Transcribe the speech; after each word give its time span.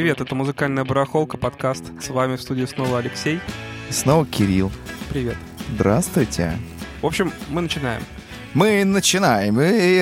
Привет, 0.00 0.22
это 0.22 0.34
музыкальная 0.34 0.86
барахолка, 0.86 1.36
подкаст. 1.36 1.84
С 2.00 2.08
вами 2.08 2.36
в 2.36 2.40
студии 2.40 2.64
снова 2.64 3.00
Алексей. 3.00 3.38
И 3.90 3.92
снова 3.92 4.24
Кирилл. 4.24 4.72
Привет. 5.10 5.36
Здравствуйте. 5.74 6.58
В 7.02 7.06
общем, 7.06 7.30
мы 7.50 7.60
начинаем. 7.60 8.02
Мы 8.54 8.82
начинаем. 8.86 9.56
Говори. 9.56 10.00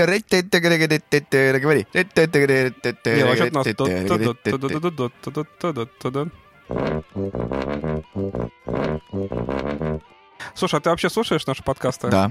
Слушай, 10.55 10.77
а 10.77 10.81
ты 10.81 10.91
вообще 10.91 11.11
слушаешь 11.11 11.45
наши 11.45 11.65
подкасты? 11.65 12.09
Да. 12.09 12.31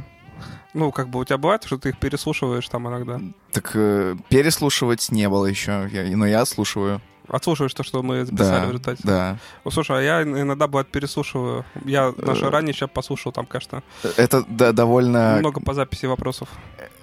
Ну, 0.73 0.93
как 0.93 1.09
бы 1.09 1.20
у 1.20 1.25
тебя 1.25 1.38
бывает, 1.38 1.65
что 1.65 1.77
ты 1.77 1.89
их 1.89 1.99
переслушиваешь 1.99 2.70
там 2.70 2.88
иногда? 2.88 3.20
Так 3.52 3.71
э, 3.73 4.15
переслушивать 4.29 5.11
не 5.11 5.28
было 5.28 5.47
еще, 5.47 5.89
я, 5.92 6.04
но 6.15 6.25
я 6.25 6.46
слушаю. 6.46 7.02
Отслушиваешь 7.29 7.73
то, 7.73 7.83
что 7.83 8.01
мы 8.04 8.25
записали 8.25 8.59
Да, 8.61 8.65
в 8.65 8.69
результате? 8.69 9.01
да. 9.04 9.37
Ну, 9.65 9.71
слушай, 9.71 9.97
а 9.97 10.01
я 10.01 10.23
иногда, 10.23 10.67
бывает, 10.67 10.87
переслушиваю. 10.87 11.65
Я 11.86 12.13
наше 12.17 12.50
ранее 12.50 12.73
сейчас 12.73 12.89
послушал, 12.93 13.31
там, 13.31 13.45
конечно, 13.45 13.83
Это 14.15 14.43
да, 14.47 14.71
довольно, 14.71 15.37
много 15.39 15.59
по 15.59 15.73
записи 15.73 16.05
вопросов. 16.05 16.47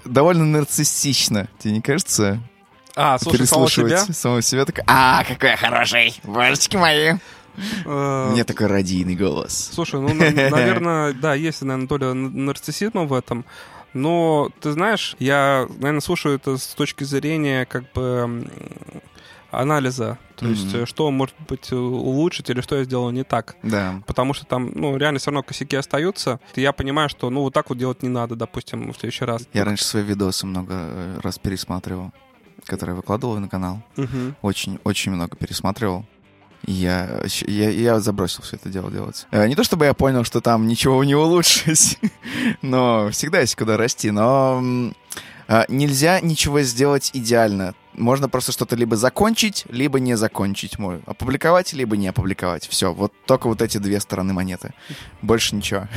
довольно 0.05 0.45
нарциссично, 0.45 1.49
тебе 1.59 1.75
не 1.75 1.81
кажется? 1.83 2.41
А, 2.97 3.19
слушай, 3.19 3.47
самого 3.47 3.69
себя? 3.71 3.99
Самого 3.99 4.41
себя 4.43 4.65
так. 4.65 4.81
А, 4.87 5.25
какой 5.25 5.51
я 5.51 5.57
хороший, 5.57 6.19
божечки 6.25 6.77
мои. 6.77 7.15
Э, 7.85 8.29
У 8.31 8.33
меня 8.33 8.45
такой 8.45 8.67
радийный 8.67 9.15
голос. 9.17 9.71
Слушай, 9.73 10.01
ну, 10.01 10.13
на- 10.15 10.31
наверное, 10.51 11.13
да, 11.13 11.35
есть, 11.35 11.63
наверное, 11.63 11.87
доля 11.89 12.13
нарциссизма 12.15 13.05
в 13.05 13.13
этом. 13.13 13.45
Но, 13.93 14.51
ты 14.61 14.73
знаешь, 14.73 15.15
я, 15.21 15.67
наверное, 15.79 16.01
слушаю 16.01 16.35
это 16.37 16.57
с 16.57 16.67
точки 16.69 17.05
зрения, 17.05 17.65
как 17.65 17.93
бы, 17.93 18.49
анализа. 19.61 20.19
То 20.37 20.47
есть, 20.47 20.67
Мгм. 20.73 20.83
э, 20.83 20.87
что, 20.87 21.11
может 21.11 21.35
быть, 21.49 21.73
у- 21.73 21.77
улучшить 21.77 22.51
или 22.51 22.61
что 22.61 22.77
я 22.77 22.85
сделал 22.85 23.11
не 23.11 23.25
так. 23.25 23.57
Да. 23.63 24.03
Потому 24.07 24.35
что 24.35 24.45
там, 24.47 24.73
ну, 24.75 24.97
реально 24.97 25.19
все 25.19 25.31
равно 25.31 25.43
косяки 25.43 25.77
остаются. 25.77 26.41
И 26.55 26.61
я 26.61 26.73
понимаю, 26.73 27.09
что, 27.09 27.31
ну, 27.31 27.41
вот 27.43 27.53
так 27.55 27.69
вот 27.69 27.79
делать 27.79 28.03
не 28.03 28.09
надо, 28.09 28.35
допустим, 28.37 28.93
в 28.93 28.97
следующий 28.97 29.25
раз. 29.25 29.47
Я 29.53 29.65
раньше 29.65 29.85
свои 29.85 30.03
видосы 30.03 30.47
много 30.47 30.75
э, 30.75 31.21
раз 31.23 31.39
пересматривал, 31.39 32.13
которые 32.67 32.97
выкладывал 32.97 33.39
на 33.39 33.49
канал. 33.49 33.83
Мгм. 33.97 34.37
очень, 34.43 34.79
очень 34.85 35.13
много 35.13 35.37
пересматривал. 35.37 36.05
Я, 36.67 37.21
я, 37.47 37.69
я 37.69 38.01
забросил 38.01 38.43
все 38.43 38.57
это 38.57 38.71
дело 38.71 38.91
делать. 38.91 39.27
Э, 39.31 39.47
Не 39.47 39.55
то 39.55 39.65
чтобы 39.65 39.85
я 39.85 39.93
понял, 39.93 40.25
что 40.25 40.41
там 40.41 40.67
ничего 40.67 41.05
не 41.05 41.15
улучшить, 41.15 41.99
но 42.63 43.11
всегда 43.11 43.41
есть 43.41 43.55
куда 43.55 43.77
расти. 43.77 44.11
Но 44.11 44.63
а, 45.47 45.67
нельзя 45.69 46.21
ничего 46.21 46.63
сделать 46.63 47.11
идеально. 47.13 47.75
Можно 47.95 48.29
просто 48.29 48.53
что-то 48.53 48.77
либо 48.77 48.97
закончить, 48.97 49.65
либо 49.69 50.01
не 50.01 50.17
закончить. 50.17 50.79
Мо- 50.79 51.01
Опубликовать, 51.07 51.73
либо 51.73 51.97
не 51.97 52.09
опубликовать. 52.09 52.67
Все, 52.67 52.93
вот 52.93 53.13
только 53.27 53.49
вот 53.49 53.63
эти 53.63 53.79
две 53.79 54.01
стороны 54.01 54.33
монеты. 54.33 54.73
Больше 55.23 55.55
ничего. 55.57 55.89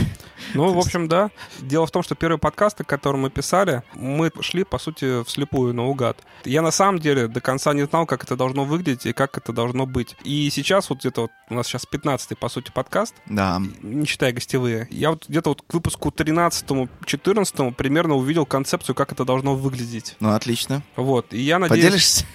Ну, 0.54 0.72
в 0.74 0.78
общем, 0.78 1.08
да. 1.08 1.32
Дело 1.60 1.86
в 1.88 1.92
том, 1.92 2.04
что 2.04 2.16
первые 2.16 2.40
подкасты, 2.40 2.84
которые 2.84 3.22
мы 3.22 3.30
писали, 3.30 3.84
мы 3.94 4.32
шли, 4.42 4.64
по 4.64 4.78
сути, 4.78 5.24
вслепую, 5.26 5.74
наугад. 5.74 6.18
Я 6.46 6.62
на 6.62 6.72
самом 6.72 7.00
деле 7.00 7.28
до 7.28 7.42
конца 7.42 7.74
не 7.74 7.86
знал, 7.86 8.06
как 8.06 8.24
это 8.24 8.36
должно 8.36 8.64
выглядеть 8.64 9.06
и 9.06 9.14
как 9.14 9.38
это 9.38 9.52
должно 9.52 9.86
быть. 9.86 10.16
И 10.24 10.50
сейчас 10.52 10.90
вот 10.90 11.00
где-то 11.00 11.22
вот 11.22 11.32
у 11.50 11.54
нас 11.56 11.68
сейчас 11.68 11.86
15-й, 11.92 12.36
по 12.36 12.50
сути, 12.50 12.72
подкаст, 12.72 13.16
Да. 13.26 13.62
не 13.82 14.06
считая 14.06 14.32
гостевые. 14.32 14.88
Я 14.92 15.10
вот 15.12 15.26
где-то 15.28 15.50
вот 15.50 15.64
к 15.68 15.74
выпуску 15.74 16.10
13-14 16.10 17.74
примерно 17.74 18.16
увидел 18.16 18.46
концепцию, 18.46 18.96
как 18.96 19.12
это 19.12 19.26
должно 19.26 19.56
выглядеть. 19.56 20.16
Ну, 20.20 20.30
отлично. 20.34 20.84
Вот. 20.96 21.34
И 21.34 21.42
я 21.42 21.60
надеюсь... 21.60 21.87
Поделишься? 21.88 22.26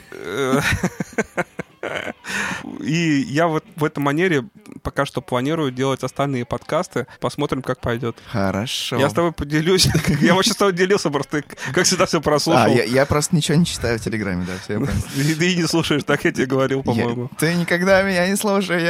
И 2.81 3.25
я 3.29 3.49
вот 3.49 3.65
в 3.77 3.85
этой 3.85 3.99
манере 3.99 4.45
пока 4.83 5.05
что 5.05 5.21
планирую 5.21 5.73
делать 5.73 6.05
остальные 6.05 6.45
подкасты. 6.45 7.07
Посмотрим, 7.21 7.61
как 7.63 7.81
пойдет. 7.81 8.17
Хорошо. 8.31 8.99
Я 8.99 9.11
с 9.11 9.13
тобой 9.13 9.33
поделюсь. 9.33 9.89
Я 10.21 10.35
вообще 10.35 10.53
с 10.53 10.57
тобой 10.57 10.73
делился, 10.75 11.11
просто 11.11 11.43
как 11.73 11.85
всегда, 11.85 12.07
все 12.07 12.19
А, 12.19 12.21
прослушал. 12.21 12.73
я, 12.75 12.85
я 12.85 13.05
просто 13.07 13.35
ничего 13.35 13.59
не 13.59 13.67
читаю 13.67 13.99
в 13.99 14.03
Телеграме, 14.03 14.47
да, 14.47 14.53
все. 14.63 14.79
И 15.21 15.35
ты 15.35 15.57
не 15.57 15.67
слушаешь, 15.67 16.05
так 16.05 16.25
я 16.25 16.31
тебе 16.33 16.47
говорил, 16.47 16.83
по-моему. 16.85 17.29
Я- 17.33 17.37
Ты 17.39 17.55
никогда 17.55 18.03
меня 18.03 18.29
не 18.29 18.37
слушаешь. 18.37 18.83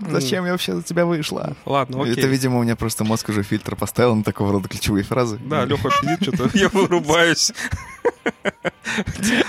Зачем 0.00 0.44
я 0.44 0.52
вообще 0.52 0.74
за 0.74 0.82
тебя 0.82 1.06
вышла? 1.06 1.56
Ладно, 1.64 2.02
окей. 2.02 2.14
Это, 2.14 2.26
видимо, 2.26 2.58
у 2.58 2.62
меня 2.62 2.76
просто 2.76 3.04
мозг 3.04 3.28
уже 3.28 3.42
фильтр 3.42 3.76
поставил 3.76 4.14
на 4.14 4.22
такого 4.22 4.52
рода 4.52 4.68
ключевые 4.68 5.04
фразы. 5.04 5.38
Да, 5.44 5.64
Леха 5.64 5.90
сидит 6.00 6.22
что-то, 6.22 6.50
я 6.58 6.68
вырубаюсь. 6.68 7.52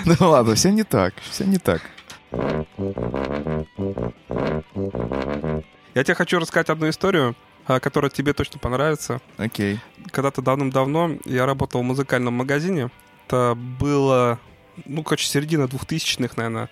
Ну 0.06 0.16
ладно, 0.30 0.56
все 0.56 0.72
не 0.72 0.84
так, 0.84 1.14
все 1.30 1.44
не 1.46 1.58
так. 1.58 1.82
Я 5.96 6.04
тебе 6.04 6.16
хочу 6.16 6.40
рассказать 6.40 6.70
одну 6.70 6.90
историю, 6.90 7.36
а, 7.66 7.80
которая 7.80 8.10
тебе 8.12 8.34
точно 8.34 8.60
понравится. 8.60 9.22
Окей. 9.38 9.80
Когда-то 10.12 10.42
давным-давно 10.42 11.18
я 11.26 11.46
работал 11.46 11.82
в 11.82 11.86
музыкальном 11.86 12.36
магазине. 12.36 12.90
Это 13.28 13.56
было, 13.56 14.40
ну, 14.86 15.04
короче, 15.04 15.28
середина 15.28 15.64
2000-х, 15.64 16.34
наверное. 16.38 16.70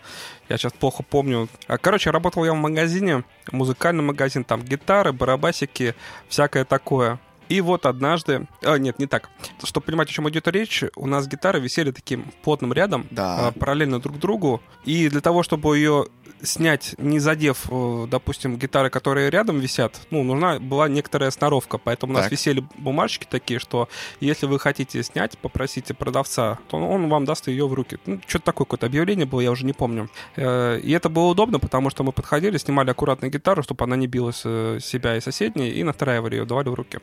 Я 0.49 0.57
сейчас 0.57 0.73
плохо 0.73 1.03
помню. 1.03 1.49
А, 1.67 1.77
Короче, 1.77 2.11
работал 2.11 2.45
я 2.45 2.53
в 2.53 2.57
магазине, 2.57 3.23
музыкальный 3.51 4.03
магазин, 4.03 4.43
там 4.43 4.61
гитары, 4.63 5.13
барабасики, 5.13 5.95
всякое 6.27 6.65
такое. 6.65 7.19
И 7.49 7.61
вот 7.61 7.85
однажды... 7.85 8.47
А, 8.63 8.77
нет, 8.77 8.99
не 8.99 9.07
так. 9.07 9.29
Чтобы 9.63 9.85
понимать, 9.85 10.09
о 10.09 10.11
чем 10.13 10.29
идет 10.29 10.47
речь, 10.47 10.83
у 10.95 11.07
нас 11.07 11.27
гитары 11.27 11.59
висели 11.59 11.91
таким 11.91 12.31
плотным 12.43 12.73
рядом, 12.73 13.07
Да. 13.11 13.47
а, 13.47 13.51
параллельно 13.51 13.99
друг 13.99 14.19
другу. 14.19 14.61
И 14.85 15.09
для 15.09 15.21
того, 15.21 15.43
чтобы 15.43 15.77
ее 15.77 16.07
снять, 16.43 16.93
не 16.99 17.19
задев, 17.19 17.65
э, 17.71 18.05
допустим, 18.09 18.57
гитары, 18.57 18.91
которые 18.91 19.31
рядом 19.31 19.59
висят, 19.59 19.99
ну, 20.11 20.21
нужна 20.23 20.59
была 20.59 20.87
некоторая 20.87 21.31
сноровка. 21.31 21.77
Поэтому 21.79 22.13
у 22.13 22.15
нас 22.15 22.29
висели 22.31 22.63
бумажки 22.77 23.25
такие, 23.29 23.59
что 23.59 23.89
если 24.19 24.45
вы 24.45 24.59
хотите 24.59 25.01
снять, 25.01 25.35
попросите 25.39 25.93
продавца, 25.95 26.59
то 26.69 26.77
он 26.77 27.09
вам 27.09 27.25
даст 27.25 27.47
ее 27.47 27.67
в 27.67 27.73
руки. 27.73 27.97
Ну, 28.05 28.19
что-то 28.27 28.45
такое 28.45 28.65
какое-то 28.65 28.85
объявление 28.85 29.25
было, 29.25 29.41
я 29.41 29.49
уже 29.49 29.65
не 29.65 29.73
помню. 29.73 30.09
Э, 30.35 30.79
И 30.79 30.91
это 30.91 31.09
было 31.09 31.25
удобно, 31.27 31.59
потому 31.59 31.89
что 31.89 32.03
мы 32.03 32.11
подходили, 32.11 32.57
снимали 32.57 32.91
аккуратно 32.91 33.29
гитару, 33.29 33.63
чтобы 33.63 33.85
она 33.85 33.95
не 33.95 34.05
билась 34.07 34.41
э, 34.45 34.77
себя 34.79 35.17
и 35.17 35.21
соседней, 35.21 35.71
и 35.71 35.83
настраивали 35.83 36.35
ее, 36.35 36.45
давали 36.45 36.69
в 36.69 36.75
руки. 36.75 36.99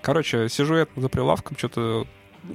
Короче, 0.00 0.48
сижу 0.48 0.76
я 0.76 0.86
за 0.96 1.08
прилавком, 1.08 1.56
что-то 1.56 2.06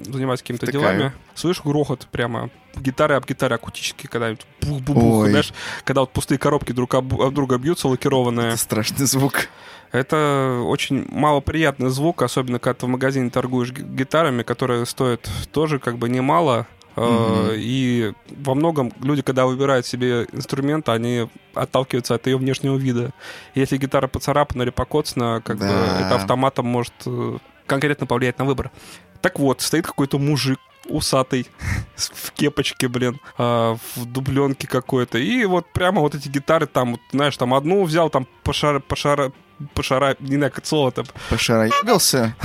занимаюсь 0.06 0.42
какими-то 0.42 0.72
делами. 0.72 1.12
Слышу 1.36 1.64
грохот 1.64 2.08
прямо 2.12 2.50
гитары 2.76 3.16
об 3.16 3.26
гитары 3.26 3.56
акустические, 3.56 4.10
когда 4.10 4.34
бух-бух-бух, 4.62 5.24
Ой. 5.24 5.30
знаешь, 5.30 5.54
когда 5.84 6.02
вот 6.02 6.12
пустые 6.12 6.38
коробки 6.38 6.72
друг 6.72 6.96
об, 6.96 7.20
об 7.22 7.34
друга 7.34 7.58
бьются, 7.58 7.88
лакированные. 7.88 8.50
Это 8.50 8.58
страшный 8.58 9.06
звук. 9.06 9.48
Это 9.92 10.62
очень 10.66 11.06
малоприятный 11.10 11.90
звук, 11.90 12.24
особенно 12.24 12.58
когда 12.58 12.80
ты 12.80 12.86
в 12.88 12.90
магазине 12.90 13.30
торгуешь 13.30 13.72
ги- 13.72 13.84
гитарами, 13.84 14.42
которые 14.42 14.86
стоят 14.88 15.30
тоже 15.52 15.78
как 15.78 15.98
бы 15.98 16.10
немало. 16.10 16.66
Э. 16.96 17.56
И 17.58 18.14
во 18.30 18.56
многом 18.56 18.92
люди, 19.02 19.22
когда 19.22 19.46
выбирают 19.46 19.86
себе 19.86 20.28
инструмент, 20.32 20.90
они 20.90 21.28
отталкиваются 21.54 22.16
от 22.16 22.28
ее 22.28 22.38
внешнего 22.38 22.76
вида. 22.78 23.12
Если 23.56 23.78
гитара 23.78 24.08
поцарапана 24.08 24.64
или 24.64 24.70
покоцана, 24.70 25.42
как 25.44 25.58
бы 25.58 25.66
Да. 25.66 26.06
это 26.06 26.16
автоматом 26.16 26.66
может 26.68 26.94
э, 27.06 27.38
конкретно 27.66 28.06
повлиять 28.06 28.38
на 28.40 28.46
выбор. 28.46 28.72
Так 29.22 29.40
вот, 29.40 29.62
стоит 29.62 29.86
какой-то 29.88 30.20
мужик 30.20 30.60
усатый 30.88 31.48
в 31.96 32.32
кепочке, 32.34 32.88
блин, 32.88 33.20
а, 33.38 33.78
в 33.96 34.06
дубленке 34.06 34.68
какой-то. 34.68 35.18
И 35.18 35.46
вот 35.46 35.66
прямо 35.72 36.02
вот 36.02 36.16
эти 36.16 36.28
гитары 36.28 36.68
там, 36.68 36.92
вот, 36.94 37.02
знаешь, 37.12 37.38
там 37.38 37.54
одну 37.54 37.84
взял, 37.84 38.10
там 38.10 38.28
пошара, 38.44 38.80
пошара, 38.80 39.32
пошара, 39.74 40.16
не 40.20 40.36
знаю, 40.36 40.52
как 40.52 40.66
слово 40.66 40.92
там. 40.92 41.06
Пошароебился. 41.30 42.36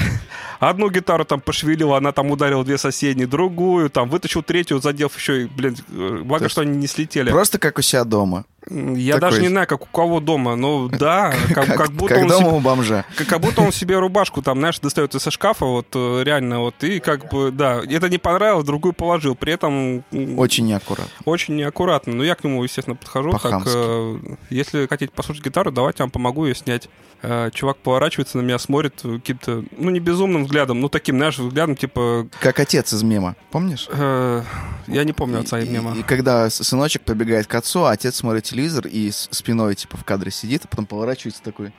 Одну 0.60 0.90
гитару 0.90 1.24
там 1.24 1.40
пошевелил, 1.40 1.94
она 1.94 2.12
там 2.12 2.30
ударила 2.30 2.64
две 2.64 2.78
соседние, 2.78 3.26
другую, 3.28 3.90
там 3.90 4.08
вытащил 4.08 4.42
третью, 4.42 4.80
задев 4.80 5.16
еще, 5.16 5.42
и, 5.42 5.44
блин, 5.46 5.76
э, 5.88 6.22
благо, 6.24 6.44
есть 6.44 6.52
что 6.52 6.62
они 6.62 6.76
не 6.76 6.88
слетели. 6.88 7.30
Просто 7.30 7.58
как 7.58 7.78
у 7.78 7.82
себя 7.82 8.04
дома. 8.04 8.44
Я 8.70 9.14
такой- 9.14 9.30
даже 9.30 9.42
не 9.42 9.48
знаю, 9.48 9.66
как 9.66 9.82
у 9.82 9.86
кого 9.86 10.20
дома, 10.20 10.56
но 10.56 10.88
да, 10.88 11.32
как, 11.54 11.66
Как, 11.66 11.76
как 11.76 11.92
будто 11.92 12.14
как 12.14 12.22
он 12.24 12.28
дома 12.28 12.46
себе- 12.48 12.56
у 12.56 12.60
бомжа. 12.60 13.04
как, 13.16 13.26
как 13.26 13.40
будто 13.40 13.62
он 13.62 13.72
себе 13.72 13.98
рубашку 13.98 14.42
там, 14.42 14.58
знаешь, 14.58 14.78
достает 14.80 15.14
из 15.14 15.22
шкафа, 15.32 15.64
вот 15.66 15.86
э, 15.94 16.22
реально, 16.24 16.60
вот, 16.60 16.74
и 16.84 17.00
как 17.00 17.30
бы, 17.30 17.50
да, 17.50 17.80
это 17.88 18.08
не 18.08 18.18
понравилось, 18.18 18.64
другую 18.64 18.92
положил. 18.92 19.34
При 19.34 19.52
этом 19.52 20.04
Очень 20.38 20.66
неаккуратно. 20.66 21.12
очень 21.24 21.56
неаккуратно. 21.56 22.14
Но 22.14 22.24
я 22.24 22.34
к 22.34 22.44
нему, 22.44 22.62
естественно, 22.64 22.96
подхожу, 22.96 23.30
По-хамски. 23.32 23.70
э, 23.72 24.18
если 24.50 24.86
хотите 24.86 25.12
послушать 25.12 25.44
гитару, 25.44 25.70
давайте 25.70 25.98
я 26.00 26.04
вам 26.04 26.10
помогу 26.10 26.46
ее 26.46 26.54
снять. 26.54 26.88
Э, 27.20 27.50
чувак 27.52 27.78
поворачивается 27.78 28.38
на 28.38 28.42
меня, 28.42 28.58
смотрит 28.60 29.00
каким-то, 29.02 29.64
ну, 29.76 29.90
не 29.90 29.98
безумным 29.98 30.44
взглядом, 30.44 30.80
ну, 30.80 30.88
таким, 30.88 31.16
знаешь, 31.16 31.36
взглядом, 31.38 31.74
типа, 31.74 32.28
Как 32.40 32.60
отец 32.60 32.92
из 32.92 33.02
мема, 33.02 33.34
помнишь? 33.50 33.88
э, 33.90 34.42
я 34.86 35.02
не 35.02 35.12
помню 35.12 35.40
отца 35.40 35.58
и 35.58 35.66
И- 35.66 35.68
мема. 35.68 35.96
И, 35.96 36.02
когда 36.04 36.48
с- 36.48 36.62
сыночек 36.62 37.02
побегает 37.02 37.48
к 37.48 37.54
отцу, 37.56 37.84
а 37.86 37.90
отец 37.90 38.14
смотрит 38.14 38.44
телевизор 38.44 38.57
и 38.66 39.10
с 39.10 39.28
спиной, 39.30 39.74
типа, 39.74 39.96
в 39.96 40.04
кадре 40.04 40.30
сидит, 40.30 40.64
а 40.64 40.68
потом 40.68 40.86
поворачивается 40.86 41.42
такой. 41.42 41.72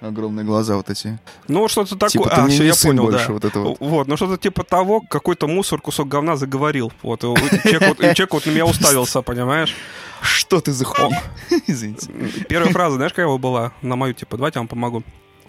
Огромные 0.00 0.44
глаза 0.44 0.76
вот 0.76 0.90
эти. 0.90 1.18
Ну, 1.48 1.66
что-то 1.68 1.96
такое. 1.96 2.10
Типа, 2.10 2.30
а, 2.30 2.48
все, 2.48 2.64
я 2.64 2.74
понял, 2.74 3.04
больше, 3.04 3.28
да. 3.28 3.32
вот 3.32 3.44
это 3.44 3.60
вот. 3.60 3.76
Вот, 3.80 4.06
ну 4.06 4.16
что-то 4.16 4.36
типа 4.36 4.62
того, 4.62 5.00
какой-то 5.00 5.46
мусор, 5.46 5.80
кусок 5.80 6.08
говна 6.08 6.36
заговорил. 6.36 6.92
Вот, 7.02 7.24
и 7.24 7.26
человек, 7.26 8.32
вот, 8.32 8.46
и 8.46 8.50
на 8.50 8.54
меня 8.54 8.66
уставился, 8.66 9.22
понимаешь? 9.22 9.74
Что 10.20 10.60
ты 10.60 10.72
за 10.72 10.84
хуйня? 10.84 11.22
Извините. 11.66 12.08
Первая 12.48 12.70
фраза, 12.70 12.96
знаешь, 12.96 13.12
какая 13.12 13.34
была 13.38 13.72
на 13.80 13.96
мою, 13.96 14.12
типа, 14.12 14.36
давайте 14.36 14.58
я 14.58 14.60
вам 14.60 14.68
помогу. 14.68 15.02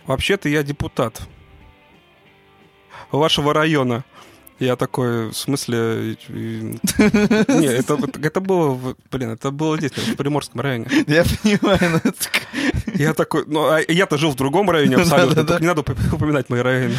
Вообще-то 0.05 0.47
я 0.47 0.63
депутат 0.63 1.21
вашего 3.11 3.53
района. 3.53 4.05
Я 4.59 4.75
такой, 4.75 5.29
в 5.29 5.33
смысле... 5.33 6.17
Не, 6.29 7.67
это, 7.67 7.97
это 8.21 8.41
было, 8.41 8.95
блин, 9.11 9.31
это 9.31 9.51
было 9.51 9.77
здесь, 9.77 9.91
в 9.91 10.15
Приморском 10.15 10.61
районе. 10.61 10.87
Я 11.07 11.23
понимаю, 11.23 11.79
но 11.91 11.97
это 11.97 12.13
Я 12.95 13.13
такой, 13.13 13.43
ну, 13.47 13.67
а 13.67 13.81
я-то 13.87 14.17
жил 14.17 14.31
в 14.31 14.35
другом 14.35 14.69
районе 14.69 14.95
абсолютно, 14.95 15.59
не 15.59 15.67
надо 15.67 15.81
уп- 15.81 16.15
упоминать 16.15 16.49
мои 16.49 16.61
районы. 16.61 16.95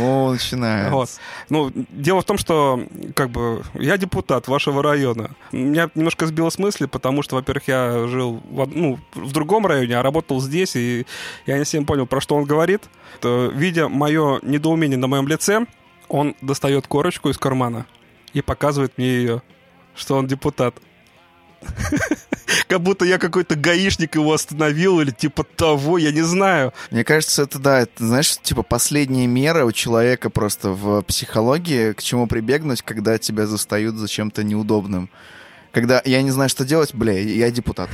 О, 0.00 0.32
начинается. 0.32 0.92
Вот. 0.92 1.10
Ну, 1.48 1.72
дело 1.90 2.20
в 2.20 2.24
том, 2.24 2.38
что, 2.38 2.84
как 3.14 3.30
бы, 3.30 3.62
я 3.74 3.96
депутат 3.96 4.48
вашего 4.48 4.82
района. 4.82 5.30
Меня 5.50 5.90
немножко 5.94 6.26
сбило 6.26 6.50
с 6.50 6.58
мысли, 6.58 6.86
потому 6.86 7.22
что, 7.22 7.36
во-первых, 7.36 7.68
я 7.68 8.06
жил 8.08 8.42
в, 8.48 8.66
ну, 8.66 8.98
в 9.14 9.32
другом 9.32 9.66
районе, 9.66 9.98
а 9.98 10.02
работал 10.02 10.40
здесь, 10.40 10.76
и 10.76 11.06
я 11.46 11.58
не 11.58 11.64
совсем 11.64 11.86
понял, 11.86 12.06
про 12.06 12.20
что 12.20 12.36
он 12.36 12.44
говорит. 12.44 12.82
То, 13.20 13.50
видя 13.54 13.88
мое 13.88 14.38
недоумение 14.42 14.98
на 14.98 15.06
моем 15.06 15.28
лице, 15.28 15.66
он 16.08 16.34
достает 16.40 16.86
корочку 16.86 17.30
из 17.30 17.38
кармана 17.38 17.86
и 18.32 18.42
показывает 18.42 18.98
мне 18.98 19.08
ее, 19.08 19.42
что 19.94 20.16
он 20.16 20.26
депутат. 20.26 20.74
Как 22.68 22.80
будто 22.80 23.04
я 23.04 23.18
какой-то 23.18 23.54
гаишник 23.54 24.14
его 24.14 24.32
остановил 24.32 25.00
или 25.00 25.10
типа 25.10 25.44
того, 25.44 25.98
я 25.98 26.10
не 26.10 26.22
знаю. 26.22 26.72
Мне 26.90 27.04
кажется, 27.04 27.42
это 27.42 27.58
да, 27.58 27.80
это, 27.80 28.06
знаешь, 28.06 28.36
типа 28.38 28.62
последняя 28.62 29.26
мера 29.26 29.64
у 29.64 29.72
человека 29.72 30.30
просто 30.30 30.70
в 30.70 31.02
психологии, 31.02 31.92
к 31.92 32.02
чему 32.02 32.26
прибегнуть, 32.26 32.82
когда 32.82 33.18
тебя 33.18 33.46
застают 33.46 33.96
за 33.96 34.08
чем-то 34.08 34.42
неудобным. 34.42 35.10
Когда 35.72 36.02
я 36.04 36.20
не 36.20 36.30
знаю, 36.30 36.50
что 36.50 36.64
делать, 36.66 36.94
бля, 36.94 37.18
я 37.18 37.50
депутат. 37.50 37.88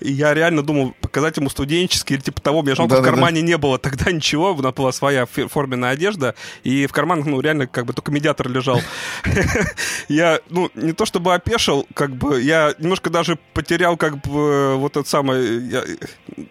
И 0.00 0.10
я 0.10 0.32
реально 0.32 0.62
думал 0.62 0.94
показать 1.00 1.36
ему 1.36 1.50
студенческий 1.50 2.16
или 2.16 2.22
типа 2.22 2.40
того. 2.40 2.62
Мне 2.62 2.74
жалко, 2.74 2.88
в 2.88 2.90
Да-да-да. 2.96 3.10
кармане 3.10 3.42
не 3.42 3.58
было 3.58 3.78
тогда 3.78 4.10
ничего. 4.10 4.52
У 4.52 4.62
нас 4.62 4.74
была 4.74 4.90
своя 4.92 5.26
форменная 5.26 5.90
одежда. 5.90 6.34
И 6.62 6.86
в 6.86 6.92
карманах, 6.92 7.26
ну, 7.26 7.40
реально, 7.40 7.66
как 7.66 7.84
бы 7.84 7.92
только 7.92 8.10
медиатор 8.10 8.48
лежал. 8.48 8.80
Я, 10.08 10.40
ну, 10.48 10.70
не 10.74 10.92
то 10.92 11.04
чтобы 11.04 11.34
опешил, 11.34 11.86
как 11.94 12.14
бы, 12.14 12.40
я 12.40 12.74
немножко 12.78 13.10
даже 13.10 13.38
потерял, 13.54 13.96
как 13.96 14.20
бы, 14.20 14.76
вот 14.76 14.96
это 14.96 15.08
самое, 15.08 15.82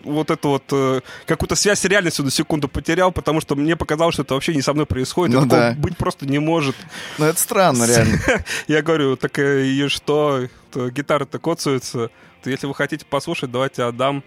вот 0.04 0.32
эту 0.32 0.50
вот, 0.50 0.64
э, 0.72 1.02
какую-то 1.26 1.56
связь 1.56 1.80
с 1.80 1.86
реальностью 1.86 2.26
на 2.26 2.32
секунду 2.32 2.68
потерял, 2.68 3.12
потому 3.12 3.42
что 3.42 3.56
мне 3.56 3.76
показалось, 3.76 4.16
что 4.16 4.24
это 4.24 4.34
вообще 4.34 4.56
не 4.56 4.62
со 4.62 4.74
мной 4.74 4.86
происходит. 4.86 5.36
Ну 5.36 5.46
да. 5.46 5.76
быть 5.78 5.98
просто 5.98 6.26
не 6.26 6.40
может. 6.40 6.76
Ну, 7.18 7.26
это 7.26 7.40
странно, 7.40 7.86
реально. 7.86 8.20
Я 8.68 8.82
говорю, 8.82 9.16
так 9.16 9.38
э, 9.40 9.66
и 9.66 9.88
что? 9.88 10.43
То 10.72 10.90
Гитара-то 10.90 11.40
коцаются. 11.40 12.10
То 12.44 12.50
если 12.50 12.68
вы 12.68 12.76
хотите 12.76 13.06
послушать, 13.06 13.52
давайте 13.52 13.84
отдам. 13.84 14.24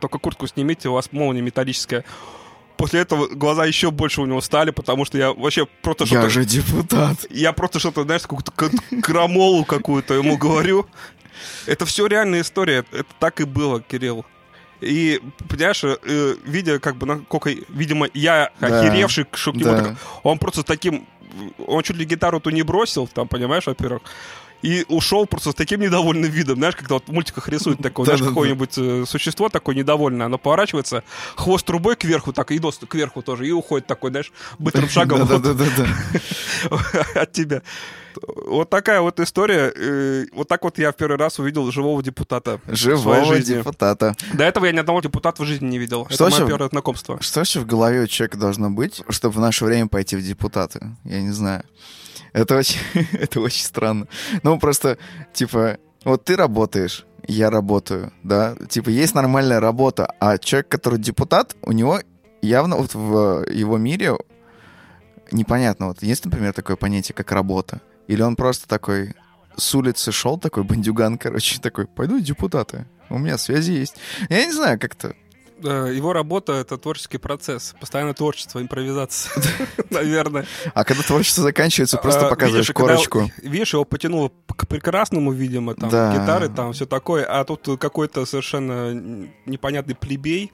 Только 0.00 0.18
куртку 0.18 0.46
снимите, 0.46 0.88
у 0.88 0.92
вас 0.92 1.10
молния 1.12 1.42
металлическая. 1.42 2.04
После 2.76 3.00
этого 3.00 3.26
глаза 3.26 3.64
еще 3.64 3.90
больше 3.90 4.20
у 4.20 4.26
него 4.26 4.40
стали, 4.40 4.70
потому 4.70 5.04
что 5.04 5.18
я 5.18 5.32
вообще 5.32 5.66
просто 5.82 6.04
Я 6.04 6.08
что-то... 6.08 6.30
же 6.30 6.44
депутат. 6.44 7.16
Я 7.30 7.52
просто 7.52 7.80
что-то, 7.80 8.04
знаешь, 8.04 8.22
какую-то 8.22 8.52
крамолу 9.02 9.64
какую-то 9.64 10.14
ему 10.14 10.36
говорю. 10.38 10.86
Это 11.66 11.84
все 11.86 12.06
реальная 12.06 12.42
история. 12.42 12.84
Это 12.92 13.08
так 13.18 13.40
и 13.40 13.44
было, 13.44 13.80
Кирилл. 13.80 14.24
И, 14.80 15.20
понимаешь, 15.48 15.82
э, 15.82 16.36
видя, 16.44 16.78
как 16.78 16.94
бы, 16.96 17.06
насколько, 17.06 17.50
видимо, 17.68 18.08
я 18.14 18.52
Да. 18.60 18.66
охеревший, 18.80 19.26
что 19.32 19.50
к 19.52 19.56
нему 19.56 19.72
Да. 19.72 19.84
так- 19.84 19.96
он 20.22 20.38
просто 20.38 20.62
таким... 20.62 21.08
Он 21.66 21.82
чуть 21.82 21.96
ли 21.96 22.04
гитару-то 22.04 22.50
не 22.50 22.62
бросил, 22.62 23.08
там, 23.08 23.26
понимаешь, 23.26 23.66
во-первых. 23.66 24.02
И 24.62 24.84
ушел 24.88 25.26
просто 25.26 25.52
с 25.52 25.54
таким 25.54 25.80
недовольным 25.80 26.30
видом, 26.30 26.56
знаешь, 26.56 26.74
когда 26.76 26.94
вот 26.94 27.04
в 27.06 27.12
мультиках 27.12 27.48
рисуют 27.48 27.80
такое, 27.80 28.06
знаешь, 28.06 28.22
какое-нибудь 28.22 28.76
э, 28.76 29.04
существо 29.06 29.48
такое 29.48 29.76
недовольное, 29.76 30.26
оно 30.26 30.38
поворачивается, 30.38 31.04
хвост 31.36 31.64
трубой 31.64 31.94
кверху, 31.96 32.32
так, 32.32 32.50
и 32.50 32.58
нос 32.58 32.80
кверху 32.88 33.22
тоже, 33.22 33.46
и 33.46 33.52
уходит 33.52 33.86
такой, 33.86 34.10
знаешь, 34.10 34.32
быстрым 34.58 34.88
шагом 34.88 35.22
от 37.14 37.32
тебя. 37.32 37.62
Вот 38.46 38.70
такая 38.70 39.00
вот 39.00 39.20
история. 39.20 39.72
Э, 39.74 40.26
Вот 40.32 40.48
так 40.48 40.64
вот 40.64 40.78
я 40.78 40.90
в 40.92 40.96
первый 40.96 41.16
раз 41.18 41.38
увидел 41.38 41.70
живого 41.70 42.02
депутата 42.02 42.60
Живого 42.66 43.38
депутата. 43.40 44.14
До 44.34 44.44
этого 44.44 44.66
я 44.66 44.72
ни 44.72 44.78
одного 44.78 45.00
депутата 45.00 45.42
в 45.42 45.46
жизни 45.46 45.66
не 45.68 45.78
видел. 45.78 46.06
Что 46.10 46.28
Это 46.28 46.36
мое 46.38 46.46
первое 46.48 46.68
знакомство. 46.68 47.20
Что 47.20 47.40
вообще 47.40 47.60
в 47.60 47.66
голове 47.66 48.02
у 48.02 48.06
человека 48.06 48.38
должно 48.38 48.70
быть, 48.70 49.02
чтобы 49.08 49.34
в 49.36 49.40
наше 49.40 49.64
время 49.64 49.88
пойти 49.88 50.16
в 50.16 50.22
депутаты? 50.22 50.80
Я 51.04 51.22
не 51.22 51.32
знаю. 51.32 51.64
Это 52.32 52.56
очень, 52.56 52.80
это 53.12 53.40
очень 53.40 53.64
странно. 53.64 54.06
Ну, 54.42 54.58
просто, 54.58 54.98
типа, 55.32 55.78
вот 56.04 56.24
ты 56.24 56.36
работаешь, 56.36 57.04
я 57.26 57.50
работаю, 57.50 58.12
да? 58.22 58.54
Типа, 58.68 58.90
есть 58.90 59.14
нормальная 59.14 59.60
работа, 59.60 60.12
а 60.20 60.38
человек, 60.38 60.68
который 60.68 60.98
депутат, 60.98 61.56
у 61.62 61.72
него 61.72 62.00
явно 62.42 62.76
вот 62.76 62.94
в 62.94 63.44
его 63.50 63.78
мире 63.78 64.16
непонятно. 65.32 65.88
Вот 65.88 66.02
есть, 66.02 66.24
например, 66.24 66.52
такое 66.52 66.76
понятие, 66.76 67.14
как 67.14 67.32
работа? 67.32 67.80
Или 68.08 68.22
он 68.22 68.34
просто 68.34 68.66
такой 68.66 69.14
с 69.56 69.74
улицы 69.74 70.10
шел, 70.12 70.38
такой 70.38 70.64
бандюган, 70.64 71.18
короче, 71.18 71.60
такой, 71.60 71.86
пойду 71.86 72.18
депутаты. 72.18 72.86
У 73.10 73.18
меня 73.18 73.38
связи 73.38 73.72
есть. 73.72 73.96
Я 74.28 74.44
не 74.44 74.52
знаю, 74.52 74.78
как-то 74.78 75.14
Его 75.60 76.12
работа— 76.12 76.52
это 76.54 76.78
творческий 76.78 77.18
процесс. 77.18 77.74
Постоянное 77.80 78.14
творчество, 78.14 78.60
импровизация, 78.60 79.32
наверное. 79.90 80.46
А 80.74 80.84
когда 80.84 81.02
творчество 81.02 81.42
заканчивается, 81.42 81.98
просто 81.98 82.26
А, 82.26 82.30
показываешь 82.30 82.70
корочку. 82.70 83.30
Видишь, 83.42 83.72
его 83.72 83.84
потянуло 83.84 84.30
к 84.56 84.66
прекрасному, 84.66 85.32
видимо, 85.32 85.74
там, 85.74 85.88
гитары, 85.88 86.48
там, 86.48 86.72
все 86.72 86.86
такое, 86.86 87.24
а 87.24 87.44
тут 87.44 87.78
какой-то 87.80 88.26
совершенно 88.26 88.92
непонятный 89.46 89.94
плебей, 89.94 90.52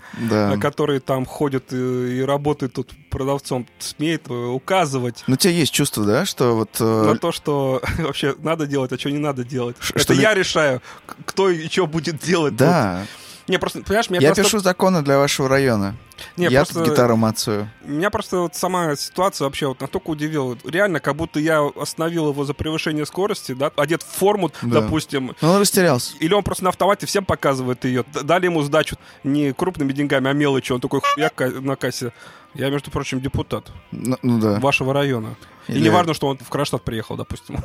который 0.60 1.00
там 1.00 1.26
ходит 1.26 1.72
и, 1.72 2.22
работает 2.24 2.74
тут 2.74 2.92
продавцом, 3.10 3.66
смеет 3.78 4.28
э, 4.28 4.32
указывать 4.32 5.22
Ну, 5.28 5.34
у 5.34 5.36
тебя 5.36 5.52
есть 5.52 5.72
чувство, 5.72 6.04
да, 6.04 6.24
что 6.24 6.56
вот... 6.56 6.70
э, 6.80 6.84
на 6.84 7.16
то, 7.16 7.30
что 7.30 7.80
вообще 7.98 8.34
надо 8.38 8.66
делать, 8.66 8.92
а 8.92 8.98
что 8.98 9.10
не 9.10 9.18
надо 9.18 9.44
делать. 9.44 9.76
Это 9.94 10.14
я 10.14 10.34
решаю, 10.34 10.82
кто 11.24 11.48
и 11.48 11.68
что 11.68 11.86
будет 11.86 12.18
делать. 12.18 12.56
Да. 12.56 13.02
тут. 13.02 13.23
Не, 13.46 13.58
просто, 13.58 13.82
понимаешь, 13.82 14.08
меня 14.08 14.20
Я 14.22 14.28
просто... 14.28 14.42
пишу 14.44 14.58
законы 14.60 15.02
для 15.02 15.18
вашего 15.18 15.48
района. 15.50 15.96
Не, 16.36 16.46
я 16.46 16.60
просто... 16.64 16.82
гитару 16.84 17.16
мацаю. 17.16 17.68
Меня 17.84 18.08
просто 18.08 18.38
вот 18.38 18.54
сама 18.54 18.96
ситуация 18.96 19.44
вообще 19.44 19.66
вот 19.66 19.80
настолько 19.80 20.10
удивила. 20.10 20.56
Реально, 20.64 21.00
как 21.00 21.14
будто 21.16 21.38
я 21.40 21.62
остановил 21.76 22.30
его 22.30 22.44
за 22.44 22.54
превышение 22.54 23.04
скорости, 23.04 23.52
да, 23.52 23.70
одет 23.76 24.02
в 24.02 24.06
форму, 24.06 24.50
Да. 24.62 24.80
допустим, 24.80 25.34
Ну, 25.42 25.50
он 25.50 25.60
растерялся. 25.60 26.14
или 26.20 26.32
он 26.32 26.42
просто 26.42 26.64
на 26.64 26.70
автомате 26.70 27.04
всем 27.06 27.24
показывает 27.26 27.84
ее. 27.84 28.04
Дали 28.22 28.46
ему 28.46 28.62
сдачу 28.62 28.96
не 29.24 29.52
крупными 29.52 29.92
деньгами, 29.92 30.30
а 30.30 30.32
мелочью. 30.32 30.76
Он 30.76 30.80
такой 30.80 31.00
хуя 31.02 31.28
ка- 31.28 31.50
на 31.50 31.76
кассе. 31.76 32.12
Я, 32.54 32.70
между 32.70 32.90
прочим, 32.90 33.20
депутат 33.20 33.70
Ну, 33.90 34.16
ну 34.22 34.38
да. 34.38 34.58
вашего 34.60 34.94
района. 34.94 35.34
И 35.68 35.72
Или- 35.72 35.82
не 35.82 35.88
важно, 35.90 36.14
что 36.14 36.28
он 36.28 36.38
в 36.38 36.48
Кронштадт 36.48 36.82
приехал, 36.84 37.16
допустим. 37.16 37.58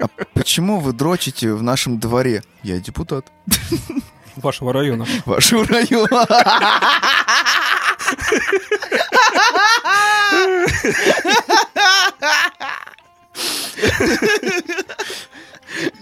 А 0.00 0.06
почему 0.34 0.80
вы 0.80 0.92
дрочите 0.92 1.52
в 1.54 1.62
нашем 1.62 1.98
дворе? 1.98 2.42
Я 2.62 2.78
депутат 2.78 3.26
Вашего 4.42 4.72
района. 4.72 5.06
вашего 5.26 5.66
района. 5.66 6.26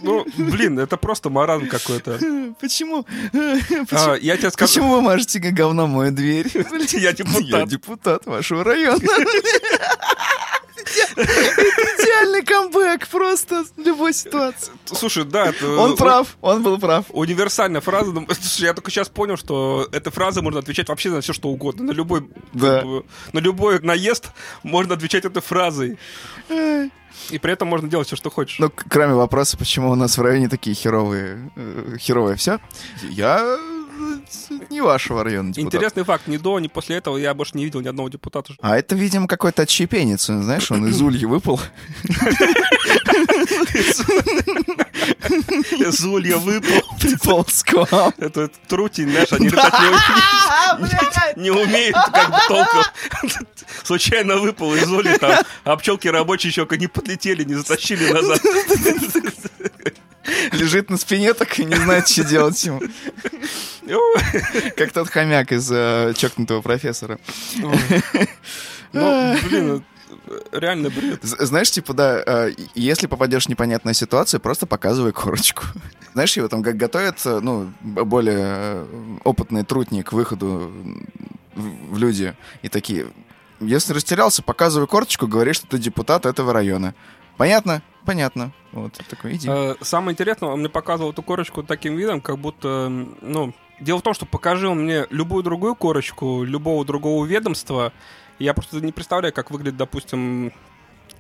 Ну, 0.03 0.25
блин, 0.37 0.79
это 0.79 0.97
просто 0.97 1.29
маразм 1.29 1.67
какой-то. 1.69 2.19
Почему? 2.61 3.05
А, 3.91 4.15
я 4.15 4.37
тебе 4.37 4.51
скажу... 4.51 4.73
Почему 4.73 4.93
вы 4.93 5.03
мажете 5.03 5.39
говном 5.39 5.91
мою 5.91 6.13
дверь? 6.13 6.51
Я 6.93 6.99
Я 7.01 7.13
депутат. 7.13 7.69
депутат 7.69 8.27
вашего 8.27 8.65
района. 8.65 9.01
Идеальный 11.17 12.43
камбэк 12.43 13.09
просто 13.09 13.65
в 13.77 13.81
любой 13.81 14.13
ситуации. 14.13 14.73
Слушай, 14.87 15.25
да, 15.25 15.47
это... 15.47 15.67
Он 15.79 15.97
прав, 15.97 16.37
он 16.41 16.63
был 16.63 16.79
прав. 16.79 17.07
Универсальная 17.11 17.81
фраза. 17.81 18.13
Ну, 18.13 18.27
Слушай, 18.31 18.65
я 18.67 18.75
только 18.75 18.91
сейчас 18.91 19.09
понял, 19.09 19.37
что 19.37 19.89
этой 19.93 20.11
фразой 20.13 20.43
можно 20.43 20.61
отвечать 20.61 20.89
вообще 20.89 21.11
на 21.11 21.21
все, 21.21 21.33
что 21.33 21.49
угодно. 21.49 21.85
На 21.85 21.93
любой, 21.93 22.29
Да. 22.53 22.85
на 23.33 23.39
любой 23.39 23.81
наезд 23.81 24.31
можно 24.63 24.95
отвечать 24.95 25.25
этой 25.25 25.43
фразой. 25.43 25.99
И 27.31 27.39
при 27.39 27.53
этом 27.53 27.69
можно 27.69 27.89
делать 27.89 28.07
все, 28.07 28.17
что 28.17 28.31
хочешь. 28.31 28.59
Ну, 28.59 28.71
кроме 28.71 29.15
вопроса, 29.15 29.57
почему 29.57 29.91
у 29.91 29.95
нас 29.95 30.19
в 30.19 30.23
районе 30.23 30.49
такие 30.49 30.77
херовые, 30.77 31.51
э, 31.57 31.97
херовые 31.99 32.37
все. 32.37 32.61
Я 33.03 33.59
не 34.71 34.81
вашего 34.81 35.25
района 35.25 35.53
депутат. 35.53 35.75
Интересный 35.75 36.05
факт. 36.05 36.27
Ни 36.27 36.37
до, 36.37 36.59
ни 36.59 36.69
после 36.69 36.97
этого 36.97 37.17
я 37.17 37.35
больше 37.35 37.57
не 37.57 37.65
видел 37.65 37.81
ни 37.81 37.89
одного 37.89 38.09
депутата. 38.09 38.55
А 38.61 38.77
это, 38.77 38.95
видимо, 38.95 39.27
какой-то 39.29 39.63
отщепенец, 39.63 40.27
знаешь, 40.27 40.71
он 40.71 40.87
из 40.87 41.01
ульи 41.01 41.25
выпал. 41.25 41.61
Из 45.71 46.05
улья 46.05 46.37
выпал. 46.39 46.83
Приполз 47.01 47.63
к 47.63 47.73
вам. 47.91 48.13
Это 48.19 48.49
трутень, 48.69 49.11
знаешь, 49.11 49.33
они 49.33 49.49
летать 49.49 49.75
не 51.37 51.51
умеют. 51.51 51.97
Как 52.13 52.31
бы 52.31 52.37
толком. 52.49 52.83
Случайно 53.83 54.39
выпал 54.39 54.75
из 54.75 54.91
ули 54.91 55.17
там, 55.19 55.39
а 55.65 55.77
пчелки 55.77 56.09
рабочие 56.09 56.51
еще 56.51 56.67
не 56.77 56.87
подлетели, 56.89 57.45
не 57.45 57.55
затащили 57.55 58.11
назад. 58.13 58.41
Лежит 60.53 60.91
на 60.91 60.97
спине 60.97 61.35
так 61.35 61.59
и 61.59 61.65
не 61.65 61.75
знает, 61.75 62.09
что 62.09 62.25
делать 62.25 62.63
ему. 62.65 62.81
Как 64.77 64.93
тот 64.93 65.09
хомяк 65.09 65.53
из 65.53 65.71
э, 65.71 66.13
чокнутого 66.17 66.63
профессора. 66.63 67.19
Ну, 68.93 69.37
блин, 69.45 69.85
реально 70.53 70.91
бред. 70.91 71.21
Знаешь, 71.23 71.71
типа, 71.71 71.93
да, 71.93 72.23
э, 72.25 72.55
если 72.75 73.07
попадешь 73.07 73.47
в 73.47 73.49
непонятную 73.49 73.95
ситуацию, 73.95 74.41
просто 74.41 74.67
показывай 74.67 75.13
корочку. 75.13 75.65
Знаешь, 76.15 76.37
его 76.37 76.49
там 76.49 76.63
как 76.63 76.77
готовят, 76.77 77.21
э, 77.27 77.41
ну, 77.41 77.73
более 77.83 78.39
э, 78.39 78.87
опытные 79.25 79.65
трутни 79.65 80.03
к 80.03 80.13
выходу 80.13 80.73
в 81.55 81.87
в 81.97 81.99
люди. 81.99 82.35
И 82.63 82.69
такие, 82.69 83.07
если 83.61 83.93
растерялся, 83.93 84.43
показывай 84.43 84.87
корочку, 84.87 85.27
говори, 85.27 85.53
что 85.53 85.67
ты 85.67 85.79
депутат 85.79 86.27
этого 86.27 86.53
района. 86.53 86.95
Понятно? 87.37 87.83
Понятно. 88.05 88.53
Вот, 88.73 88.93
такой, 89.09 89.35
иди. 89.35 89.49
Э, 89.51 89.75
Самое 89.81 90.13
интересное, 90.13 90.51
он 90.51 90.61
мне 90.61 90.69
показывал 90.69 91.11
эту 91.13 91.23
корочку 91.23 91.63
таким 91.63 91.97
видом, 91.97 92.21
как 92.21 92.39
будто, 92.39 92.89
ну, 93.21 93.53
дело 93.81 93.99
в 93.99 94.03
том, 94.03 94.15
что 94.15 94.27
покажи 94.27 94.69
он 94.69 94.85
мне 94.85 95.07
любую 95.11 95.43
другую 95.43 95.75
корочку, 95.75 96.45
любого 96.45 96.85
другого 96.85 97.25
ведомства, 97.27 97.93
я 98.39 98.55
просто 98.55 98.81
не 98.81 98.93
представляю, 98.93 99.33
как 99.35 99.51
выглядит, 99.51 99.77
допустим, 99.77 100.53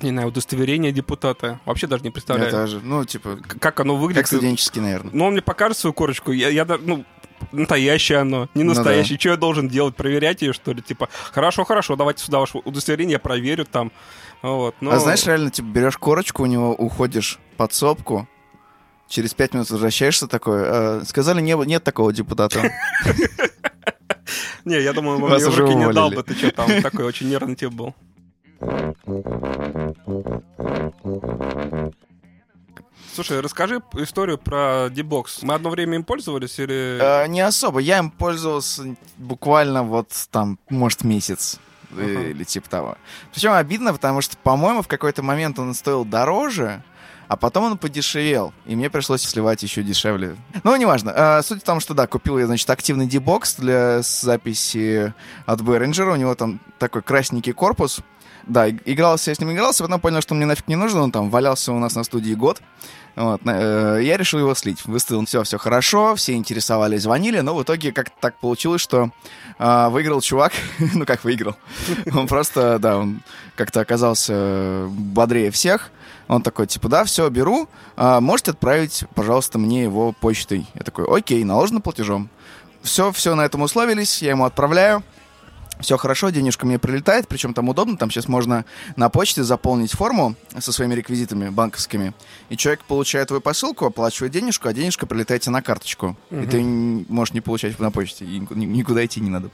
не 0.02 0.10
знаю, 0.10 0.28
удостоверение 0.28 0.92
депутата. 0.92 1.58
Вообще 1.64 1.86
даже 1.86 2.04
не 2.04 2.10
представляю, 2.10 2.48
Это 2.48 2.66
же, 2.66 2.80
ну, 2.80 3.04
типа, 3.04 3.38
как 3.58 3.80
оно 3.80 3.96
выглядит. 3.96 4.22
как 4.22 4.26
студенческий, 4.28 4.80
наверное. 4.82 5.10
Ну, 5.14 5.24
он 5.24 5.32
мне 5.32 5.42
покажет 5.42 5.78
свою 5.78 5.94
корочку, 5.94 6.32
я, 6.32 6.50
я 6.50 6.64
даже, 6.66 6.82
ну, 6.84 7.04
настоящее 7.52 8.18
оно, 8.18 8.48
не 8.54 8.62
Ну 8.64 8.72
да. 8.74 8.80
настоящее. 8.80 9.18
Что 9.18 9.30
я 9.30 9.36
должен 9.36 9.68
делать? 9.68 9.96
Проверять 9.96 10.42
ее, 10.42 10.52
что 10.52 10.72
ли? 10.72 10.82
Типа, 10.82 11.08
хорошо, 11.32 11.64
хорошо, 11.64 11.96
давайте 11.96 12.22
сюда 12.24 12.38
ваше 12.38 12.58
удостоверение, 12.58 13.14
я 13.14 13.18
проверю 13.18 13.64
там. 13.64 13.90
Вот, 14.42 14.74
но... 14.80 14.92
А 14.92 14.98
знаешь, 14.98 15.24
реально, 15.26 15.50
типа, 15.50 15.66
берешь 15.66 15.96
корочку 15.96 16.42
у 16.42 16.46
него, 16.46 16.74
уходишь 16.74 17.38
под 17.56 17.72
сопку, 17.72 18.28
через 19.08 19.34
пять 19.34 19.54
минут 19.54 19.70
возвращаешься 19.70 20.26
такой, 20.28 20.62
«Э, 20.64 21.02
сказали, 21.04 21.40
не, 21.40 21.52
нет 21.66 21.82
такого 21.84 22.12
депутата. 22.12 22.70
Не, 24.64 24.80
я 24.82 24.92
думаю, 24.92 25.22
он 25.22 25.30
мне 25.30 25.48
в 25.48 25.58
руки 25.58 25.74
не 25.74 25.92
дал 25.92 26.10
бы, 26.10 26.22
ты 26.22 26.34
что, 26.34 26.50
там 26.50 26.82
такой 26.82 27.04
очень 27.04 27.28
нервный 27.28 27.54
тип 27.54 27.72
был. 27.72 27.94
Слушай, 33.14 33.40
расскажи 33.40 33.80
историю 33.94 34.36
про 34.36 34.88
дебокс. 34.90 35.42
Мы 35.42 35.54
одно 35.54 35.70
время 35.70 35.94
им 35.94 36.04
пользовались 36.04 36.58
или... 36.58 36.98
Э, 37.00 37.26
Не 37.28 37.40
особо, 37.40 37.78
я 37.78 37.98
им 37.98 38.10
пользовался 38.10 38.94
буквально 39.16 39.84
вот 39.84 40.10
там, 40.30 40.58
может, 40.68 41.02
месяц. 41.04 41.58
Ага. 41.92 42.02
Или 42.02 42.44
типа 42.44 42.68
того. 42.68 42.98
Причем 43.32 43.52
обидно, 43.52 43.92
потому 43.92 44.20
что, 44.20 44.36
по-моему, 44.36 44.82
в 44.82 44.88
какой-то 44.88 45.22
момент 45.22 45.58
он 45.58 45.74
стоил 45.74 46.04
дороже, 46.04 46.82
а 47.28 47.36
потом 47.36 47.64
он 47.64 47.78
подешевел, 47.78 48.52
и 48.66 48.76
мне 48.76 48.88
пришлось 48.88 49.22
сливать 49.22 49.62
еще 49.62 49.82
дешевле. 49.82 50.36
Ну, 50.62 50.76
неважно. 50.76 51.12
А, 51.14 51.42
Суть 51.42 51.62
в 51.62 51.64
том, 51.64 51.80
что, 51.80 51.92
да, 51.94 52.06
купил 52.06 52.38
я, 52.38 52.46
значит, 52.46 52.68
активный 52.70 53.06
дебокс 53.06 53.56
для 53.56 54.02
записи 54.02 55.12
от 55.44 55.60
Behringer. 55.60 56.12
У 56.12 56.16
него 56.16 56.34
там 56.34 56.60
такой 56.78 57.02
красненький 57.02 57.52
корпус. 57.52 58.00
Да, 58.46 58.70
игрался 58.70 59.30
я 59.30 59.34
с 59.34 59.40
ним, 59.40 59.52
игрался, 59.52 59.82
потом 59.82 60.00
понял, 60.00 60.20
что 60.20 60.34
мне 60.34 60.46
нафиг 60.46 60.68
не 60.68 60.76
нужен, 60.76 61.00
он 61.00 61.12
там 61.12 61.30
валялся 61.30 61.72
у 61.72 61.78
нас 61.78 61.96
на 61.96 62.04
студии 62.04 62.34
год. 62.34 62.62
Вот, 63.16 63.40
э, 63.46 64.00
я 64.02 64.16
решил 64.18 64.40
его 64.40 64.54
слить. 64.54 64.84
Выставил 64.84 65.24
все, 65.24 65.42
все 65.42 65.58
хорошо, 65.58 66.14
все 66.16 66.34
интересовались, 66.34 67.02
звонили, 67.02 67.40
но 67.40 67.54
в 67.54 67.62
итоге 67.62 67.90
как-то 67.90 68.14
так 68.20 68.38
получилось, 68.38 68.82
что 68.82 69.10
а, 69.58 69.88
выиграл 69.88 70.20
чувак, 70.20 70.52
ну 70.94 71.06
как 71.06 71.24
выиграл, 71.24 71.56
он 72.14 72.26
просто, 72.26 72.78
да, 72.78 72.98
он 72.98 73.22
как-то 73.56 73.80
оказался 73.80 74.86
бодрее 74.90 75.50
всех, 75.50 75.90
он 76.28 76.42
такой, 76.42 76.66
типа, 76.66 76.88
да, 76.88 77.04
все, 77.04 77.28
беру, 77.30 77.68
а, 77.96 78.20
можете 78.20 78.50
отправить, 78.50 79.04
пожалуйста, 79.14 79.58
мне 79.58 79.84
его 79.84 80.12
почтой. 80.12 80.66
Я 80.74 80.82
такой, 80.82 81.06
окей, 81.06 81.42
наложено 81.42 81.80
платежом. 81.80 82.28
Все, 82.82 83.10
все, 83.12 83.34
на 83.34 83.44
этом 83.44 83.62
условились, 83.62 84.22
я 84.22 84.30
ему 84.30 84.44
отправляю. 84.44 85.02
Все 85.80 85.98
хорошо, 85.98 86.30
денежка 86.30 86.64
мне 86.66 86.78
прилетает, 86.78 87.28
причем 87.28 87.52
там 87.52 87.68
удобно, 87.68 87.98
там 87.98 88.10
сейчас 88.10 88.28
можно 88.28 88.64
на 88.96 89.10
почте 89.10 89.42
заполнить 89.44 89.92
форму 89.92 90.34
со 90.58 90.72
своими 90.72 90.94
реквизитами 90.94 91.50
банковскими, 91.50 92.14
и 92.48 92.56
человек 92.56 92.82
получает 92.84 93.28
твою 93.28 93.42
посылку, 93.42 93.84
оплачивает 93.84 94.32
денежку, 94.32 94.68
а 94.68 94.72
денежка 94.72 95.04
прилетает 95.06 95.42
тебе 95.42 95.52
на 95.52 95.60
карточку. 95.60 96.16
И 96.30 96.34
Мгм. 96.34 96.48
ты 96.48 96.62
можешь 97.12 97.34
не 97.34 97.42
получать 97.42 97.78
на 97.78 97.90
почте, 97.90 98.24
и 98.24 98.38
нику- 98.38 98.54
ни- 98.54 98.64
никуда 98.64 99.04
идти 99.04 99.20
не 99.20 99.28
надо. 99.28 99.50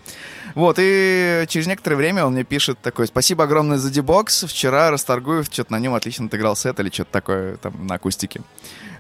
Вот, 0.55 0.77
и 0.79 1.45
через 1.49 1.67
некоторое 1.67 1.97
время 1.97 2.25
он 2.25 2.35
мне 2.35 2.45
пишет 2.45 2.79
такой, 2.81 3.09
спасибо 3.09 3.43
огромное 3.45 3.79
за 3.79 3.91
дебокс, 3.91 4.45
вчера 4.45 4.91
Расторгуев 4.91 5.47
что-то 5.51 5.73
на 5.73 5.81
нем 5.81 5.93
отлично 5.95 6.27
отыграл 6.27 6.55
сет 6.55 6.79
или 6.79 6.89
что-то 6.91 7.11
такое 7.11 7.57
там 7.57 7.87
на 7.87 7.97
акустике. 7.97 8.43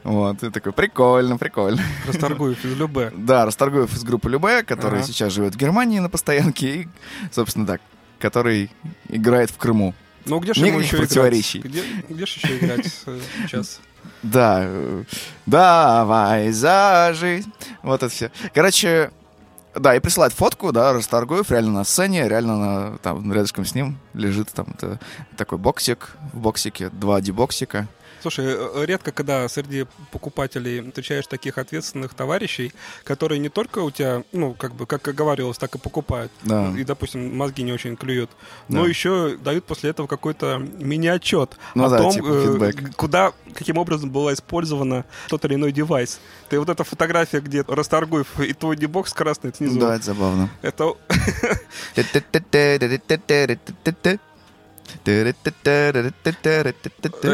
Вот, 0.04 0.42
и 0.42 0.50
такой, 0.50 0.73
прикольно, 0.73 1.38
прикольно. 1.38 1.80
Расторгуев 2.06 2.64
из 2.64 2.76
Любе. 2.76 3.12
Да, 3.16 3.47
Расторгуев 3.47 3.94
из 3.94 4.02
группы 4.02 4.28
Любе, 4.28 4.62
который 4.64 4.99
Ага. 5.00 5.06
сейчас 5.06 5.32
живет 5.32 5.54
в 5.54 5.59
Германии 5.59 6.00
на 6.00 6.09
постоянке, 6.11 6.75
и, 6.82 6.88
собственно, 7.30 7.66
так, 7.66 7.80
который 8.18 8.71
играет 9.09 9.50
в 9.50 9.56
Крыму. 9.59 9.94
Ну, 10.25 10.38
где 10.40 10.54
же 10.54 10.66
ему 10.66 10.80
еще 10.80 10.97
противоречий. 10.99 11.61
играть? 11.61 11.73
Где, 11.73 11.82
где 12.09 12.26
же 12.26 12.32
еще 12.40 12.59
играть 12.59 12.92
э, 13.06 13.21
сейчас? 13.44 13.80
Да, 14.23 14.68
давай 15.47 16.50
за 16.52 17.12
жизнь. 17.14 17.52
Вот 17.82 18.02
это 18.02 18.09
все. 18.09 18.30
Короче, 18.54 19.11
да, 19.75 19.94
и 19.97 20.00
присылает 20.00 20.32
фотку, 20.32 20.73
да, 20.73 20.92
Расторгуев 20.92 21.50
реально 21.50 21.73
на 21.73 21.85
сцене, 21.85 22.28
реально 22.28 22.56
на, 22.56 22.99
там 22.99 23.32
рядышком 23.32 23.64
с 23.64 23.75
ним 23.75 23.99
лежит 24.14 24.49
там 24.52 24.66
это, 24.75 24.99
такой 25.37 25.59
боксик, 25.59 26.11
в 26.32 26.38
боксике 26.38 26.88
два 26.90 27.21
дебоксика. 27.21 27.88
Слушай, 28.22 28.46
э, 28.48 28.84
редко, 28.86 29.10
когда 29.10 29.48
среди 29.48 29.86
покупателей 30.12 30.80
встречаешь 30.88 31.26
таких 31.26 31.58
ответственных 31.58 32.14
товарищей, 32.14 32.72
которые 33.04 33.40
не 33.40 33.48
только 33.48 33.80
у 33.80 33.90
тебя, 33.90 34.22
ну, 34.32 34.54
как 34.54 34.74
бы, 34.74 34.86
как 34.86 35.08
и 35.08 35.12
говорилось, 35.12 35.58
так 35.58 35.74
и 35.74 35.78
покупают. 35.78 36.30
Да. 36.44 36.72
И, 36.78 36.84
допустим, 36.84 37.36
мозги 37.36 37.62
не 37.64 37.72
очень 37.72 37.96
клюют. 37.96 38.30
Но 38.68 38.82
Да. 38.84 38.88
еще 38.88 39.36
дают 39.36 39.64
после 39.64 39.90
этого 39.90 40.06
какой-то 40.06 40.58
мини-отчет 40.78 41.56
Ну 41.74 41.84
о 41.84 41.88
да, 41.88 41.98
том, 41.98 42.12
типа 42.12 42.26
э, 42.26 42.72
куда, 42.96 43.32
каким 43.54 43.78
образом 43.78 44.10
была 44.10 44.32
использована 44.32 45.04
тот 45.28 45.44
или 45.44 45.54
иной 45.54 45.72
девайс. 45.72 46.20
Ты 46.48 46.58
вот 46.60 46.68
эта 46.68 46.84
фотография, 46.84 47.40
где 47.40 47.62
Расторгуев 47.66 48.38
и 48.40 48.52
твой 48.52 48.76
дебокс 48.76 49.12
красный 49.12 49.52
снизу. 49.52 49.80
Да, 49.80 49.96
это 49.96 50.04
забавно. 50.04 50.48
Это 50.62 50.94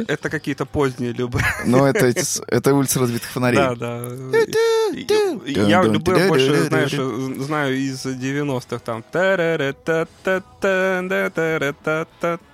это 0.09 0.31
какие-то 0.31 0.65
поздние 0.67 1.13
любые. 1.13 1.45
это, 1.87 2.07
эти 2.07 2.21
с- 2.21 2.43
это 2.47 2.75
улица 2.75 3.01
разбитых 3.01 3.29
фонарей. 3.29 3.57
Да, 3.59 3.75
да. 3.75 3.99
Я 5.47 5.83
любые 5.83 6.29
больше, 6.29 6.65
знаешь, 6.65 6.93
знаю 7.45 7.77
из 7.77 8.07
90-х 8.07 8.79
там. 8.79 9.05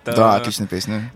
Да, 0.04 0.34
отличная 0.36 0.66
песня. 0.66 1.12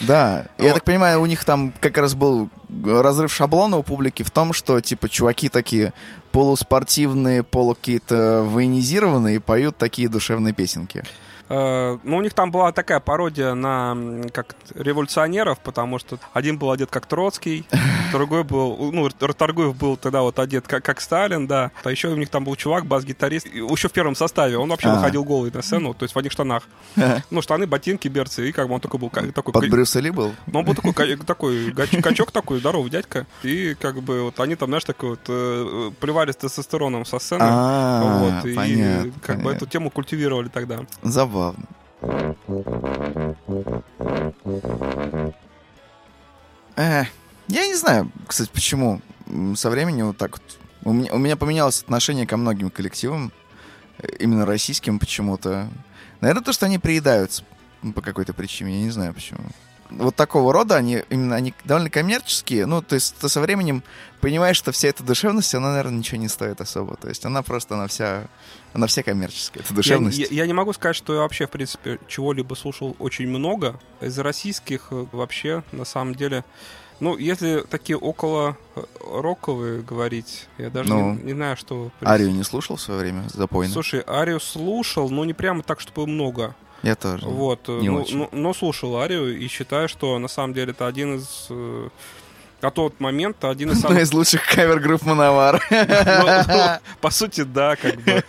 Да, 0.00 0.46
я 0.58 0.74
так 0.74 0.84
понимаю, 0.84 1.20
у 1.20 1.26
них 1.26 1.44
там 1.44 1.72
как 1.80 1.96
раз 1.98 2.14
был 2.14 2.48
разрыв 2.84 3.32
шаблона 3.32 3.76
у 3.78 3.82
публики 3.82 4.22
в 4.22 4.30
том, 4.30 4.52
что, 4.52 4.80
типа, 4.80 5.08
чуваки 5.08 5.48
такие 5.48 5.92
полуспортивные, 6.32 7.42
полу 7.42 7.74
какие-то 7.74 8.44
военизированные 8.48 9.40
поют 9.40 9.76
такие 9.76 10.08
душевные 10.08 10.52
песенки. 10.52 11.04
Э, 11.48 11.98
Ну, 12.02 12.16
у 12.16 12.22
них 12.22 12.32
там 12.34 12.50
была 12.50 12.72
такая 12.72 13.00
пародия 13.00 13.54
на 13.54 13.96
как 14.32 14.54
революционеров, 14.74 15.58
потому 15.60 15.98
что 15.98 16.18
один 16.32 16.58
был 16.58 16.70
одет 16.70 16.90
как 16.90 17.06
Троцкий, 17.06 17.66
другой 18.12 18.44
был, 18.44 18.90
ну, 18.92 19.08
Расторгуев 19.20 19.76
был 19.76 19.96
тогда 19.96 20.22
вот 20.22 20.38
одет 20.38 20.66
как, 20.66 20.84
как 20.84 21.00
Сталин, 21.00 21.46
да. 21.46 21.70
А 21.82 21.90
еще 21.90 22.08
у 22.08 22.16
них 22.16 22.28
там 22.30 22.44
был 22.44 22.56
чувак, 22.56 22.86
бас-гитарист, 22.86 23.46
еще 23.46 23.88
в 23.88 23.92
первом 23.92 24.14
составе. 24.14 24.56
Он 24.56 24.68
вообще 24.68 24.88
А. 24.88 24.94
выходил 24.96 25.24
голый 25.24 25.50
на 25.52 25.62
сцену, 25.62 25.92
то 25.94 26.04
есть 26.04 26.14
в 26.14 26.18
одних 26.18 26.32
штанах. 26.32 26.64
Ну, 27.30 27.42
штаны, 27.42 27.66
ботинки, 27.66 28.06
берцы, 28.08 28.48
и 28.48 28.52
как 28.52 28.68
бы 28.68 28.74
он 28.74 28.80
такой 28.80 29.00
был, 29.00 29.10
такой... 29.10 29.52
Под 29.52 29.68
Брюса 29.68 30.00
Ли 30.00 30.10
был? 30.10 30.32
Ну, 30.46 30.60
он 30.60 30.64
был 30.64 30.74
такой, 30.74 31.16
такой 31.26 31.72
качок 31.72 32.30
такой, 32.30 32.60
здоровый 32.60 32.90
дядька. 32.90 33.26
И 33.42 33.74
как 33.74 34.00
бы 34.02 34.22
вот 34.22 34.40
они 34.40 34.56
там, 34.56 34.68
знаешь, 34.68 34.84
такой 34.84 35.10
вот 35.10 35.20
э, 35.28 35.90
плевались 36.00 36.36
тестостероном 36.36 37.04
со 37.04 37.18
сцены. 37.18 37.42
А, 37.44 38.18
вот, 38.18 38.46
и 38.46 39.12
как 39.22 39.42
бы 39.42 39.50
эту 39.52 39.66
тему 39.66 39.90
культивировали 39.90 40.48
тогда. 40.48 40.80
Забавно. 41.02 41.33
Э, 46.76 47.04
я 47.48 47.66
не 47.66 47.74
знаю, 47.74 48.10
кстати, 48.26 48.50
почему 48.52 49.00
со 49.56 49.70
временем 49.70 50.08
вот 50.08 50.16
так 50.16 50.32
вот. 50.32 50.58
У 50.84 50.92
меня, 50.92 51.12
у 51.12 51.18
меня 51.18 51.36
поменялось 51.36 51.82
отношение 51.82 52.26
ко 52.26 52.36
многим 52.36 52.70
коллективам, 52.70 53.32
э, 53.98 54.08
именно 54.18 54.44
российским 54.44 54.98
почему-то. 54.98 55.68
Наверное, 56.20 56.44
то, 56.44 56.52
что 56.52 56.66
они 56.66 56.78
приедаются 56.78 57.44
по 57.94 58.02
какой-то 58.02 58.34
причине, 58.34 58.80
я 58.80 58.84
не 58.84 58.90
знаю 58.90 59.14
почему. 59.14 59.40
Вот 59.90 60.16
такого 60.16 60.52
рода, 60.52 60.76
они 60.76 61.02
именно 61.10 61.36
они 61.36 61.54
довольно 61.64 61.90
коммерческие. 61.90 62.66
Ну, 62.66 62.82
то 62.82 62.94
есть 62.94 63.14
ты 63.16 63.28
со 63.28 63.40
временем 63.40 63.82
понимаешь, 64.20 64.56
что 64.56 64.72
вся 64.72 64.88
эта 64.88 65.02
душевность, 65.02 65.54
она, 65.54 65.70
наверное, 65.70 65.98
ничего 65.98 66.18
не 66.20 66.28
стоит 66.28 66.60
особо. 66.60 66.96
То 66.96 67.08
есть 67.08 67.24
она 67.24 67.42
просто, 67.42 67.74
она 67.74 67.86
вся, 67.86 68.24
она 68.72 68.86
вся 68.86 69.02
коммерческая, 69.02 69.62
эта 69.62 69.72
Я, 69.72 69.76
душевность. 69.76 70.18
я- 70.18 70.26
я 70.30 70.46
не 70.46 70.52
могу 70.52 70.72
сказать, 70.72 70.96
что 70.96 71.14
я 71.14 71.20
вообще, 71.20 71.46
в 71.46 71.50
принципе, 71.50 71.98
чего-либо 72.08 72.54
слушал 72.54 72.96
очень 72.98 73.28
много. 73.28 73.78
Из 74.00 74.18
российских 74.18 74.88
э, 74.90 75.06
вообще, 75.12 75.62
на 75.72 75.84
самом 75.84 76.14
деле... 76.14 76.44
Ну, 77.00 77.16
если 77.18 77.64
такие 77.68 77.98
около 77.98 78.56
э, 78.76 78.82
роковые 79.20 79.82
говорить, 79.82 80.46
я 80.58 80.70
даже 80.70 80.88
Ну, 80.90 81.14
не, 81.14 81.22
не 81.24 81.32
знаю, 81.32 81.56
что... 81.56 81.90
Арию 82.00 82.30
не 82.32 82.44
слушал 82.44 82.76
в 82.76 82.80
свое 82.80 83.00
время, 83.00 83.24
запойно? 83.34 83.72
Слушай, 83.72 84.02
Арию 84.06 84.38
слушал, 84.40 85.10
но 85.10 85.24
не 85.24 85.34
прямо 85.34 85.62
так, 85.62 85.80
чтобы 85.80 86.06
много. 86.06 86.54
Я 86.84 86.94
тоже. 86.94 87.26
Вот, 87.26 87.68
не 87.68 87.88
ну, 87.88 88.02
очень. 88.02 88.18
ну, 88.18 88.28
но 88.32 88.54
слушал 88.54 88.96
Арию 88.98 89.38
и 89.38 89.48
считаю, 89.48 89.88
что 89.88 90.18
на 90.18 90.28
самом 90.28 90.52
деле 90.54 90.70
это 90.72 90.86
один 90.86 91.16
из... 91.16 91.46
э, 91.50 91.88
На 92.62 92.70
тот 92.70 93.00
момент 93.00 93.44
один 93.44 93.70
из 93.70 93.78
Одна 93.78 93.88
самых... 93.88 94.02
из 94.02 94.12
лучших 94.12 94.42
кавер-групп 94.54 95.02
Manowar. 95.02 95.62
Ну, 95.70 96.44
ну, 96.48 96.60
по 97.00 97.10
сути, 97.10 97.42
да, 97.44 97.76
как 97.76 97.96
бы. 98.00 98.22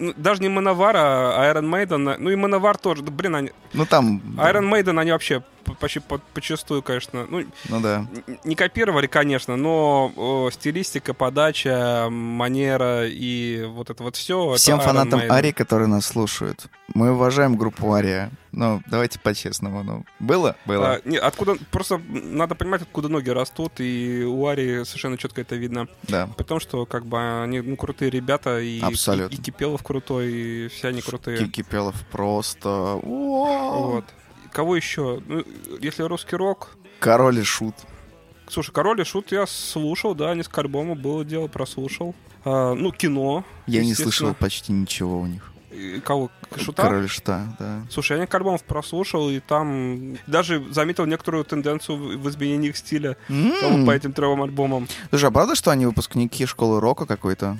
Ну, 0.00 0.14
Даже 0.16 0.42
не 0.42 0.48
Manowar, 0.48 0.96
а 0.96 1.52
Iron 1.52 1.68
Maiden. 1.70 2.16
Ну 2.18 2.30
и 2.30 2.36
Manowar 2.36 2.76
тоже. 2.78 3.02
Блин, 3.02 3.34
они... 3.34 3.50
Ну 3.72 3.86
там... 3.86 4.20
Iron 4.36 4.68
Maiden, 4.70 5.00
они 5.00 5.10
вообще 5.12 5.42
почти 5.80 6.00
по- 6.00 6.18
почастую, 6.34 6.82
конечно, 6.82 7.26
ну, 7.28 7.44
Ну 7.68 7.80
да. 7.80 8.06
не 8.44 8.54
копировали, 8.54 9.06
конечно, 9.06 9.56
но 9.56 10.12
о, 10.16 10.50
стилистика, 10.50 11.14
подача, 11.14 12.08
манера 12.10 13.06
и 13.06 13.64
вот 13.64 13.90
это 13.90 14.02
вот 14.02 14.16
все. 14.16 14.54
Всем 14.54 14.80
фанатам 14.80 15.20
Арии, 15.30 15.52
которые 15.52 15.88
нас 15.88 16.06
слушают, 16.06 16.66
мы 16.94 17.12
уважаем 17.12 17.56
группу 17.56 17.92
Ария. 17.92 18.30
Ну, 18.54 18.82
давайте 18.86 19.18
по-честному. 19.18 19.82
Ну, 19.82 20.04
было? 20.20 20.56
Было. 20.66 21.00
не, 21.06 21.16
откуда, 21.16 21.56
просто 21.70 21.98
надо 22.06 22.54
понимать, 22.54 22.82
откуда 22.82 23.08
ноги 23.08 23.30
растут, 23.30 23.80
и 23.80 24.24
у 24.24 24.46
Арии 24.46 24.84
совершенно 24.84 25.16
четко 25.16 25.40
это 25.40 25.56
видно. 25.56 25.88
Да. 26.02 26.28
Потому 26.36 26.60
что, 26.60 26.84
как 26.84 27.06
бы, 27.06 27.42
они 27.42 27.60
ну, 27.62 27.76
крутые 27.76 28.10
ребята, 28.10 28.60
и, 28.60 28.80
Абсолютно. 28.80 29.34
и, 29.34 29.38
и 29.38 29.42
Кипелов 29.42 29.82
крутой, 29.82 30.32
и 30.32 30.68
все 30.68 30.88
они 30.88 31.00
крутые. 31.00 31.38
Ки- 31.38 31.50
Кипелов 31.50 31.94
просто... 32.10 33.00
Вот. 33.02 34.04
Кого 34.52 34.76
еще? 34.76 35.22
Ну, 35.26 35.44
если 35.80 36.02
русский 36.02 36.36
рок, 36.36 36.76
Король 37.00 37.40
и 37.40 37.42
Шут. 37.42 37.74
Слушай, 38.48 38.72
Король 38.72 39.00
и 39.00 39.04
Шут 39.04 39.32
я 39.32 39.46
слушал, 39.46 40.14
да, 40.14 40.34
несколько 40.34 40.60
альбомов 40.60 40.98
было 40.98 41.24
дело, 41.24 41.48
прослушал. 41.48 42.14
А, 42.44 42.74
ну, 42.74 42.92
кино. 42.92 43.44
Я 43.66 43.82
не 43.84 43.94
слышал 43.94 44.34
почти 44.34 44.72
ничего 44.72 45.20
у 45.20 45.26
них. 45.26 45.52
И 45.72 46.00
Кого? 46.00 46.30
Шута? 46.56 46.82
Король 46.82 47.08
Шута, 47.08 47.56
да. 47.58 47.86
Слушай, 47.90 48.12
я 48.12 48.18
несколько 48.20 48.36
альбомов 48.36 48.62
прослушал, 48.62 49.30
и 49.30 49.40
там 49.40 50.18
даже 50.26 50.62
заметил 50.70 51.06
некоторую 51.06 51.44
тенденцию 51.44 52.18
в 52.18 52.28
изменении 52.28 52.68
их 52.68 52.76
стиля 52.76 53.16
вот 53.28 53.86
по 53.86 53.90
этим 53.90 54.12
трем 54.12 54.42
альбомам. 54.42 54.86
Слушай, 55.08 55.30
а 55.30 55.32
правда, 55.32 55.54
что 55.54 55.70
они 55.70 55.86
выпускники 55.86 56.44
школы 56.44 56.78
рока 56.78 57.06
какой-то? 57.06 57.58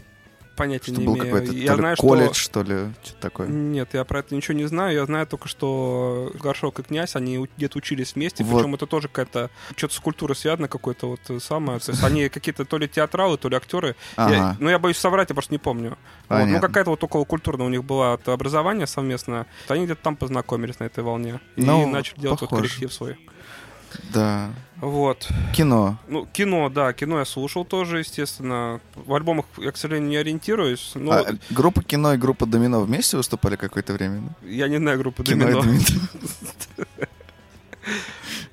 Понятия 0.62 0.92
Что 0.92 1.00
не 1.00 1.06
был 1.08 1.16
имею. 1.16 1.32
какой-то 1.34 1.52
я 1.54 1.74
знаю, 1.74 1.96
колледж, 1.96 2.34
что... 2.34 2.42
что 2.42 2.62
ли, 2.62 2.92
что-то 3.02 3.20
такое? 3.20 3.48
Нет, 3.48 3.88
я 3.94 4.04
про 4.04 4.20
это 4.20 4.32
ничего 4.36 4.56
не 4.56 4.64
знаю. 4.66 4.94
Я 4.94 5.04
знаю 5.06 5.26
только, 5.26 5.48
что 5.48 6.30
Горшок 6.40 6.78
и 6.78 6.82
Князь, 6.84 7.16
они 7.16 7.48
где-то 7.56 7.78
учились 7.78 8.14
вместе. 8.14 8.44
Вот. 8.44 8.58
Причем 8.60 8.74
это 8.76 8.86
тоже 8.86 9.08
какая-то... 9.08 9.50
Что-то 9.76 9.94
с 9.94 9.98
культурой 9.98 10.36
связано 10.36 10.68
какое-то 10.68 11.08
вот 11.08 11.20
э, 11.30 11.40
самое. 11.40 11.80
То 11.80 11.90
есть 11.90 12.04
они 12.04 12.28
какие-то 12.36 12.64
то 12.64 12.78
ли 12.78 12.86
театралы, 12.88 13.38
то 13.38 13.48
ли 13.48 13.56
актеры. 13.56 13.96
Я- 14.16 14.24
Ага, 14.24 14.56
ну, 14.60 14.70
я 14.70 14.78
боюсь 14.78 14.98
соврать, 14.98 15.30
я 15.30 15.34
просто 15.34 15.52
не 15.52 15.58
помню. 15.58 15.98
Вот, 16.28 16.46
ну, 16.46 16.60
какая-то 16.60 16.90
вот 16.90 17.02
около 17.02 17.24
культурная 17.24 17.66
у 17.66 17.70
них 17.70 17.82
была 17.82 18.12
образование 18.12 18.86
совместное. 18.86 19.46
Они 19.66 19.84
где-то 19.84 20.00
там 20.02 20.14
познакомились 20.14 20.78
на 20.78 20.84
этой 20.84 21.02
волне. 21.02 21.40
И 21.56 21.62
Ну, 21.64 21.88
начали 21.88 22.20
делать 22.20 22.40
вот 22.40 22.48
похоже. 22.50 22.68
коллектив 22.68 22.92
свой. 22.92 23.18
Да. 24.12 24.50
Вот. 24.76 25.28
Кино. 25.54 25.96
Ну, 26.08 26.26
кино, 26.26 26.68
да, 26.68 26.92
кино 26.92 27.20
я 27.20 27.24
слушал 27.24 27.64
тоже, 27.64 28.00
естественно. 28.00 28.80
В 28.96 29.14
альбомах 29.14 29.46
я, 29.58 29.70
к 29.70 29.76
сожалению, 29.76 30.08
не 30.10 30.16
ориентируюсь. 30.16 30.92
Но 30.94 31.12
А, 31.12 31.24
группа 31.50 31.82
кино 31.84 32.14
и 32.14 32.16
группа 32.16 32.46
Домино 32.46 32.80
вместе 32.80 33.16
выступали 33.16 33.54
какое-то 33.56 33.92
время? 33.92 34.20
да? 34.40 34.48
я 34.48 34.66
не 34.68 34.78
знаю 34.78 34.98
группу 34.98 35.22
Кино 35.22 35.44
Домино. 35.44 35.62
Домино. 35.62 35.80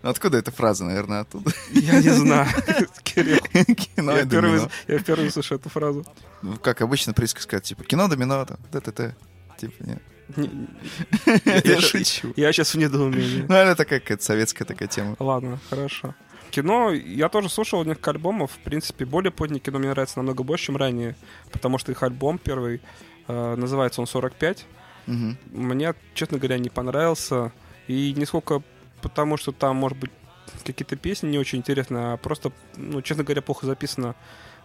Ну, 0.02 0.10
Откуда 0.10 0.38
эта 0.38 0.50
фраза, 0.52 0.86
наверное, 0.86 1.22
оттуда? 1.22 1.52
Я 1.72 2.02
не 2.02 2.10
знаю, 2.10 2.48
Кирилл. 3.04 3.40
Кино 3.76 4.14
Я 4.14 4.22
и 4.22 4.26
впервые, 4.26 4.54
Домино. 4.60 4.70
я 4.88 4.98
впервые 5.00 5.30
слышу 5.30 5.56
эту 5.56 5.68
фразу. 5.70 6.06
Ну, 6.42 6.56
как 6.58 6.82
обычно 6.82 7.14
присказка, 7.14 7.60
типа, 7.60 7.84
кино, 7.84 8.08
домино, 8.08 8.46
там, 8.46 8.58
т-т-т. 8.72 9.14
Типа, 9.60 9.74
нет. 9.84 10.02
Я 10.36 11.82
шучу. 11.82 12.34
Я 12.36 12.52
сейчас 12.52 12.74
в 12.74 12.78
недоумении. 12.78 13.46
Ну, 13.48 13.56
это 13.56 13.76
такая 13.76 14.00
какая-то 14.00 14.24
советская 14.24 14.68
такая 14.68 14.88
тема. 14.88 15.16
Ладно, 15.20 15.60
хорошо. 15.70 16.16
Кино, 16.52 16.92
я 16.92 17.30
тоже 17.30 17.50
слушал 17.50 17.84
несколько 17.86 18.12
альбомов. 18.12 18.52
В 18.52 18.60
принципе, 18.60 19.06
более 19.06 19.32
позднее 19.32 19.60
кино 19.60 19.80
мне 19.80 19.90
нравится 19.90 20.18
намного 20.18 20.44
больше, 20.44 20.68
чем 20.68 20.78
ранее. 20.78 21.16
Потому 21.52 21.78
что 21.78 21.92
их 21.92 22.02
альбом 22.02 22.38
первый, 22.38 22.82
э, 23.28 23.56
называется 23.56 24.02
он 24.02 24.08
«45». 24.08 24.66
Мгм. 25.06 25.38
Мне, 25.52 25.94
честно 26.14 26.38
говоря, 26.38 26.58
не 26.58 26.70
понравился. 26.70 27.52
И 27.88 28.14
не 28.16 28.26
сколько 28.26 28.62
потому, 29.02 29.38
что 29.38 29.52
там, 29.52 29.76
может 29.76 29.98
быть, 29.98 30.12
какие-то 30.66 30.96
песни 30.96 31.30
не 31.30 31.38
очень 31.38 31.60
интересные, 31.60 32.14
а 32.14 32.18
просто, 32.18 32.52
ну, 32.76 33.02
честно 33.02 33.24
говоря, 33.24 33.42
плохо 33.42 33.66
записано. 33.66 34.16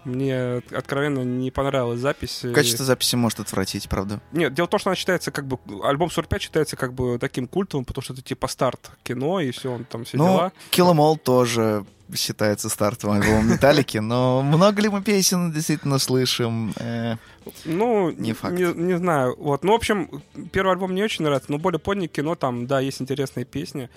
Мне 0.05 0.63
откровенно 0.71 1.21
не 1.21 1.51
понравилась 1.51 2.01
запись. 2.01 2.43
Качество 2.55 2.85
записи 2.85 3.17
может 3.17 3.41
отвратить, 3.41 3.89
правда. 3.89 4.21
Нет, 4.33 4.55
дело 4.55 4.67
в 4.67 4.71
том, 4.71 4.81
что 4.81 4.91
она 4.91 4.97
считается 4.97 5.31
как 5.31 5.47
бы... 5.47 5.59
Альбом 5.83 6.11
45 6.11 6.43
считается 6.43 6.77
как 6.77 6.93
бы 6.93 7.19
таким 7.19 7.47
культовым, 7.49 7.85
потому 7.85 8.03
что 8.03 8.13
это 8.13 8.23
типа 8.23 8.49
старт 8.49 8.91
кино, 9.03 9.41
и 9.41 9.51
все, 9.51 9.73
он 9.73 9.85
там 9.85 10.05
все 10.05 10.17
Ну, 10.17 10.25
дела. 10.25 10.53
Киломол 10.71 11.17
тоже 11.17 11.85
считается 12.15 12.69
стартовым 12.69 13.17
альбомом 13.21 13.51
Металлики, 13.51 13.99
но 13.99 14.43
много 14.43 14.83
ли 14.83 14.89
мы 14.89 15.03
песен 15.03 15.51
действительно 15.53 15.99
слышим? 15.99 16.73
Э, 16.77 17.17
Ну, 17.65 18.11
Не 18.11 18.35
факт. 18.35 18.55
Не, 18.55 18.73
не 18.75 18.99
знаю. 18.99 19.35
Вот. 19.39 19.65
Ну, 19.65 19.73
в 19.73 19.77
общем, 19.77 20.23
первый 20.53 20.73
альбом 20.73 20.93
мне 20.93 21.03
очень 21.05 21.25
нравится, 21.25 21.51
но 21.51 21.59
более 21.59 21.79
позднее 21.79 22.09
кино, 22.09 22.35
там, 22.35 22.67
да, 22.67 22.81
есть 22.81 23.01
интересные 23.01 23.45
песни. 23.47 23.89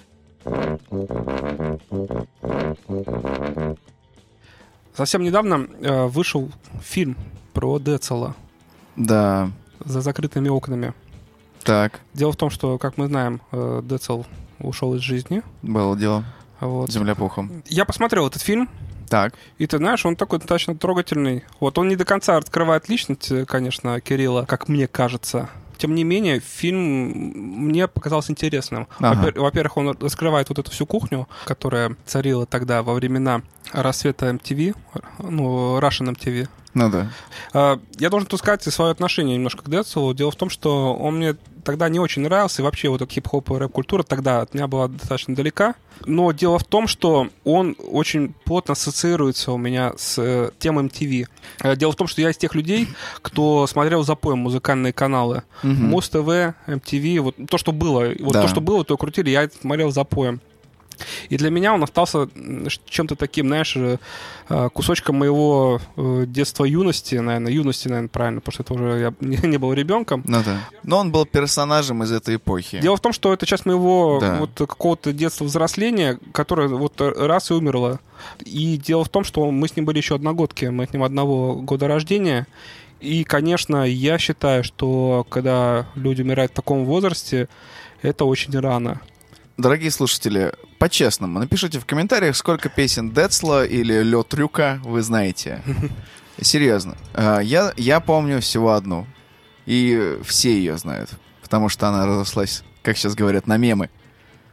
Совсем 4.97 5.21
недавно 5.21 5.67
э, 5.79 6.05
вышел 6.07 6.49
фильм 6.81 7.15
про 7.53 7.77
Децела 7.77 8.35
Да, 8.95 9.51
за 9.85 10.01
закрытыми 10.01 10.49
окнами. 10.49 10.93
так, 11.63 11.99
Дело 12.15 12.31
в 12.31 12.35
том, 12.35 12.49
что, 12.49 12.79
как 12.79 12.97
мы 12.97 13.05
знаем, 13.05 13.39
э, 13.51 13.81
Децел 13.83 14.25
ушел 14.59 14.95
из 14.95 15.01
жизни. 15.01 15.43
было 15.61 15.95
дело. 15.95 16.23
Вот. 16.59 16.91
Земля 16.91 17.13
пухом. 17.13 17.61
Я 17.67 17.85
посмотрел 17.85 18.25
этот 18.25 18.41
фильм, 18.41 18.67
Так, 19.07 19.35
и 19.59 19.67
ты 19.67 19.77
знаешь, 19.77 20.03
он 20.03 20.15
такой 20.15 20.39
достаточно 20.39 20.75
трогательный. 20.75 21.43
Вот 21.59 21.77
он 21.77 21.87
не 21.89 21.95
до 21.95 22.03
конца 22.03 22.35
открывает 22.37 22.89
личность, 22.89 23.29
э, 23.31 23.45
конечно, 23.45 24.01
Кирилла, 24.01 24.45
как 24.47 24.67
мне 24.67 24.87
кажется. 24.87 25.49
Тем 25.77 25.95
не 25.95 26.03
менее, 26.03 26.39
фильм 26.39 26.77
мне 27.67 27.87
показался 27.87 28.31
интересным. 28.31 28.87
Ага. 28.99 29.21
Во-пер- 29.21 29.39
Во-первых, 29.41 29.77
он 29.77 29.97
раскрывает 29.99 30.49
вот 30.49 30.59
эту 30.59 30.71
всю 30.71 30.85
кухню, 30.85 31.27
которая 31.45 31.95
царила 32.05 32.45
тогда 32.45 32.83
во 32.83 32.93
времена 32.93 33.41
рассвета 33.71 34.27
MTV, 34.29 34.75
ну, 35.19 35.79
Russian 35.79 36.13
MTV. 36.15 36.47
Ну 36.77 36.89
да. 36.91 37.11
А, 37.53 37.79
Я 37.97 38.09
должен 38.09 38.27
тут 38.27 38.39
сказать 38.39 38.63
свое 38.63 38.91
отношение 38.91 39.35
немножко 39.35 39.63
к 39.63 39.69
Децелу. 39.69 40.13
Дело 40.13 40.31
в 40.31 40.35
том, 40.35 40.49
что 40.49 40.93
он 40.95 41.17
мне 41.17 41.35
тогда 41.63 41.89
не 41.89 41.99
очень 41.99 42.21
нравился, 42.21 42.61
и 42.61 42.65
вообще 42.65 42.87
вот 42.89 43.01
эта 43.01 43.11
хип-хоп 43.11 43.49
и 43.51 43.55
рэп-культура 43.55 44.03
тогда 44.03 44.41
от 44.41 44.53
меня 44.53 44.67
была 44.67 44.87
достаточно 44.87 45.35
далека. 45.35 45.75
Но 46.05 46.31
дело 46.31 46.59
в 46.59 46.63
том, 46.63 46.87
что 46.87 47.27
он 47.43 47.75
очень 47.91 48.33
плотно 48.45 48.73
ассоциируется 48.73 49.51
у 49.51 49.57
меня 49.57 49.93
с 49.97 50.17
э, 50.21 50.51
темой 50.59 50.85
MTV. 50.85 51.27
Э, 51.63 51.75
Дело 51.75 51.91
в 51.91 51.95
том, 51.95 52.07
что 52.07 52.21
я 52.21 52.29
из 52.29 52.37
тех 52.37 52.55
людей, 52.55 52.87
кто 53.21 53.65
смотрел 53.67 54.03
запоем 54.03 54.37
музыкальные 54.37 54.93
каналы. 54.93 55.41
Мгм. 55.63 55.87
Муз 55.87 56.07
ТВ, 56.09 56.27
MTV, 56.67 57.19
вот 57.19 57.35
то, 57.49 57.57
что 57.57 57.71
было, 57.73 58.13
вот 58.19 58.33
Да. 58.33 58.43
то, 58.43 58.47
что 58.47 58.61
было, 58.61 58.85
то 58.85 58.95
крутили, 58.95 59.29
я 59.31 59.49
смотрел 59.61 59.91
запоем. 59.91 60.39
И 61.29 61.37
для 61.37 61.49
меня 61.49 61.73
он 61.73 61.83
остался 61.83 62.29
чем-то 62.85 63.15
таким, 63.15 63.47
знаешь, 63.47 63.75
э, 63.75 63.97
э, 64.49 64.69
кусочком 64.73 65.17
моего 65.17 65.79
э, 65.95 66.25
детства 66.27 66.65
юности, 66.65 67.15
наверное, 67.15 67.51
юности, 67.51 67.87
наверное, 67.87 68.09
правильно, 68.09 68.41
потому 68.41 68.53
что 68.53 68.63
это 68.63 68.73
уже 68.73 68.99
я 68.99 69.13
не, 69.19 69.37
не 69.47 69.57
был 69.57 69.73
ребенком. 69.73 70.23
Ну 70.25 70.41
да. 70.43 70.59
Но 70.83 70.99
он 70.99 71.11
был 71.11 71.25
персонажем 71.25 72.03
из 72.03 72.11
этой 72.11 72.35
эпохи. 72.35 72.79
Дело 72.79 72.97
в 72.97 73.01
том, 73.01 73.13
что 73.13 73.33
это 73.33 73.45
часть 73.45 73.65
моего 73.65 74.19
Да. 74.21 74.37
вот 74.39 74.51
какого-то 74.55 75.13
детства 75.13 75.45
взросления, 75.45 76.19
которое 76.31 76.67
вот 76.67 76.99
раз 76.99 77.51
и 77.51 77.53
умерло. 77.53 77.99
И 78.45 78.77
дело 78.77 79.03
в 79.03 79.09
том, 79.09 79.23
что 79.23 79.51
мы 79.51 79.67
с 79.67 79.75
ним 79.75 79.85
были 79.85 79.97
еще 79.97 80.15
одногодки, 80.15 80.65
мы 80.65 80.85
с 80.87 80.93
ним 80.93 81.03
одного 81.03 81.55
года 81.55 81.87
рождения. 81.87 82.47
И, 82.99 83.23
конечно, 83.23 83.83
я 83.87 84.17
считаю, 84.17 84.63
что 84.63 85.25
когда 85.29 85.85
люди 85.95 86.23
умирают 86.23 86.51
в 86.51 86.55
таком 86.55 86.83
возрасте, 86.85 87.47
это 88.01 88.25
очень 88.25 88.57
рано. 88.59 89.01
Дорогие 89.57 89.91
слушатели, 89.91 90.53
по-честному, 90.79 91.39
напишите 91.39 91.79
в 91.79 91.85
комментариях, 91.85 92.35
сколько 92.35 92.69
песен 92.69 93.11
Децла 93.11 93.65
или 93.65 94.01
Лё 94.01 94.23
Трюка 94.23 94.79
вы 94.83 95.01
знаете. 95.01 95.61
Серьезно. 96.41 96.95
А, 97.13 97.39
Я, 97.39 97.73
я 97.77 97.99
помню 97.99 98.41
всего 98.41 98.73
одну. 98.73 99.07
И 99.65 100.17
все 100.23 100.51
ее 100.53 100.77
знают. 100.77 101.09
Потому 101.41 101.67
что 101.69 101.87
она 101.87 102.05
разослась, 102.05 102.63
как 102.83 102.97
сейчас 102.97 103.15
говорят, 103.15 103.47
на 103.47 103.57
мемы. 103.57 103.89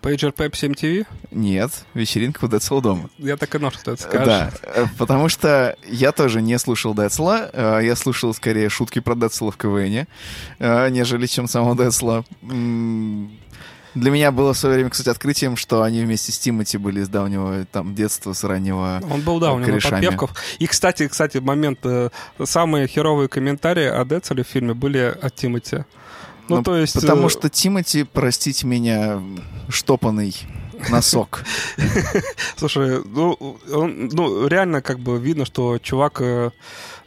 Пейджер 0.00 0.32
Пепси 0.32 0.66
MTV? 0.66 1.06
Нет, 1.30 1.70
вечеринка 1.94 2.44
у 2.44 2.48
Децла 2.48 2.82
дома. 2.82 3.08
Я 3.16 3.38
так 3.38 3.54
и 3.54 3.58
знал, 3.58 3.70
что 3.72 3.92
это 3.92 4.02
скажешь. 4.02 4.26
Да, 4.26 4.50
э, 4.62 4.84
потому 4.98 5.30
что 5.30 5.78
я 5.86 6.12
тоже 6.12 6.42
не 6.42 6.58
слушал 6.58 6.94
Децла, 6.94 7.48
э, 7.50 7.80
я 7.84 7.96
слушал 7.96 8.34
скорее 8.34 8.68
шутки 8.68 8.98
про 8.98 9.14
Децла 9.14 9.50
в 9.50 9.56
КВН, 9.56 10.06
э, 10.58 10.88
нежели 10.90 11.24
чем 11.26 11.48
самого 11.48 11.74
Децла. 11.74 12.22
Для 13.94 14.10
меня 14.10 14.32
было 14.32 14.52
в 14.52 14.58
свое 14.58 14.74
время, 14.76 14.90
кстати, 14.90 15.08
открытием, 15.08 15.56
что 15.56 15.82
они 15.82 16.02
вместе 16.02 16.32
с 16.32 16.38
Тимати 16.38 16.78
были 16.78 17.02
с 17.02 17.08
давнего 17.08 17.64
там 17.66 17.94
детства, 17.94 18.32
с 18.32 18.42
раннего. 18.44 19.00
Он 19.10 19.20
был, 19.20 19.38
да, 19.38 19.52
у 19.52 19.58
него 19.58 19.70
корешами. 19.70 20.00
подпевков. 20.00 20.30
И, 20.58 20.66
кстати, 20.66 21.06
кстати, 21.06 21.38
момент. 21.38 21.78
э, 21.84 22.10
Самые 22.42 22.88
херовые 22.88 23.28
комментарии 23.28 23.86
о 23.86 24.04
Децеле 24.04 24.42
в 24.42 24.48
фильме 24.48 24.74
были 24.74 24.98
от 24.98 25.34
Тимати. 25.34 25.84
Ну, 26.48 26.56
Ну, 26.56 26.62
то 26.62 26.76
есть... 26.76 26.94
Потому 26.94 27.26
э, 27.26 27.30
что 27.30 27.48
Тимати, 27.48 28.04
простите 28.04 28.66
меня, 28.66 29.22
штопанный 29.68 30.34
носок. 30.90 31.44
Слушай, 32.56 33.02
ну, 33.04 33.58
он- 33.72 34.08
ну, 34.12 34.46
реально 34.46 34.82
как 34.82 34.98
бы 34.98 35.18
видно, 35.18 35.44
что 35.44 35.78
чувак 35.78 36.20
э, 36.20 36.50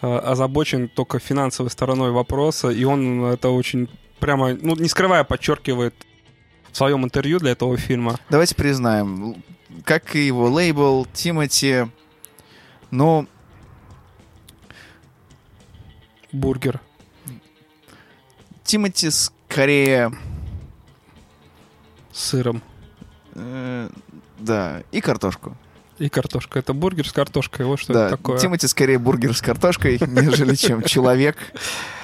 э, 0.01 0.17
озабочен 0.17 0.87
только 0.87 1.19
финансовой 1.19 1.69
стороной 1.69 2.11
вопроса, 2.11 2.69
и 2.69 2.83
он 2.85 3.25
это 3.25 3.49
очень 3.49 3.89
прямо, 4.19 4.57
ну, 4.59 4.75
не 4.75 4.87
скрывая, 4.89 5.23
подчеркивает 5.23 5.93
в 6.71 6.77
своем 6.77 7.03
интервью 7.03 7.39
для 7.39 7.51
этого 7.51 7.77
фильма. 7.77 8.19
Давайте 8.29 8.55
признаем, 8.55 9.43
как 9.83 10.15
и 10.15 10.25
его 10.25 10.49
лейбл, 10.49 11.05
Тимати, 11.13 11.87
ну, 12.91 13.27
Бургер. 16.31 16.79
Тимати 18.63 19.09
скорее, 19.09 20.11
с 22.11 22.29
сыром 22.29 22.61
э, 23.35 23.89
да, 24.39 24.83
и 24.91 25.01
картошку. 25.01 25.55
И 25.99 26.09
картошка. 26.09 26.59
Это 26.59 26.73
бургер 26.73 27.07
с 27.07 27.11
картошкой, 27.11 27.65
вот 27.65 27.79
что 27.79 27.93
да, 27.93 28.07
это 28.07 28.17
такое. 28.17 28.37
Тимати 28.37 28.67
скорее 28.67 28.99
бургер 28.99 29.35
с 29.35 29.41
картошкой, 29.41 29.99
нежели 30.07 30.55
чем 30.55 30.83
человек 30.83 31.37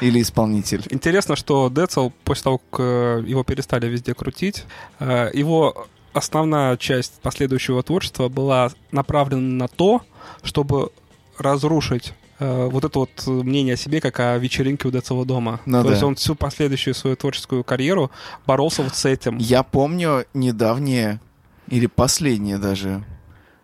или 0.01 0.21
исполнитель. 0.21 0.83
Интересно, 0.89 1.35
что 1.35 1.69
Децл, 1.69 2.09
после 2.23 2.43
того, 2.43 2.57
как 2.57 2.79
э, 2.79 3.23
его 3.25 3.43
перестали 3.43 3.87
везде 3.87 4.13
крутить, 4.13 4.65
э, 4.99 5.29
его 5.33 5.87
основная 6.13 6.77
часть 6.77 7.21
последующего 7.21 7.83
творчества 7.83 8.29
была 8.29 8.71
направлена 8.91 9.41
на 9.41 9.67
то, 9.67 10.01
чтобы 10.43 10.91
разрушить 11.37 12.13
э, 12.39 12.67
вот 12.71 12.85
это 12.85 12.99
вот 12.99 13.27
мнение 13.27 13.73
о 13.73 13.77
себе, 13.77 14.01
как 14.01 14.19
о 14.19 14.37
вечеринке 14.37 14.87
у 14.87 14.91
Децова 14.91 15.25
дома. 15.25 15.59
Ну 15.65 15.79
то 15.81 15.87
да. 15.87 15.91
есть 15.91 16.03
он 16.03 16.15
всю 16.15 16.35
последующую 16.35 16.93
свою 16.93 17.15
творческую 17.15 17.63
карьеру 17.63 18.11
боролся 18.45 18.83
вот 18.83 18.95
с 18.95 19.05
этим. 19.05 19.37
Я 19.37 19.63
помню 19.63 20.25
недавнее, 20.33 21.19
или 21.67 21.87
последнее 21.87 22.57
даже, 22.57 23.03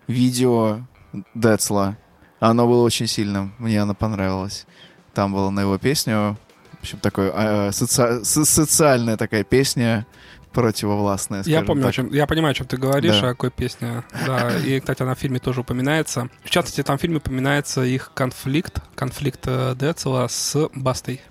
видео 0.09 0.81
Децла. 1.33 1.97
Оно 2.39 2.67
было 2.67 2.83
очень 2.83 3.07
сильным, 3.07 3.53
мне 3.59 3.81
оно 3.81 3.93
понравилось. 3.93 4.65
Там 5.13 5.33
было 5.33 5.49
на 5.49 5.61
его 5.61 5.77
песню, 5.77 6.37
в 6.73 6.81
общем, 6.81 6.99
такой 6.99 7.29
а, 7.33 7.69
соци- 7.69 8.23
со- 8.23 8.45
социальная 8.45 9.17
такая 9.17 9.43
песня, 9.43 10.05
противовластная, 10.53 11.43
Я 11.45 11.61
помню, 11.61 11.83
так. 11.83 11.89
о 11.89 11.93
чем, 11.93 12.13
я 12.13 12.25
понимаю, 12.27 12.51
о 12.51 12.53
чем 12.55 12.67
ты 12.67 12.77
говоришь, 12.77 13.19
Да. 13.19 13.27
о 13.27 13.29
какой 13.31 13.51
песне. 13.51 14.03
Да, 14.25 14.57
и, 14.57 14.79
кстати, 14.79 15.01
она 15.03 15.15
в 15.15 15.19
фильме 15.19 15.39
тоже 15.39 15.61
упоминается. 15.61 16.29
В 16.43 16.49
частности, 16.49 16.81
там 16.83 16.97
в 16.97 17.01
фильме 17.01 17.17
упоминается 17.17 17.83
их 17.83 18.11
конфликт, 18.13 18.81
конфликт 18.95 19.41
э, 19.45 19.75
Децела 19.77 20.27
с 20.27 20.69
Бастой. 20.75 21.21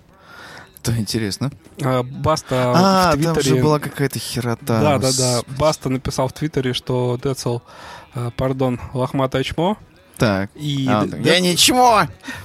Это 0.81 0.95
интересно. 0.97 1.51
Э, 1.79 2.03
Баста 2.03 2.73
А, 2.75 3.15
в 3.15 3.21
там 3.23 3.33
Твиттере... 3.35 3.55
же 3.57 3.61
была 3.63 3.79
какая-то 3.79 4.19
херота. 4.19 4.79
Да, 4.79 4.97
да, 4.99 5.09
да. 5.17 5.41
Баста 5.57 5.89
написал 5.89 6.27
в 6.29 6.33
Твиттере, 6.33 6.73
что 6.73 7.19
Децл, 7.21 7.57
э, 7.57 7.59
пардон, 8.37 8.79
лохматое 8.93 9.43
чмо. 9.43 9.77
Так. 10.17 10.49
И 10.55 10.85
А, 10.89 11.05
Д- 11.05 11.17
я 11.23 11.39
ничего! 11.39 12.01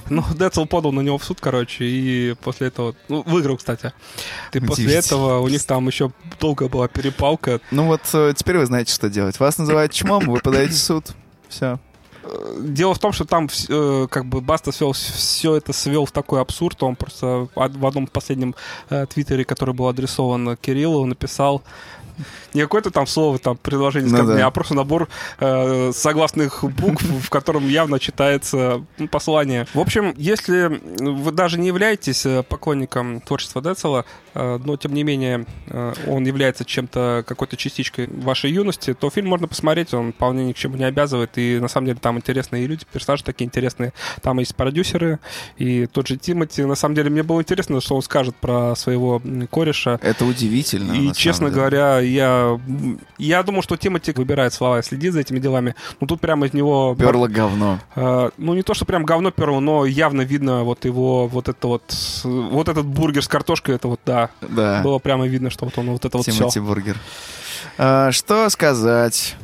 Ну, 0.09 0.23
Децл 0.33 0.65
подал 0.65 0.93
на 0.93 1.01
него 1.01 1.17
в 1.17 1.25
суд, 1.25 1.39
короче, 1.41 1.83
и 1.83 2.33
после 2.41 2.67
этого... 2.67 2.95
Ну, 3.09 3.21
выиграл, 3.25 3.57
кстати. 3.57 3.91
И 4.53 4.59
после 4.61 4.93
этого 4.95 5.39
у 5.39 5.47
них 5.49 5.61
там 5.65 5.85
еще 5.87 6.11
долго 6.39 6.69
была 6.69 6.87
перепалка. 6.87 7.59
Ну 7.71 7.87
вот 7.87 7.99
э, 8.13 8.33
теперь 8.37 8.59
вы 8.59 8.65
знаете, 8.65 8.93
что 8.93 9.09
делать. 9.09 9.39
Вас 9.41 9.57
называют 9.57 9.91
чмом, 9.91 10.25
вы 10.25 10.39
подаете 10.39 10.73
в 10.73 10.77
суд. 10.77 11.11
Все. 11.49 11.77
Э, 12.23 12.57
Дело 12.61 12.93
в 12.93 12.99
том, 12.99 13.11
что 13.11 13.25
там 13.25 13.49
э, 13.67 14.07
как 14.09 14.25
бы 14.25 14.39
Баста 14.39 14.71
свел, 14.71 14.93
все 14.93 15.55
это 15.57 15.73
свел 15.73 16.05
в 16.05 16.11
такой 16.13 16.39
абсурд. 16.39 16.81
Он 16.81 16.95
просто 16.95 17.49
в 17.55 17.85
одном 17.85 18.07
последнем 18.07 18.55
э, 18.89 19.05
твиттере, 19.05 19.43
который 19.43 19.73
был 19.75 19.89
адресован 19.89 20.55
Кириллу, 20.55 21.05
написал 21.05 21.61
не 22.53 22.61
какое-то 22.61 22.91
там 22.91 23.07
слово, 23.07 23.39
там 23.39 23.57
предложение, 23.57 24.09
Ну 24.09 24.17
скажем, 24.17 24.37
да. 24.37 24.47
а 24.47 24.51
просто 24.51 24.73
набор 24.73 25.07
э, 25.39 25.91
согласных 25.93 26.63
букв, 26.63 27.03
в 27.03 27.29
котором 27.29 27.67
явно 27.67 27.99
читается 27.99 28.83
ну, 28.97 29.07
послание. 29.07 29.67
В 29.73 29.79
общем, 29.79 30.13
если 30.17 30.79
вы 30.99 31.31
даже 31.31 31.59
не 31.59 31.67
являетесь 31.67 32.25
э, 32.25 32.43
поклонником 32.43 33.21
творчества 33.21 33.61
Децела, 33.61 34.05
э, 34.33 34.59
но 34.63 34.77
тем 34.77 34.93
не 34.93 35.03
менее 35.03 35.45
э, 35.67 35.93
он 36.07 36.25
является 36.25 36.65
чем-то, 36.65 37.23
какой-то 37.27 37.57
частичкой 37.57 38.07
вашей 38.07 38.51
юности, 38.51 38.93
то 38.93 39.09
фильм 39.09 39.27
можно 39.27 39.47
посмотреть, 39.47 39.93
он 39.93 40.13
вполне 40.13 40.45
ни 40.45 40.53
к 40.53 40.57
чему 40.57 40.77
не 40.77 40.85
обязывает, 40.85 41.31
и 41.37 41.59
на 41.59 41.67
самом 41.67 41.87
деле 41.87 41.99
там 42.01 42.17
интересные 42.17 42.63
и 42.63 42.67
люди, 42.67 42.85
персонажи 42.91 43.23
такие 43.23 43.45
интересные. 43.45 43.93
Там 44.21 44.39
есть 44.39 44.55
продюсеры, 44.55 45.19
и 45.57 45.85
тот 45.87 46.07
же 46.07 46.17
Тимати. 46.17 46.63
На 46.63 46.75
самом 46.75 46.95
деле 46.95 47.09
мне 47.09 47.23
было 47.23 47.41
интересно, 47.41 47.79
что 47.81 47.95
он 47.95 48.01
скажет 48.01 48.35
про 48.35 48.75
своего 48.75 49.21
кореша. 49.51 49.99
Это 50.01 50.25
удивительно. 50.25 50.93
И, 50.93 51.13
честно 51.13 51.47
деле. 51.47 51.55
говоря, 51.55 51.99
я, 52.07 52.59
я 53.17 53.43
думал, 53.43 53.61
что 53.61 53.77
Тимати 53.77 54.11
выбирает 54.11 54.53
слова 54.53 54.79
и 54.79 54.83
следит 54.83 55.13
за 55.13 55.21
этими 55.21 55.39
делами. 55.39 55.75
Но 55.99 56.07
тут 56.07 56.21
прямо 56.21 56.45
из 56.47 56.53
него... 56.53 56.95
Перло 56.97 57.27
говно. 57.27 57.79
Э, 57.95 58.29
ну, 58.37 58.53
не 58.53 58.61
то, 58.63 58.73
что 58.73 58.85
прям 58.85 59.03
говно 59.05 59.31
перло, 59.31 59.59
но 59.59 59.85
явно 59.85 60.21
видно 60.21 60.63
вот 60.63 60.85
его, 60.85 61.27
вот 61.27 61.49
это 61.49 61.67
вот, 61.67 61.83
вот 62.23 62.69
этот 62.69 62.85
бургер 62.85 63.23
с 63.23 63.27
картошкой, 63.27 63.75
это 63.75 63.87
вот, 63.87 63.99
да, 64.05 64.29
Да. 64.41 64.81
было 64.83 64.99
прямо 64.99 65.27
видно, 65.27 65.49
что 65.49 65.65
вот 65.65 65.77
он 65.77 65.91
вот 65.91 66.05
это 66.05 66.17
вот 66.17 66.25
Тимати 66.25 66.49
все. 66.49 66.61
Бургер. 66.61 66.97
А, 67.77 68.11
что 68.11 68.49
сказать? 68.49 69.35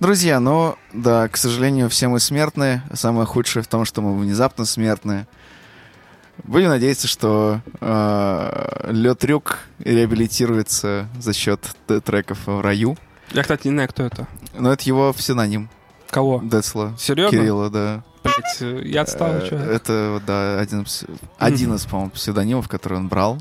Друзья, 0.00 0.40
ну, 0.40 0.76
да, 0.94 1.28
к 1.28 1.36
сожалению, 1.36 1.90
все 1.90 2.08
мы 2.08 2.20
смертны. 2.20 2.82
Самое 2.94 3.26
худшее 3.26 3.62
в 3.62 3.66
том, 3.66 3.84
что 3.84 4.00
мы 4.00 4.16
внезапно 4.18 4.64
смертны. 4.64 5.26
Будем 6.44 6.68
надеяться, 6.68 7.06
что 7.08 7.60
э, 7.80 8.90
Лед 8.92 9.24
Рюк 9.24 9.58
реабилитируется 9.78 11.08
за 11.18 11.32
счет 11.32 11.60
треков 12.04 12.46
в 12.46 12.60
раю. 12.60 12.96
Я, 13.32 13.42
кстати, 13.42 13.68
не 13.68 13.74
знаю, 13.74 13.88
кто 13.88 14.02
это. 14.04 14.26
Но 14.58 14.72
это 14.72 14.82
его 14.84 15.12
псевдоним 15.12 15.68
Кого? 16.10 16.40
Децла. 16.42 16.94
Серьезно? 16.98 17.38
Кирилла, 17.38 17.70
да. 17.70 18.02
Блять, 18.24 18.56
э, 18.60 18.82
я 18.84 19.02
отстал, 19.02 19.28
Э, 19.34 19.46
что? 19.46 19.56
Это, 19.56 20.20
да, 20.26 20.58
один, 20.60 20.84
один 21.38 21.74
из, 21.74 21.84
по-моему, 21.86 22.10
псевдонимов, 22.10 22.68
который 22.68 22.98
он 22.98 23.08
брал. 23.08 23.40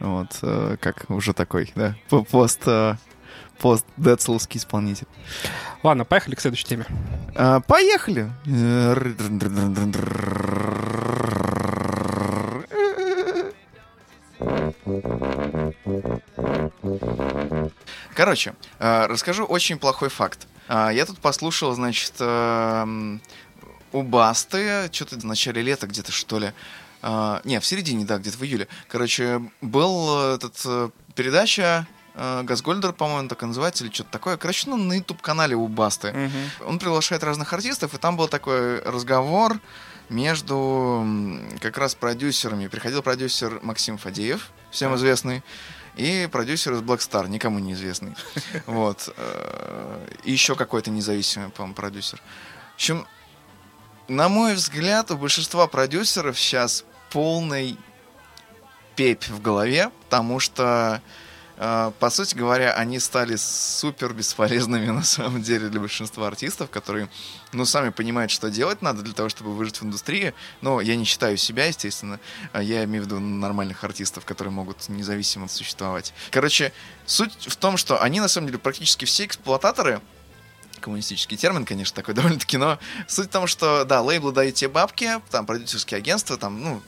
Вот, 0.00 0.38
э, 0.42 0.76
как 0.80 1.04
уже 1.08 1.32
такой, 1.34 1.70
да, 1.76 1.94
по- 2.08 2.24
пост, 2.24 2.62
э, 2.66 2.96
пост 3.58 3.84
децловский 3.96 4.58
исполнитель. 4.58 5.06
Ладно, 5.82 6.04
поехали 6.04 6.34
к 6.34 6.40
следующей 6.40 6.66
теме. 6.66 6.86
А, 7.36 7.60
Поехали! 7.60 8.30
Короче, 18.14 18.54
э, 18.78 19.06
расскажу 19.06 19.44
очень 19.44 19.78
плохой 19.78 20.08
факт. 20.08 20.46
А, 20.68 20.90
Я 20.90 21.06
тут 21.06 21.18
послушал, 21.18 21.72
значит, 21.74 22.12
эм, 22.20 23.20
у 23.92 24.02
Басты, 24.02 24.88
что-то 24.92 25.16
в 25.16 25.24
начале 25.24 25.62
лета 25.62 25.86
где-то, 25.86 26.12
что 26.12 26.38
ли. 26.38 26.52
Не, 27.02 27.60
в 27.60 27.66
середине, 27.66 28.04
да, 28.04 28.18
где-то 28.18 28.36
в 28.36 28.42
июле. 28.44 28.68
Короче, 28.88 29.40
был 29.62 30.32
э, 30.32 30.34
этот 30.34 30.60
э, 30.66 30.90
передача 31.14 31.86
э, 32.14 32.42
Газгольдер, 32.42 32.92
по-моему, 32.92 33.26
так 33.26 33.42
и 33.42 33.46
называется, 33.46 33.84
или 33.84 33.90
что-то 33.92 34.10
такое. 34.10 34.36
Короче, 34.36 34.68
ну, 34.68 34.76
на 34.76 34.92
YouTube-канале 34.92 35.56
у 35.56 35.66
Басты. 35.66 36.30
Он 36.66 36.78
приглашает 36.78 37.24
разных 37.24 37.52
артистов, 37.54 37.94
и 37.94 37.96
там 37.96 38.18
был 38.18 38.28
такой 38.28 38.80
разговор 38.82 39.58
между 40.10 41.06
как 41.60 41.78
раз 41.78 41.94
продюсерами. 41.94 42.66
Приходил 42.66 43.00
продюсер 43.02 43.60
Максим 43.62 43.96
Фадеев, 43.96 44.50
всем 44.70 44.94
известный, 44.96 45.42
и 45.96 46.28
продюсер 46.30 46.72
из 46.72 46.80
Black 46.80 46.98
Star, 46.98 47.28
никому 47.28 47.58
неизвестный. 47.58 48.14
Вот. 48.66 49.12
э, 49.16 50.08
И 50.24 50.32
еще 50.32 50.54
какой-то 50.54 50.90
независимый, 50.90 51.50
по-моему, 51.50 51.74
продюсер. 51.74 52.22
В 52.72 52.74
общем, 52.74 53.06
на 54.08 54.28
мой 54.28 54.54
взгляд, 54.54 55.10
у 55.10 55.16
большинства 55.16 55.66
продюсеров 55.66 56.38
сейчас 56.38 56.84
полный 57.10 57.76
пепь 58.96 59.28
в 59.28 59.40
голове, 59.40 59.90
потому 60.04 60.40
что 60.40 61.02
по 61.60 62.08
сути 62.08 62.34
говоря, 62.34 62.72
они 62.72 62.98
стали 62.98 63.36
супер 63.36 64.14
бесполезными 64.14 64.86
на 64.90 65.02
самом 65.02 65.42
деле 65.42 65.68
для 65.68 65.78
большинства 65.78 66.26
артистов, 66.26 66.70
которые, 66.70 67.10
ну, 67.52 67.66
сами 67.66 67.90
понимают, 67.90 68.30
что 68.30 68.50
делать 68.50 68.80
надо 68.80 69.02
для 69.02 69.12
того, 69.12 69.28
чтобы 69.28 69.52
выжить 69.54 69.78
в 69.80 69.84
индустрии. 69.84 70.32
Но 70.62 70.80
я 70.80 70.96
не 70.96 71.04
считаю 71.04 71.36
себя, 71.36 71.66
естественно. 71.66 72.18
а 72.54 72.62
Я 72.62 72.84
имею 72.84 73.04
в 73.04 73.06
виду 73.06 73.20
нормальных 73.20 73.84
артистов, 73.84 74.24
которые 74.24 74.52
могут 74.52 74.88
независимо 74.88 75.48
существовать. 75.48 76.14
Короче, 76.30 76.72
суть 77.04 77.46
в 77.46 77.56
том, 77.56 77.76
что 77.76 78.02
они 78.02 78.20
на 78.20 78.28
самом 78.28 78.46
деле 78.46 78.58
практически 78.58 79.04
все 79.04 79.26
эксплуататоры, 79.26 80.00
коммунистический 80.80 81.36
термин, 81.36 81.64
конечно, 81.64 81.94
такой 81.94 82.14
довольно-таки, 82.16 82.56
но 82.56 82.78
суть 83.06 83.28
в 83.28 83.30
том, 83.30 83.46
что, 83.46 83.84
да, 83.84 84.02
лейблы 84.02 84.32
дают 84.32 84.54
тебе 84.54 84.68
бабки, 84.68 85.20
там, 85.30 85.46
продюсерские 85.46 85.98
агентства, 85.98 86.36
там, 86.36 86.60
ну, 86.62 86.82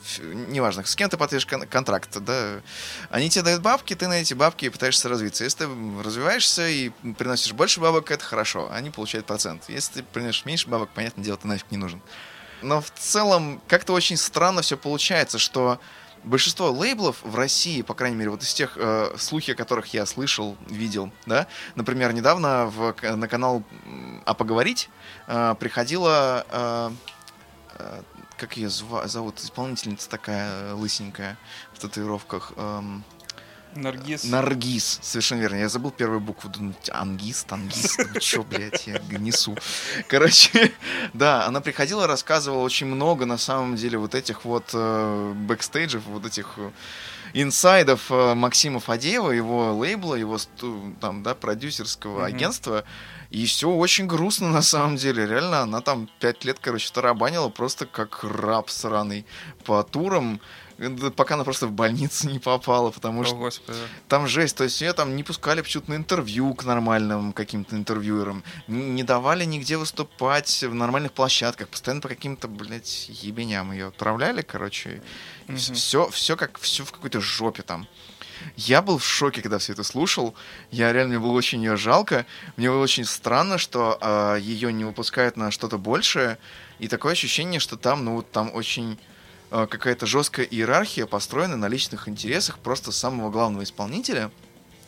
неважно, 0.47 0.83
с 0.83 0.95
кем 0.95 1.09
ты 1.09 1.17
подпишешь 1.17 1.45
кон- 1.45 1.67
контракт, 1.67 2.09
да, 2.19 2.61
они 3.09 3.29
тебе 3.29 3.43
дают 3.43 3.61
бабки, 3.61 3.95
ты 3.95 4.07
на 4.07 4.21
эти 4.21 4.33
бабки 4.33 4.69
пытаешься 4.69 5.09
развиться. 5.09 5.43
Если 5.43 5.65
ты 5.65 5.69
развиваешься 6.03 6.67
и 6.67 6.89
приносишь 7.17 7.53
больше 7.53 7.79
бабок, 7.79 8.11
это 8.11 8.23
хорошо, 8.23 8.69
они 8.71 8.89
получают 8.89 9.25
процент. 9.25 9.63
Если 9.67 9.93
ты 9.93 10.03
приносишь 10.03 10.45
меньше 10.45 10.67
бабок, 10.67 10.89
понятное 10.89 11.23
дело, 11.23 11.37
ты 11.37 11.47
нафиг 11.47 11.69
не 11.71 11.77
нужен. 11.77 12.01
Но 12.61 12.81
в 12.81 12.91
целом 12.91 13.61
как-то 13.67 13.93
очень 13.93 14.17
странно 14.17 14.61
все 14.61 14.77
получается, 14.77 15.37
что 15.37 15.79
большинство 16.23 16.71
лейблов 16.71 17.17
в 17.23 17.35
России, 17.35 17.81
по 17.81 17.93
крайней 17.93 18.17
мере, 18.17 18.29
вот 18.29 18.43
из 18.43 18.53
тех 18.53 18.73
э, 18.75 19.15
слухи, 19.17 19.51
о 19.51 19.55
которых 19.55 19.93
я 19.93 20.05
слышал, 20.05 20.57
видел, 20.67 21.11
да, 21.25 21.47
например, 21.75 22.13
недавно 22.13 22.67
в, 22.67 22.95
на 23.01 23.27
канал 23.27 23.63
«А 24.25 24.33
поговорить» 24.33 24.89
э, 25.27 25.55
приходила, 25.59 26.45
э, 26.49 26.91
э, 27.79 28.01
как 28.37 28.57
ее 28.57 28.69
зовут, 28.69 29.39
исполнительница 29.39 30.09
такая 30.09 30.51
э, 30.51 30.73
лысенькая 30.73 31.37
в 31.73 31.79
татуировках, 31.79 32.53
эм, 32.55 33.03
Наргиз. 33.75 34.23
Наргиз, 34.25 34.99
совершенно 35.01 35.41
верно. 35.41 35.55
Я 35.55 35.69
забыл 35.69 35.91
первую 35.91 36.19
букву. 36.19 36.49
Думаю, 36.49 36.75
Ангиз, 36.91 37.43
Тангиз, 37.43 37.97
ну 37.97 38.19
чё, 38.19 38.43
блядь, 38.43 38.87
я 38.87 38.99
несу. 39.17 39.57
Короче, 40.07 40.73
да, 41.13 41.45
она 41.45 41.61
приходила, 41.61 42.07
рассказывала 42.07 42.63
очень 42.63 42.87
много, 42.87 43.25
на 43.25 43.37
самом 43.37 43.75
деле, 43.75 43.97
вот 43.97 44.15
этих 44.15 44.45
вот 44.45 44.71
э, 44.73 45.33
бэкстейджев, 45.35 46.03
вот 46.05 46.25
этих 46.25 46.53
э, 46.57 46.71
инсайдов 47.33 48.11
э, 48.11 48.33
Максима 48.35 48.79
Фадеева, 48.79 49.31
его 49.31 49.75
лейбла, 49.75 50.15
его 50.15 50.37
там, 50.99 51.23
да, 51.23 51.35
продюсерского 51.35 52.25
агентства. 52.25 52.83
И 53.31 53.47
все 53.47 53.69
очень 53.69 54.05
грустно 54.05 54.49
на 54.49 54.61
самом 54.61 54.95
деле. 54.95 55.25
Реально, 55.25 55.61
она 55.61 55.81
там 55.81 56.07
пять 56.19 56.45
лет, 56.45 56.59
короче, 56.61 56.91
тарабанила 56.93 57.49
просто 57.49 57.87
как 57.87 58.23
раб 58.23 58.69
сраный 58.69 59.25
по 59.65 59.81
турам, 59.83 60.39
пока 61.15 61.35
она 61.35 61.43
просто 61.43 61.67
в 61.67 61.71
больницу 61.71 62.29
не 62.31 62.39
попала, 62.39 62.91
потому 62.91 63.21
О, 63.21 63.25
что 63.25 63.35
господи. 63.35 63.77
там 64.07 64.27
жесть, 64.27 64.57
то 64.57 64.63
есть 64.63 64.81
ее 64.81 64.93
там 64.93 65.15
не 65.15 65.23
пускали 65.23 65.61
почему-то 65.61 65.91
на 65.91 65.95
интервью 65.95 66.53
к 66.53 66.63
нормальным 66.65 67.33
каким-то 67.33 67.75
интервьюерам, 67.75 68.43
не 68.67 69.03
давали 69.03 69.45
нигде 69.45 69.77
выступать 69.77 70.63
в 70.63 70.73
нормальных 70.73 71.11
площадках, 71.13 71.67
постоянно 71.69 72.01
по 72.01 72.09
каким-то, 72.09 72.47
блядь, 72.47 73.09
ебеням 73.09 73.71
ее 73.71 73.87
отправляли, 73.87 74.41
короче, 74.41 75.01
Мгм. 75.47 75.57
все, 75.57 76.09
все 76.09 76.35
как, 76.37 76.57
все 76.59 76.83
в 76.85 76.91
какой-то 76.91 77.19
жопе 77.21 77.63
там. 77.63 77.87
Я 78.57 78.81
был 78.81 78.97
в 78.97 79.05
шоке, 79.05 79.41
когда 79.41 79.57
все 79.57 79.71
это 79.73 79.83
слушал. 79.83 80.35
Я 80.71 80.91
реально, 80.91 81.11
мне 81.17 81.19
было 81.19 81.31
очень 81.31 81.61
ее 81.63 81.77
жалко. 81.77 82.25
Мне 82.57 82.69
было 82.69 82.81
очень 82.83 83.05
странно, 83.05 83.57
что 83.57 83.97
ее 84.41 84.73
не 84.73 84.83
выпускают 84.83 85.37
на 85.37 85.49
что-то 85.51 85.77
большее. 85.77 86.37
И 86.79 86.87
такое 86.89 87.13
ощущение, 87.13 87.59
что 87.61 87.77
там, 87.77 88.03
ну, 88.03 88.15
вот 88.15 88.31
там 88.31 88.53
очень 88.53 88.93
э, 88.93 88.97
какая-то 89.53 90.07
жесткая 90.07 90.47
иерархия 90.47 91.05
построена 91.05 91.55
на 91.55 91.67
личных 91.67 92.07
интересах 92.07 92.57
просто 92.57 92.91
самого 92.91 93.29
главного 93.29 93.63
исполнителя, 93.63 94.31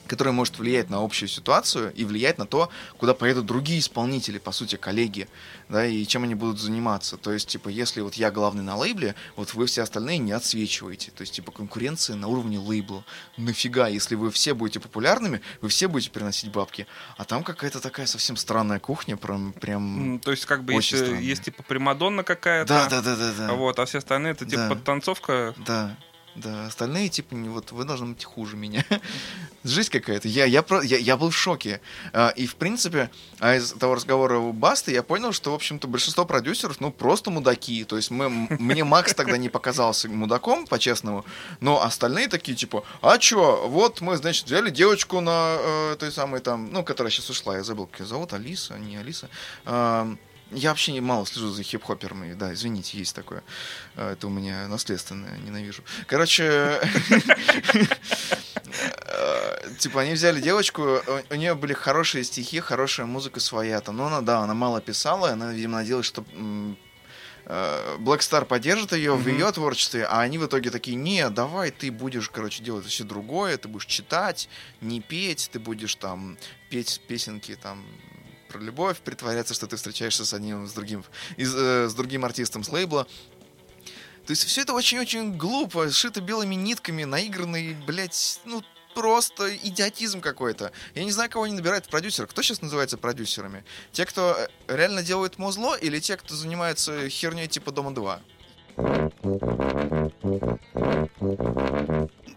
который 0.07 0.33
может 0.33 0.57
влиять 0.59 0.89
на 0.89 1.03
общую 1.03 1.29
ситуацию 1.29 1.93
и 1.93 2.05
влиять 2.05 2.37
на 2.37 2.45
то, 2.45 2.69
куда 2.97 3.13
поедут 3.13 3.45
другие 3.45 3.79
исполнители, 3.79 4.37
по 4.37 4.51
сути, 4.51 4.75
коллеги, 4.75 5.27
да, 5.69 5.85
и 5.85 6.05
чем 6.05 6.23
они 6.23 6.35
будут 6.35 6.59
заниматься. 6.59 7.17
То 7.17 7.31
есть, 7.31 7.47
типа, 7.47 7.69
если 7.69 8.01
вот 8.01 8.15
я 8.15 8.31
главный 8.31 8.63
на 8.63 8.75
лейбле, 8.75 9.15
вот 9.35 9.53
вы 9.53 9.65
все 9.65 9.81
остальные 9.81 10.19
не 10.19 10.31
отсвечиваете. 10.31 11.11
То 11.11 11.21
есть, 11.21 11.33
типа, 11.33 11.51
конкуренция 11.51 12.15
на 12.15 12.27
уровне 12.27 12.59
лейбла. 12.59 13.03
Нафига, 13.37 13.87
если 13.87 14.15
вы 14.15 14.31
все 14.31 14.53
будете 14.53 14.79
популярными, 14.79 15.41
вы 15.61 15.69
все 15.69 15.87
будете 15.87 16.11
приносить 16.11 16.51
бабки. 16.51 16.87
А 17.17 17.25
там 17.25 17.43
какая-то 17.43 17.79
такая 17.79 18.05
совсем 18.05 18.37
странная 18.37 18.79
кухня, 18.79 19.17
прям... 19.17 19.53
прям... 19.53 20.19
То 20.23 20.31
есть, 20.31 20.45
как 20.45 20.63
бы, 20.63 20.81
странно. 20.81 21.15
есть, 21.19 21.43
типа, 21.43 21.63
примадонна 21.63 22.23
какая-то, 22.23 22.67
Да, 22.67 22.89
да, 22.89 23.01
да, 23.01 23.15
да, 23.15 23.33
да. 23.37 23.53
вот, 23.53 23.79
а 23.79 23.85
все 23.85 23.99
остальные, 23.99 24.33
это, 24.33 24.45
типа, 24.45 24.63
Да. 24.63 24.69
подтанцовка. 24.69 25.55
Да, 25.65 25.95
да, 26.35 26.67
остальные, 26.67 27.07
типа, 27.09 27.33
не, 27.33 27.47
вот 27.47 27.71
вы 27.71 27.85
должны 27.85 28.07
быть 28.07 28.25
хуже 28.25 28.57
меня. 28.57 28.83
Жизнь 29.63 29.89
какая-то. 29.89 30.27
Я, 30.27 30.43
я, 30.45 30.63
я, 30.83 30.97
я 30.97 31.17
был 31.17 31.29
в 31.29 31.35
шоке. 31.35 31.79
А, 32.11 32.29
и, 32.29 32.45
в 32.45 32.55
принципе, 32.55 33.09
а 33.39 33.55
из 33.55 33.71
того 33.71 33.95
разговора 33.95 34.37
у 34.37 34.51
Басты 34.51 34.91
я 34.91 35.01
понял, 35.01 35.31
что, 35.31 35.51
в 35.51 35.55
общем-то, 35.55 35.87
большинство 35.87 36.25
продюсеров, 36.25 36.81
ну, 36.81 36.91
просто 36.91 37.31
мудаки. 37.31 37.85
То 37.85 37.95
есть 37.95 38.11
мы, 38.11 38.29
мне 38.29 38.83
Макс 38.83 39.13
тогда 39.13 39.37
не 39.37 39.47
показался 39.47 40.09
мудаком, 40.09 40.67
по-честному, 40.67 41.23
но 41.61 41.81
остальные 41.81 42.27
такие, 42.27 42.55
типа, 42.57 42.83
а 43.01 43.17
чё, 43.17 43.67
вот 43.69 44.01
мы, 44.01 44.17
значит, 44.17 44.45
взяли 44.45 44.69
девочку 44.69 45.21
на 45.21 45.57
э, 45.57 45.95
той 45.99 46.11
самой 46.11 46.41
там, 46.41 46.69
ну, 46.71 46.83
которая 46.83 47.11
сейчас 47.11 47.29
ушла, 47.29 47.55
я 47.55 47.63
забыл, 47.63 47.87
как 47.87 48.01
ее 48.01 48.05
зовут, 48.07 48.33
Алиса, 48.33 48.77
не 48.77 48.97
Алиса. 48.97 49.29
Ам, 49.63 50.19
я 50.51 50.69
вообще 50.69 50.91
не 50.91 51.01
мало 51.01 51.25
слежу 51.25 51.49
за 51.49 51.63
хип-хоперами, 51.63 52.33
да, 52.33 52.53
извините, 52.53 52.97
есть 52.97 53.15
такое. 53.15 53.43
А, 53.95 54.13
Это 54.13 54.27
у 54.27 54.29
меня 54.29 54.67
наследственное, 54.67 55.37
ненавижу. 55.39 55.83
Короче, 56.07 56.79
типа 59.79 60.01
они 60.01 60.13
взяли 60.13 60.41
девочку, 60.41 60.99
у- 61.31 61.35
нее 61.35 61.55
были 61.55 61.73
хорошие 61.73 62.23
стихи, 62.23 62.59
хорошая 62.59 63.05
музыка 63.05 63.39
своя, 63.39 63.79
там, 63.81 63.97
но 63.97 64.07
она, 64.07 64.21
да, 64.21 64.39
она 64.39 64.53
мало 64.53 64.81
писала, 64.81 65.31
она, 65.31 65.51
видимо, 65.51 65.77
надеялась, 65.77 66.05
что 66.05 66.23
э, 67.45 67.97
Black 67.99 68.19
Star 68.19 68.45
поддержит 68.45 68.93
ее 68.93 69.15
в 69.15 69.27
ее 69.27 69.51
творчестве, 69.51 70.05
а 70.05 70.21
они 70.21 70.37
в 70.37 70.45
итоге 70.45 70.69
такие, 70.69 70.95
не, 70.95 71.29
давай 71.29 71.71
ты 71.71 71.91
будешь, 71.91 72.29
короче, 72.29 72.63
делать 72.63 72.85
все 72.85 73.03
другое, 73.03 73.57
ты 73.57 73.67
будешь 73.67 73.85
читать, 73.85 74.49
не 74.81 75.01
петь, 75.01 75.49
ты 75.51 75.59
будешь 75.59 75.95
там 75.95 76.37
петь 76.69 77.01
песенки 77.07 77.55
там 77.55 77.85
про 78.55 78.63
любовь, 78.63 78.97
притворяться, 78.99 79.53
что 79.53 79.67
ты 79.67 79.75
встречаешься 79.75 80.25
с 80.25 80.33
одним, 80.33 80.67
с 80.67 80.73
другим, 80.73 81.03
из, 81.37 81.53
э, 81.55 81.87
с 81.89 81.93
другим 81.93 82.25
артистом 82.25 82.63
с 82.63 82.69
лейбла. 82.69 83.05
То 84.25 84.31
есть 84.31 84.43
все 84.45 84.61
это 84.61 84.73
очень-очень 84.73 85.37
глупо, 85.37 85.91
сшито 85.91 86.21
белыми 86.21 86.55
нитками, 86.55 87.03
наигранный, 87.03 87.75
блядь, 87.85 88.39
ну 88.45 88.63
просто 88.95 89.55
идиотизм 89.55 90.21
какой-то. 90.21 90.71
Я 90.95 91.03
не 91.03 91.11
знаю, 91.11 91.29
кого 91.29 91.43
они 91.43 91.53
набирают 91.53 91.85
в 91.85 91.89
продюсеры. 91.89 92.27
Кто 92.27 92.41
сейчас 92.41 92.61
называется 92.61 92.97
продюсерами? 92.97 93.63
Те, 93.91 94.05
кто 94.05 94.35
э, 94.37 94.47
реально 94.75 95.03
делает 95.03 95.37
музло, 95.37 95.75
или 95.75 95.99
те, 95.99 96.17
кто 96.17 96.33
занимается 96.33 97.09
херней 97.09 97.47
типа 97.47 97.71
Дома 97.71 97.93
2? 97.93 98.21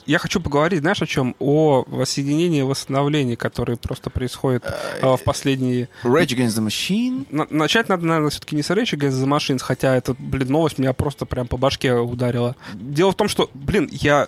Я 0.09 0.19
хочу 0.19 0.41
поговорить, 0.41 0.81
знаешь, 0.81 1.03
о 1.03 1.07
чем? 1.07 1.37
О 1.39 1.85
воссоединении 1.87 2.61
и 2.61 2.63
восстановлении, 2.63 3.35
которые 3.35 3.77
просто 3.77 4.09
происходят 4.09 4.65
а, 5.03 5.17
в 5.19 5.23
последние... 5.23 5.89
Rage 6.03 6.29
Against 6.35 6.59
the 6.59 6.67
Machine. 6.67 7.27
На- 7.31 7.47
Начать 7.51 7.91
надо, 7.91 8.07
наверное, 8.07 8.31
все-таки 8.31 8.57
не 8.57 8.63
с 8.63 8.71
Rage 8.71 8.97
Against 8.97 9.23
the 9.23 9.27
Machines, 9.27 9.59
хотя 9.63 9.95
эта, 9.97 10.15
блин, 10.19 10.49
новость 10.51 10.79
меня 10.79 10.95
просто 10.95 11.27
прям 11.27 11.47
по 11.47 11.59
башке 11.59 11.93
ударила. 11.95 12.57
Дело 12.73 13.13
в 13.13 13.17
том, 13.17 13.29
что, 13.29 13.51
блин, 13.53 13.87
я... 13.93 14.27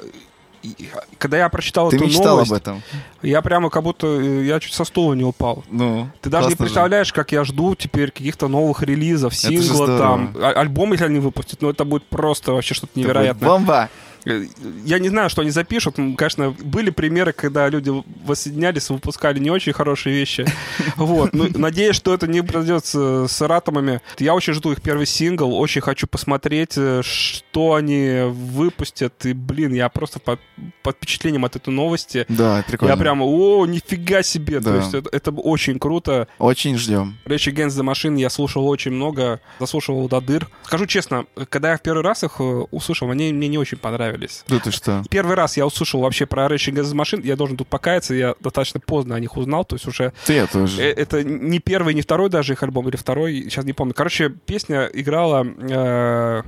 Когда 1.17 1.39
я 1.39 1.49
прочитал 1.49 1.89
Ты 1.89 1.97
эту 1.97 2.05
мечтал 2.05 2.35
новость, 2.37 2.53
об 2.53 2.59
этом. 2.59 2.83
я 3.23 3.41
прямо 3.41 3.71
как 3.71 3.83
будто... 3.83 4.07
э, 4.07 4.45
Я 4.45 4.61
чуть 4.61 4.75
со 4.75 4.85
стула 4.85 5.15
не 5.15 5.25
упал. 5.25 5.65
Ну, 5.71 6.11
Ты 6.21 6.29
даже 6.29 6.49
не 6.49 6.51
классно 6.51 6.51
же. 6.51 6.57
представляешь, 6.59 7.13
как 7.15 7.33
я 7.33 7.45
жду 7.45 7.75
теперь 7.75 8.11
каких-то 8.11 8.49
новых 8.49 8.83
релизов, 8.83 9.35
сингла 9.35 9.87
там, 9.99 10.37
а- 10.39 10.53
альбом, 10.61 10.93
если 10.93 11.07
они 11.07 11.19
выпустят, 11.21 11.63
ну 11.63 11.71
это 11.71 11.87
будет 11.87 12.05
просто 12.05 12.53
вообще 12.53 12.75
что-то 12.75 12.93
невероятное. 13.01 13.49
Бомба! 13.49 13.89
Э, 14.25 14.45
Я 14.85 14.99
не 14.99 15.09
знаю, 15.09 15.31
что 15.31 15.43
они 15.43 15.51
запишут. 15.51 15.97
Конечно, 16.17 16.51
были 16.51 16.91
примеры, 16.91 17.33
когда 17.33 17.69
люди 17.69 17.91
воссоединялись 18.25 18.91
и 18.91 18.93
выпускали 18.93 19.39
не 19.39 19.51
очень 19.51 19.73
хорошие 19.73 20.15
вещи. 20.15 20.45
Вот. 20.97 21.33
Ну, 21.33 21.49
надеюсь, 21.55 21.97
что 21.97 22.13
это 22.15 22.27
не 22.27 22.43
произойдет 22.43 22.85
с, 22.85 23.41
Ратомами. 23.41 24.01
Я 24.19 24.35
очень 24.35 24.53
жду 24.53 24.73
их 24.73 24.83
первый 24.83 25.07
сингл. 25.07 25.55
Очень 25.59 25.81
хочу 25.81 26.07
посмотреть, 26.07 26.75
э, 26.77 27.01
что 27.03 27.75
они 27.75 28.23
выпустят. 28.29 29.25
И, 29.27 29.33
блин, 29.33 29.73
я 29.73 29.89
просто 29.89 30.19
под, 30.19 30.41
под 30.83 30.97
впечатлением 30.97 31.45
от 31.45 31.57
этой 31.57 31.71
новости. 31.73 32.27
Да, 32.29 32.65
прикольно. 32.67 32.93
Я 32.93 32.97
прямо, 32.99 33.25
о, 33.25 33.67
нифига 33.67 34.23
себе. 34.23 34.61
То 34.61 34.71
Да. 34.71 34.77
есть 34.77 34.95
это, 34.95 35.09
это 35.13 35.31
очень 35.31 35.79
круто. 35.79 36.29
Очень 36.39 36.77
ждем. 36.79 37.17
Rage 37.25 37.53
Against 37.53 37.81
the 37.81 37.83
Machine 37.85 38.19
я 38.21 38.31
слушал 38.31 38.67
очень 38.69 38.93
много, 38.93 39.41
заслушивал 39.59 40.09
до 40.09 40.21
дыр. 40.21 40.49
Скажу 40.65 40.87
честно, 40.87 41.27
когда 41.49 41.71
я 41.73 41.77
в 41.79 41.83
первый 41.83 42.03
раз 42.03 42.25
их 42.25 42.37
э, 42.41 42.43
услышал, 42.71 43.11
они 43.11 43.33
мне 43.33 43.49
не 43.49 43.59
очень 43.59 43.79
понравились. 43.79 44.10
Да 44.49 44.59
ты 44.59 44.71
что? 44.71 45.03
Первый 45.11 45.37
раз 45.37 45.57
я 45.57 45.67
услышал 45.67 46.01
вообще 46.01 46.27
про 46.27 46.47
the 46.47 46.95
Machine, 46.95 47.21
я 47.27 47.37
должен 47.37 47.57
тут 47.57 47.69
покаяться, 47.69 48.15
я 48.15 48.35
достаточно 48.41 48.81
поздно 48.81 49.15
о 49.17 49.21
них 49.21 49.37
узнал, 49.37 49.65
то 49.65 49.77
есть 49.77 49.87
уже 49.87 50.13
Ты 50.27 50.35
я 50.35 50.47
тоже. 50.47 50.81
э, 50.83 50.91
это 50.93 51.23
не 51.25 51.59
первый, 51.59 51.95
не 51.95 52.03
второй 52.03 52.29
даже 52.31 52.53
их 52.55 52.63
альбом, 52.63 52.89
или 52.89 52.97
второй, 52.97 53.43
сейчас 53.45 53.65
не 53.65 53.73
помню. 53.73 53.95
Короче, 53.95 54.29
песня 54.31 54.89
играла 54.93 55.45
э, 55.47 56.43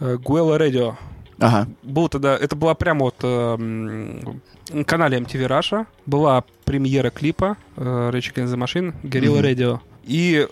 э, 0.00 0.16
Guerrilla 0.16 0.58
Radio. 0.58 0.94
Ага. 1.38 1.66
был 1.82 2.08
тогда, 2.08 2.36
это 2.36 2.54
была 2.54 2.74
прямо 2.74 3.06
вот 3.06 3.16
э, 3.22 3.26
м, 3.26 4.40
на 4.70 4.84
канале 4.84 5.18
MTV 5.18 5.48
Russia, 5.48 5.86
была 6.06 6.44
премьера 6.64 7.10
клипа 7.10 7.56
э, 7.76 7.80
Rage 8.12 8.32
Against 8.32 8.54
the 8.54 8.56
Machine, 8.56 8.94
Guerrilla 9.02 9.38
Мгм. 9.40 9.46
Radio. 9.46 9.80
И 10.04 10.46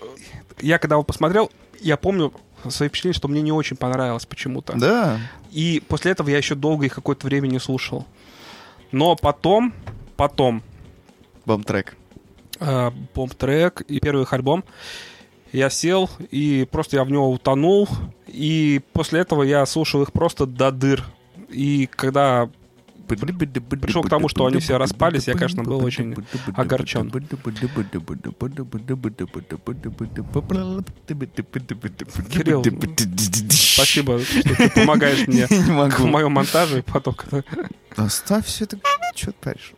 я 0.59 0.79
когда 0.79 0.95
его 0.95 1.03
посмотрел, 1.03 1.49
я 1.79 1.95
помню 1.95 2.33
свои 2.69 2.89
впечатления, 2.89 3.15
что 3.15 3.27
мне 3.27 3.41
не 3.41 3.51
очень 3.51 3.77
понравилось 3.77 4.25
почему-то. 4.25 4.73
Да. 4.77 5.19
И 5.51 5.81
после 5.87 6.11
этого 6.11 6.29
я 6.29 6.37
еще 6.37 6.55
долго 6.55 6.85
их 6.85 6.93
какое-то 6.95 7.25
время 7.27 7.47
не 7.47 7.59
слушал. 7.59 8.05
Но 8.91 9.15
потом, 9.15 9.73
потом, 10.15 10.61
Бомб-трек. 11.45 11.95
э, 12.59 12.91
бомб-трек 13.15 13.81
и 13.81 13.99
первый 13.99 14.23
их 14.23 14.33
альбом, 14.33 14.63
я 15.51 15.69
сел 15.69 16.09
и 16.29 16.67
просто 16.71 16.97
я 16.97 17.03
в 17.03 17.11
него 17.11 17.29
утонул. 17.31 17.87
И 18.27 18.81
после 18.93 19.21
этого 19.21 19.43
я 19.43 19.65
слушал 19.65 20.01
их 20.03 20.11
просто 20.13 20.45
до 20.45 20.71
дыр. 20.71 21.03
И 21.49 21.87
когда 21.87 22.49
Пришел 23.15 24.03
к 24.03 24.09
тому, 24.09 24.29
что 24.29 24.45
они 24.45 24.59
все 24.59 24.77
распались, 24.77 25.27
я, 25.27 25.33
конечно, 25.33 25.63
был 25.63 25.83
очень 25.83 26.15
огорчен. 26.55 27.09
Кирилл, 32.29 32.63
спасибо, 33.49 34.19
что 34.19 34.55
ты 34.55 34.69
помогаешь 34.69 35.27
мне 35.27 35.47
Не 35.49 35.89
в 35.89 36.05
моем 36.05 36.31
монтаже. 36.31 36.79
И 36.79 36.81
потом, 36.81 37.15
Оставь 37.95 38.45
все 38.45 38.65
это. 38.65 38.79
Что 39.15 39.33
паришь? 39.33 39.73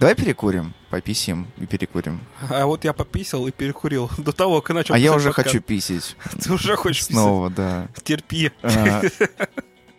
Давай 0.00 0.14
перекурим, 0.14 0.74
пописим 0.90 1.46
и 1.56 1.66
перекурим. 1.66 2.20
А 2.50 2.66
вот 2.66 2.84
я 2.84 2.92
пописал 2.92 3.46
и 3.46 3.50
перекурил 3.50 4.10
до 4.18 4.32
того, 4.32 4.60
как 4.60 4.76
начал 4.76 4.94
А 4.94 4.98
я 4.98 5.08
писать 5.08 5.16
уже 5.18 5.28
подкаст. 5.28 5.48
хочу 5.48 5.60
писить. 5.60 6.16
Ты 6.42 6.52
уже 6.52 6.76
хочешь 6.76 7.06
писать? 7.06 7.14
Снова, 7.14 7.50
да. 7.50 7.88
Терпи. 8.02 8.50
А, 8.62 9.02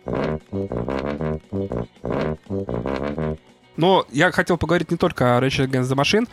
Но 3.76 4.06
я 4.10 4.32
хотел 4.32 4.56
поговорить 4.56 4.90
не 4.90 4.96
только 4.96 5.36
о 5.36 5.40
Rage 5.40 5.68
Against 5.68 5.92
the 5.92 5.96
Machine. 5.96 6.26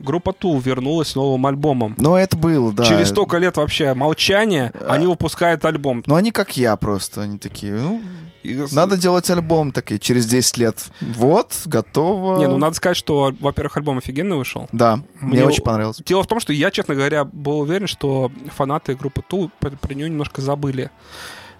Группа 0.00 0.30
Tool 0.30 0.60
вернулась 0.62 1.08
с 1.08 1.14
новым 1.14 1.46
альбомом. 1.46 1.94
Но 1.96 2.18
это 2.18 2.36
было, 2.36 2.72
да. 2.72 2.84
Через 2.84 3.08
столько 3.08 3.38
лет 3.38 3.56
вообще 3.56 3.94
молчания 3.94 4.72
они 4.86 5.06
выпускают 5.06 5.64
альбом. 5.64 6.02
Ну, 6.06 6.14
они 6.14 6.30
как 6.30 6.56
я 6.58 6.76
просто. 6.76 7.22
Они 7.22 7.38
такие, 7.38 7.72
ну, 7.72 8.02
И- 8.42 8.64
надо 8.72 8.96
делать 8.96 9.28
альбом 9.30 9.72
такие 9.72 10.00
через 10.00 10.26
10 10.26 10.56
лет. 10.56 10.86
Вот, 11.00 11.54
готово. 11.66 12.38
Не, 12.38 12.48
ну 12.48 12.58
надо 12.58 12.74
сказать, 12.74 12.96
что, 12.96 13.34
во-первых, 13.40 13.76
альбом 13.76 13.98
офигенно 13.98 14.36
вышел. 14.36 14.68
Да, 14.72 14.96
мне, 15.20 15.40
Мне 15.40 15.44
очень 15.44 15.62
понравилось. 15.62 16.00
Дело 16.04 16.22
в 16.22 16.26
том, 16.26 16.40
что 16.40 16.52
я, 16.52 16.70
честно 16.70 16.94
говоря, 16.94 17.24
был 17.24 17.60
уверен, 17.60 17.86
что 17.86 18.30
фанаты 18.56 18.94
группы 18.94 19.22
Tool 19.28 19.50
про, 19.60 19.70
про 19.70 19.94
нее 19.94 20.08
немножко 20.08 20.40
забыли. 20.40 20.90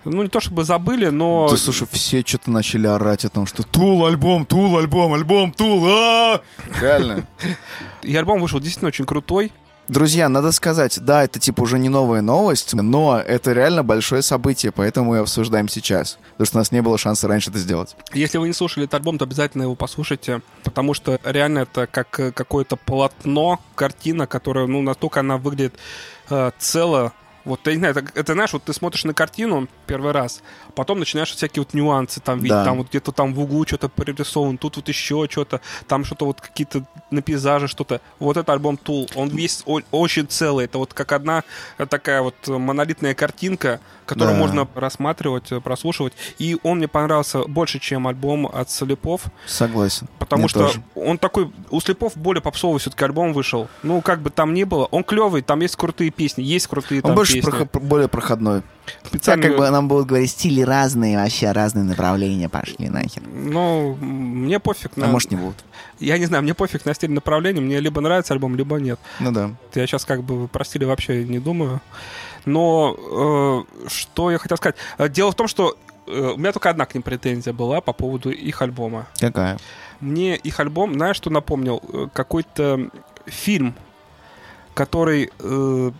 Ну, 0.05 0.23
не 0.23 0.31
то 0.31 0.41
чтобы 0.41 0.65
забыли, 0.65 1.09
но... 1.11 1.49
Да, 1.51 1.57
слушай, 1.59 1.87
все 1.91 2.23
что-то 2.27 2.51
начали 2.51 2.87
орать 2.87 3.27
о 3.27 3.29
том, 3.29 3.47
что 3.47 3.63
Тул 3.63 4.07
альбом, 4.07 4.47
Тул 4.47 4.79
альбом, 4.79 5.13
альбом, 5.13 5.53
Тул, 5.53 5.85
а 5.87 6.41
Реально. 6.81 7.27
И 8.03 8.17
альбом 8.17 8.41
вышел 8.41 8.61
действительно 8.61 8.89
очень 8.89 9.05
крутой. 9.05 9.53
Друзья, 9.91 10.29
надо 10.29 10.53
сказать, 10.53 11.01
да, 11.01 11.25
это 11.25 11.41
типа 11.41 11.63
уже 11.63 11.77
не 11.81 11.89
новая 11.89 12.21
новость, 12.21 12.75
но 12.75 13.19
это 13.19 13.53
реально 13.53 13.83
большое 13.83 14.23
событие, 14.23 14.71
поэтому 14.71 15.11
мы 15.11 15.19
обсуждаем 15.19 15.69
сейчас. 15.69 16.17
Потому 16.35 16.47
что 16.47 16.57
у 16.59 16.61
нас 16.61 16.71
не 16.71 16.81
было 16.81 16.97
шанса 16.97 17.27
раньше 17.27 17.51
это 17.51 17.59
сделать. 17.59 17.97
Если 18.15 18.39
вы 18.39 18.47
не 18.47 18.55
слушали 18.55 18.85
этот 18.85 18.95
альбом, 18.95 19.19
то 19.19 19.25
обязательно 19.25 19.65
его 19.65 19.75
послушайте, 19.75 20.43
потому 20.63 20.95
что 20.95 21.19
реально 21.25 21.61
это 21.61 21.89
как 21.89 22.21
э, 22.21 22.31
какое-то 22.31 22.77
полотно, 22.77 23.59
картина, 23.75 24.29
которая, 24.29 24.69
ну, 24.69 24.81
настолько 24.81 25.19
она 25.19 25.39
выглядит 25.39 25.75
э, 26.29 26.53
цело. 26.61 27.13
Вот, 27.45 27.67
я 27.67 27.73
не 27.73 27.79
знаю, 27.79 27.95
это, 27.97 28.13
это, 28.19 28.33
знаешь, 28.35 28.53
вот 28.53 28.65
ты 28.65 28.73
смотришь 28.73 29.05
на 29.05 29.15
картину 29.15 29.67
первый 29.87 30.13
раз, 30.13 30.43
потом 30.75 30.99
начинаешь 30.99 31.31
всякие 31.35 31.63
вот 31.63 31.73
нюансы 31.75 32.21
там 32.21 32.39
видеть, 32.39 32.51
Да. 32.51 32.65
там 32.65 32.79
вот 32.79 32.89
где-то 32.89 33.13
там 33.13 33.33
в 33.35 33.41
углу 33.41 33.67
что-то 33.67 33.89
прорисовано, 33.89 34.59
тут 34.59 34.77
вот 34.77 34.89
еще 34.89 35.27
что-то, 35.31 35.61
там 35.89 36.05
что-то 36.05 36.27
вот 36.27 36.41
какие-то 36.41 36.85
на 37.11 37.23
пейзаже 37.23 37.67
что-то. 37.69 38.01
Вот 38.19 38.37
этот 38.37 38.51
альбом 38.51 38.79
Tool, 38.83 39.11
он 39.15 39.29
весь 39.31 39.63
о- 39.67 39.81
очень 39.91 40.27
целый, 40.29 40.67
это 40.67 40.79
вот 40.79 40.93
как 40.95 41.13
одна 41.13 41.45
такая 41.89 42.23
вот 42.23 42.35
монолитная 42.47 43.15
картинка, 43.15 43.81
которую 44.07 44.35
Да. 44.35 44.41
можно 44.41 44.69
рассматривать, 44.75 45.51
э, 45.53 45.61
прослушивать, 45.61 46.13
и 46.39 46.59
он 46.63 46.79
мне 46.79 46.89
понравился 46.89 47.45
больше, 47.45 47.79
чем 47.79 48.07
альбом 48.09 48.47
от 48.53 48.71
Слепов, 48.71 49.23
Согласен. 49.47 50.09
потому 50.19 50.43
Мне 50.43 50.49
что 50.49 50.67
тоже. 50.67 50.83
он 50.95 51.17
такой, 51.17 51.51
у 51.71 51.81
Слепов 51.81 52.17
более 52.17 52.43
попсовый 52.43 52.81
все-таки 52.81 53.05
альбом 53.05 53.33
вышел. 53.33 53.69
Ну, 53.83 54.01
как 54.03 54.21
бы 54.21 54.31
там 54.31 54.53
ни 54.53 54.65
было, 54.65 54.87
он 54.87 55.05
клевый, 55.05 55.43
там 55.43 55.61
есть 55.61 55.77
крутые 55.77 56.11
песни, 56.11 56.43
есть 56.43 56.67
крутые 56.67 57.01
там 57.03 57.13
Он 57.13 57.17
больше 57.17 57.40
прохо- 57.45 57.81
более 57.81 58.09
проходной. 58.09 58.63
Специально, 59.05 59.47
как 59.49 59.57
бы 59.57 59.71
нам 59.71 59.89
будут 59.89 60.07
говорить, 60.07 60.31
стили 60.31 60.63
разные, 60.63 61.17
вообще 61.19 61.53
разные 61.53 61.85
направления 61.85 62.49
пошли 62.49 62.89
нахер. 62.89 63.23
Ну, 63.27 63.95
мне 63.97 64.59
пофиг 64.59 64.93
А 64.97 65.01
на... 65.01 65.07
может 65.09 65.31
не 65.31 65.37
будут. 65.37 65.65
Я 66.01 66.19
не 66.19 66.27
знаю, 66.27 66.43
мне 66.43 66.55
пофиг 66.55 66.85
на 66.87 66.95
стиль 66.95 67.11
направления, 67.13 67.61
мне 67.61 67.79
либо 67.81 68.01
нравится 68.01 68.33
альбом, 68.35 68.57
либо 68.57 68.77
нет. 68.77 68.99
Ну 69.21 69.31
да. 69.33 69.51
Я 69.75 69.87
сейчас 69.87 70.05
как 70.05 70.23
бы 70.23 70.49
про 70.49 70.65
стиль 70.65 70.85
вообще 70.87 71.25
не 71.25 71.39
думаю. 71.39 71.81
Но 72.47 73.65
э, 73.77 73.89
что 73.89 74.31
я 74.31 74.39
хотел 74.39 74.57
сказать? 74.57 74.77
Э, 74.99 75.09
Дело 75.09 75.31
в 75.31 75.35
том, 75.35 75.47
что 75.47 75.77
э, 76.07 76.33
у 76.35 76.39
меня 76.39 76.53
только 76.53 76.71
одна 76.71 76.87
к 76.87 76.95
ним 76.95 77.03
претензия 77.03 77.53
была 77.53 77.81
по 77.83 77.93
поводу 77.93 78.31
их 78.31 78.63
альбома. 78.63 79.07
Какая? 79.21 79.59
Мне 80.01 80.37
их 80.37 80.59
альбом, 80.59 80.95
знаешь, 80.95 81.17
что 81.17 81.29
напомнил? 81.31 81.83
Э, 81.93 82.07
Какой-то 82.15 82.89
фильм, 83.27 83.75
который, 84.75 85.31
э, 85.39 85.91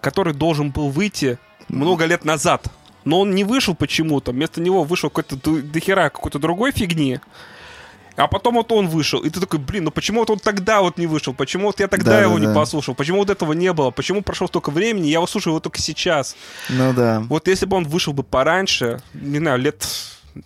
который 0.00 0.34
должен 0.34 0.70
был 0.70 0.90
выйти 0.90 1.38
много 1.68 2.04
лет 2.04 2.24
назад. 2.24 2.66
Но 3.04 3.20
он 3.20 3.34
не 3.34 3.44
вышел 3.44 3.74
почему-то. 3.74 4.32
Вместо 4.32 4.60
него 4.60 4.84
вышел 4.84 5.10
какой-то 5.10 5.36
дохера 5.62 6.10
какой-то 6.10 6.38
другой 6.38 6.72
фигни. 6.72 7.20
А 8.16 8.26
потом 8.26 8.56
вот 8.56 8.70
он 8.72 8.88
вышел. 8.88 9.20
И 9.20 9.30
ты 9.30 9.40
такой, 9.40 9.58
блин, 9.58 9.84
ну 9.84 9.90
почему 9.90 10.20
вот 10.20 10.30
он 10.30 10.38
тогда 10.38 10.82
вот 10.82 10.98
не 10.98 11.06
вышел? 11.06 11.32
Почему 11.32 11.66
вот 11.68 11.80
я 11.80 11.88
тогда 11.88 12.12
Да, 12.12 12.20
его 12.20 12.34
да, 12.34 12.40
не 12.40 12.46
да. 12.48 12.54
послушал? 12.54 12.94
Почему 12.94 13.18
вот 13.18 13.30
этого 13.30 13.54
не 13.54 13.72
было? 13.72 13.90
Почему 13.90 14.22
прошло 14.22 14.46
столько 14.46 14.70
времени? 14.70 15.06
Я 15.06 15.14
его 15.14 15.26
слушаю 15.26 15.54
вот 15.54 15.62
только 15.62 15.80
сейчас. 15.80 16.36
Ну 16.68 16.92
да. 16.92 17.20
Вот 17.28 17.48
если 17.48 17.64
бы 17.64 17.78
он 17.78 17.84
вышел 17.84 18.12
бы 18.12 18.22
пораньше, 18.22 19.00
не 19.14 19.38
знаю, 19.38 19.58
лет 19.58 19.86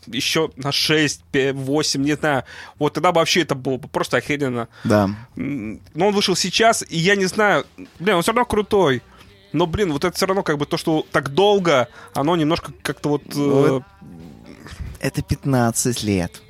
еще 0.07 0.51
на 0.57 0.73
6, 0.73 1.23
8, 1.33 2.03
не 2.03 2.17
знаю, 2.17 2.45
вот 2.79 2.95
тогда 2.95 3.13
бы 3.13 3.19
вообще 3.19 3.43
это 3.43 3.55
было 3.55 3.77
бы 3.77 3.89
просто 3.89 4.19
охеренно. 4.19 4.69
Да. 4.85 5.11
Но 5.35 6.07
он 6.09 6.15
вышел 6.15 6.37
сейчас, 6.37 6.85
и 6.89 6.97
я 6.97 7.17
не 7.17 7.27
знаю, 7.27 7.67
блин, 7.99 8.17
он 8.17 8.23
все 8.23 8.33
равно 8.33 8.45
крутой. 8.45 9.03
Но, 9.55 9.67
блин, 9.67 9.93
вот 9.93 10.05
это 10.05 10.15
все 10.15 10.27
равно 10.27 10.43
как 10.43 10.59
бы 10.59 10.67
то, 10.67 10.77
что 10.77 11.07
так 11.13 11.31
долго, 11.31 11.89
оно 12.13 12.37
немножко 12.37 12.73
как-то 12.83 13.09
вот... 13.09 13.23
э, 13.35 13.39
Вот. 13.39 13.83
Это 15.01 15.23
15 15.23 16.03
лет. 16.03 16.43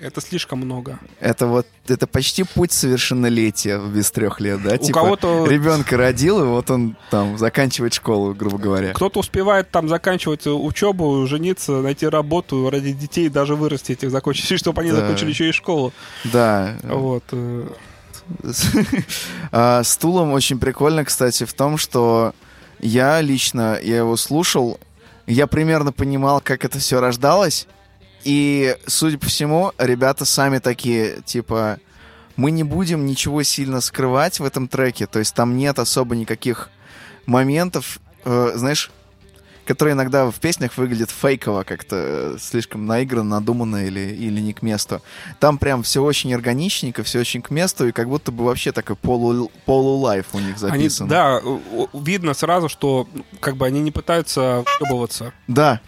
это 0.00 0.20
слишком 0.20 0.58
много. 0.60 0.98
Это 1.20 1.46
вот, 1.46 1.66
это 1.88 2.06
почти 2.06 2.42
путь 2.44 2.72
совершеннолетия 2.72 3.78
без 3.78 4.10
трех 4.10 4.40
лет, 4.40 4.62
да? 4.62 4.74
У 4.74 4.78
типа, 4.78 5.00
кого-то- 5.00 5.46
ребенка 5.46 5.96
родил, 5.96 6.40
и 6.42 6.46
вот 6.46 6.70
он 6.70 6.96
там 7.10 7.38
заканчивает 7.38 7.94
школу, 7.94 8.34
грубо 8.34 8.58
говоря. 8.58 8.92
Кто-то 8.94 9.20
успевает 9.20 9.70
там 9.70 9.88
заканчивать 9.88 10.46
учебу, 10.46 11.26
жениться, 11.26 11.72
найти 11.80 12.06
работу, 12.08 12.68
ради 12.70 12.92
детей 12.92 13.28
даже 13.28 13.54
вырасти 13.56 13.92
этих 13.92 14.10
закончить, 14.10 14.58
чтобы 14.58 14.82
они 14.82 14.90
Да. 14.90 14.96
закончили 15.00 15.30
еще 15.30 15.48
и 15.48 15.52
школу. 15.52 15.92
Да. 16.24 16.76
Вот. 16.82 17.24
э, 17.32 17.68
А, 19.52 19.82
С 19.82 19.96
Тулом 19.96 20.32
очень 20.32 20.58
прикольно, 20.58 21.04
кстати, 21.04 21.44
в 21.44 21.52
том, 21.52 21.76
что 21.78 22.32
я 22.80 23.20
лично, 23.20 23.78
я 23.82 23.98
его 23.98 24.16
слушал, 24.16 24.80
я 25.26 25.46
примерно 25.46 25.92
понимал, 25.92 26.40
как 26.40 26.64
это 26.64 26.78
все 26.78 27.00
рождалось, 27.00 27.66
и, 28.24 28.76
судя 28.86 29.18
по 29.18 29.26
всему, 29.26 29.72
ребята 29.78 30.24
сами 30.24 30.58
такие, 30.58 31.22
типа, 31.24 31.78
мы 32.36 32.50
не 32.50 32.64
будем 32.64 33.06
ничего 33.06 33.42
сильно 33.42 33.80
скрывать 33.80 34.40
в 34.40 34.44
этом 34.44 34.68
треке, 34.68 35.06
то 35.06 35.18
есть 35.18 35.34
там 35.34 35.56
нет 35.56 35.78
особо 35.78 36.16
никаких 36.16 36.70
моментов, 37.26 38.00
э, 38.24 38.52
знаешь, 38.54 38.90
которые 39.66 39.94
иногда 39.94 40.30
в 40.30 40.34
песнях 40.40 40.76
выглядят 40.76 41.10
фейково, 41.10 41.62
как-то 41.64 41.96
э, 41.96 42.36
слишком 42.40 42.86
наигранно, 42.86 43.30
надуманно 43.40 43.84
или, 43.86 44.00
или 44.00 44.40
не 44.40 44.52
к 44.52 44.62
месту. 44.62 45.00
Там 45.38 45.58
прям 45.58 45.82
все 45.82 46.02
очень 46.02 46.34
органичненько, 46.34 47.02
все 47.02 47.20
очень 47.20 47.42
к 47.42 47.50
месту, 47.50 47.88
и 47.88 47.92
как 47.92 48.08
будто 48.08 48.32
бы 48.32 48.44
вообще 48.44 48.72
такой 48.72 48.96
полу, 48.96 49.50
полулайф 49.66 50.26
у 50.32 50.38
них 50.38 50.56
Они, 50.62 50.88
записан. 50.88 51.08
да, 51.08 51.38
у- 51.38 51.88
у- 51.92 52.00
видно 52.00 52.34
сразу, 52.34 52.68
что 52.68 53.08
как 53.40 53.56
бы 53.56 53.66
они 53.66 53.80
не 53.80 53.90
пытаются 53.90 54.64
ебываться. 54.80 55.32
Да, 55.48 55.80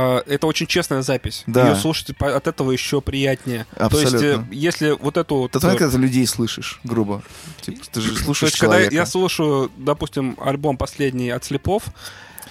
А, 0.00 0.22
Это 0.26 0.46
очень 0.46 0.66
честная 0.68 1.02
запись. 1.02 1.42
Да. 1.48 1.70
Ее 1.70 1.74
слушать 1.74 2.10
от 2.20 2.46
этого 2.46 2.70
еще 2.70 3.00
приятнее. 3.00 3.66
То 3.76 3.86
Абсолютно. 3.86 4.16
есть, 4.16 4.38
э, 4.38 4.44
если 4.52 4.90
вот 4.92 5.16
эту 5.16 5.34
вот... 5.36 5.56
это 5.56 5.66
э, 5.66 5.70
когда 5.76 5.90
ты 5.90 5.98
людей 5.98 6.24
слышишь, 6.26 6.78
грубо. 6.84 7.20
Типа, 7.62 7.84
ты 7.92 8.00
же 8.00 8.12
то 8.14 8.22
слушаешь 8.22 8.52
есть, 8.52 8.60
когда 8.60 8.76
человека. 8.76 8.94
я 8.94 9.06
слушаю, 9.06 9.72
допустим, 9.76 10.36
альбом 10.40 10.76
последний 10.76 11.30
от 11.30 11.42
Слепов, 11.44 11.82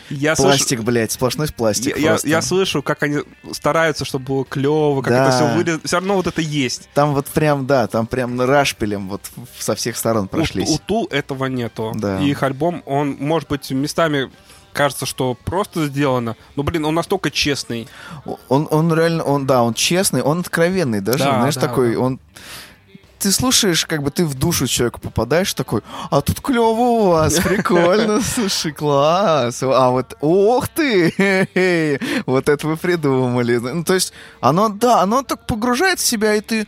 я 0.10 0.36
слышу... 0.36 0.49
Пластик, 0.58 0.82
блядь, 0.82 1.12
сплошной 1.12 1.47
пластик 1.49 1.95
Я, 1.97 2.01
я, 2.01 2.10
просто. 2.10 2.28
я 2.28 2.41
слышу, 2.41 2.82
как 2.82 3.03
они 3.03 3.20
стараются, 3.51 4.05
чтобы 4.05 4.26
было 4.26 4.45
клево, 4.45 5.01
как 5.01 5.14
Да. 5.14 5.28
это 5.28 5.36
все 5.36 5.55
вылез. 5.55 5.80
Все 5.84 5.97
равно 5.97 6.16
вот 6.16 6.28
это 6.28 6.41
есть. 6.41 6.89
Там 6.93 7.14
вот 7.14 7.28
прям, 7.28 7.68
да, 7.68 7.88
там 7.88 8.08
прям 8.08 8.39
рашпилем 8.39 9.10
вот 9.10 9.22
со 9.60 9.76
всех 9.76 9.97
сторон 9.97 10.26
У, 10.26 10.28
прошлись. 10.28 10.70
у 10.70 10.78
Тул 10.78 11.08
этого 11.12 11.45
нету. 11.45 11.91
Да. 11.95 12.20
И 12.22 12.30
их 12.30 12.43
альбом, 12.43 12.84
он 12.86 13.18
может 13.20 13.49
быть 13.49 13.70
местами 13.72 14.30
кажется, 14.74 15.05
что 15.08 15.34
просто 15.34 15.88
сделано. 15.88 16.36
Но, 16.55 16.62
блин, 16.64 16.86
он 16.86 16.93
настолько 16.93 17.32
честный. 17.32 17.88
Он, 18.47 18.68
он 18.70 18.93
реально, 18.93 19.24
он, 19.24 19.47
да, 19.47 19.64
он 19.64 19.74
честный, 19.74 20.22
он 20.22 20.41
откровенный 20.41 21.01
даже, 21.01 21.24
Да, 21.24 21.39
знаешь, 21.39 21.55
да, 21.55 21.62
такой, 21.62 21.93
да. 21.93 21.99
он... 21.99 22.20
Ты 23.20 23.32
слушаешь, 23.32 23.86
как 23.86 24.03
бы 24.03 24.11
ты 24.11 24.26
в 24.26 24.36
душу 24.36 24.68
человека 24.68 24.99
попадаешь, 24.99 25.53
такой, 25.53 25.82
а 26.11 26.22
тут 26.22 26.39
клево 26.41 26.82
у 26.82 27.07
вас, 27.09 27.39
прикольно, 27.43 28.22
слушай, 28.22 28.72
класс, 28.72 29.63
а 29.63 29.89
вот, 29.89 30.15
ох 30.22 30.68
ты, 30.68 31.99
вот 32.26 32.49
это 32.49 32.68
вы 32.68 32.78
придумали. 32.78 33.57
Ну, 33.57 33.84
то 33.84 33.95
есть, 33.95 34.13
оно, 34.39 34.70
да, 34.70 35.01
оно 35.01 35.24
так 35.24 35.47
погружает 35.47 35.99
в 35.99 36.05
себя, 36.05 36.36
и 36.36 36.41
ты, 36.41 36.68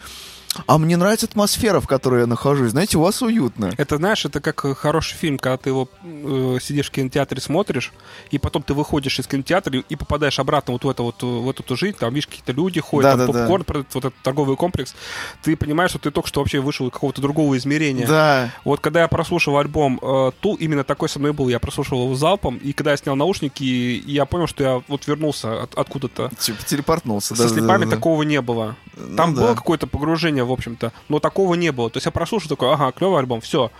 а 0.65 0.77
мне 0.77 0.97
нравится 0.97 1.25
атмосфера, 1.27 1.79
в 1.79 1.87
которой 1.87 2.21
я 2.21 2.27
нахожусь, 2.27 2.71
знаете, 2.71 2.97
у 2.97 3.01
вас 3.01 3.21
уютно. 3.21 3.71
Это, 3.77 3.97
знаешь, 3.97 4.25
это 4.25 4.41
как 4.41 4.65
э, 4.65 4.73
хороший 4.75 5.15
фильм, 5.15 5.37
когда 5.37 5.57
ты 5.57 5.69
его 5.69 5.87
э, 6.03 6.57
сидишь 6.61 6.87
в 6.87 6.91
кинотеатре, 6.91 7.39
смотришь, 7.39 7.91
и 8.31 8.37
потом 8.39 8.63
ты 8.63 8.73
выходишь 8.73 9.19
из 9.19 9.27
кинотеатра 9.27 9.77
и- 9.77 9.95
попадаешь 9.95 10.39
обратно 10.39 10.73
вот 10.73 10.83
в, 10.83 10.89
это 10.89 11.03
вот, 11.03 11.21
э, 11.21 11.25
в 11.25 11.49
эту 11.49 11.75
жизнь, 11.77 11.95
там, 11.97 12.13
видишь, 12.13 12.27
какие-то 12.27 12.51
люди 12.51 12.81
ходят, 12.81 13.11
там 13.11 13.19
Да-да-да. 13.19 13.39
попкорн, 13.41 13.63
продают, 13.63 13.93
вот 13.93 14.05
этот 14.05 14.19
торговый 14.23 14.55
комплекс, 14.57 14.95
ты 15.43 15.55
понимаешь, 15.55 15.91
что 15.91 15.99
ты 15.99 16.11
только 16.11 16.27
что 16.27 16.39
вообще 16.41 16.59
вышел 16.59 16.87
из 16.87 16.93
какого-то 16.93 17.21
другого 17.21 17.55
измерения. 17.57 18.07
Да, 18.07 18.51
Вот 18.65 18.79
когда 18.79 19.01
я 19.01 19.07
прослушал 19.07 19.57
альбом 19.57 19.99
э, 20.01 20.31
Тул, 20.41 20.55
именно 20.55 20.83
такой 20.83 21.09
со 21.09 21.19
мной 21.19 21.31
был, 21.33 21.47
я 21.49 21.59
прослушал 21.59 22.03
его 22.03 22.15
залпом, 22.15 22.57
и 22.57 22.73
когда 22.73 22.91
я 22.91 22.97
снял 22.97 23.15
наушники, 23.15 23.63
я 24.05 24.25
понял, 24.25 24.47
что 24.47 24.63
я 24.63 24.81
вот 24.87 25.05
вернулся 25.07 25.63
от- 25.63 25.75
откуда-то. 25.75 26.31
типа 26.39 26.63
телепортнулся. 26.65 27.35
Со 27.35 27.43
да-да-да-да. 27.43 27.61
слепами 27.61 27.89
такого 27.89 28.23
не 28.23 28.41
было. 28.41 28.75
Там 29.17 29.31
Ну 29.31 29.35
было 29.37 29.47
да. 29.49 29.55
какое-то 29.55 29.87
погружение, 29.87 30.43
в 30.43 30.51
общем-то, 30.51 30.91
но 31.09 31.19
такого 31.19 31.55
не 31.55 31.71
было. 31.71 31.89
То 31.89 31.97
есть 31.97 32.05
я 32.05 32.11
прослушал 32.11 32.49
такой, 32.49 32.71
ага, 32.73 32.91
клевый 32.91 33.19
альбом, 33.19 33.41
все. 33.41 33.71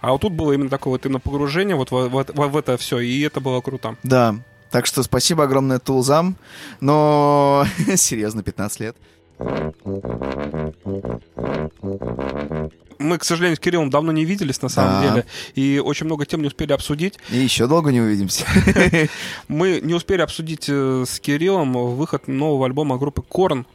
А 0.00 0.12
вот 0.12 0.20
тут 0.20 0.32
было 0.32 0.52
именно 0.52 0.68
такое 0.70 0.92
вот 0.92 1.04
именно 1.06 1.18
погружение 1.20 1.74
вот 1.76 1.90
в, 1.90 2.08
в- 2.08 2.24
в- 2.32 2.48
в 2.48 2.56
это 2.56 2.76
все, 2.76 3.00
и 3.00 3.20
это 3.22 3.40
было 3.40 3.60
круто. 3.60 3.96
Да. 4.02 4.36
Так 4.70 4.86
что 4.86 5.02
спасибо 5.02 5.44
огромное 5.44 5.78
Тулзам. 5.78 6.36
Но 6.80 7.64
серьезно, 7.96 8.42
15 8.42 8.80
лет. 8.80 8.96
Мы, 13.00 13.16
к 13.18 13.24
сожалению, 13.24 13.56
с 13.56 13.60
Кириллом 13.60 13.90
давно 13.90 14.10
не 14.10 14.24
виделись, 14.24 14.60
на 14.60 14.68
самом 14.68 15.02
Да. 15.02 15.08
деле, 15.08 15.26
и 15.54 15.78
очень 15.78 16.06
много 16.06 16.26
тем 16.26 16.40
не 16.42 16.48
успели 16.48 16.72
обсудить. 16.72 17.18
И 17.30 17.36
еще 17.38 17.66
долго 17.68 17.92
не 17.92 18.00
увидимся. 18.00 18.44
Мы 19.48 19.80
не 19.82 19.94
успели 19.94 20.20
обсудить 20.20 20.66
э, 20.68 21.04
с 21.06 21.20
Кириллом 21.20 21.72
выход 21.96 22.26
нового 22.26 22.66
альбома 22.66 22.98
группы 22.98 23.22
Корн. 23.22 23.66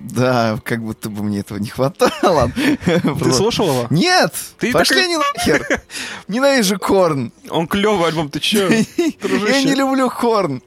Да, 0.00 0.58
как 0.64 0.82
будто 0.82 1.10
бы 1.10 1.22
мне 1.22 1.40
этого 1.40 1.58
не 1.58 1.68
хватало. 1.68 2.50
Ты 2.84 3.32
слушал 3.32 3.68
его? 3.68 3.86
Нет! 3.90 4.32
Ты 4.58 4.72
Пошли 4.72 5.02
они 5.02 5.18
нахер! 5.18 5.82
Ненавижу 6.26 6.78
Корн! 6.78 7.32
Он 7.50 7.68
клевый 7.68 8.08
альбом, 8.08 8.30
ты 8.30 8.40
че? 8.40 8.68
Я 8.96 9.62
не 9.62 9.74
люблю 9.74 10.10
Корн! 10.10 10.62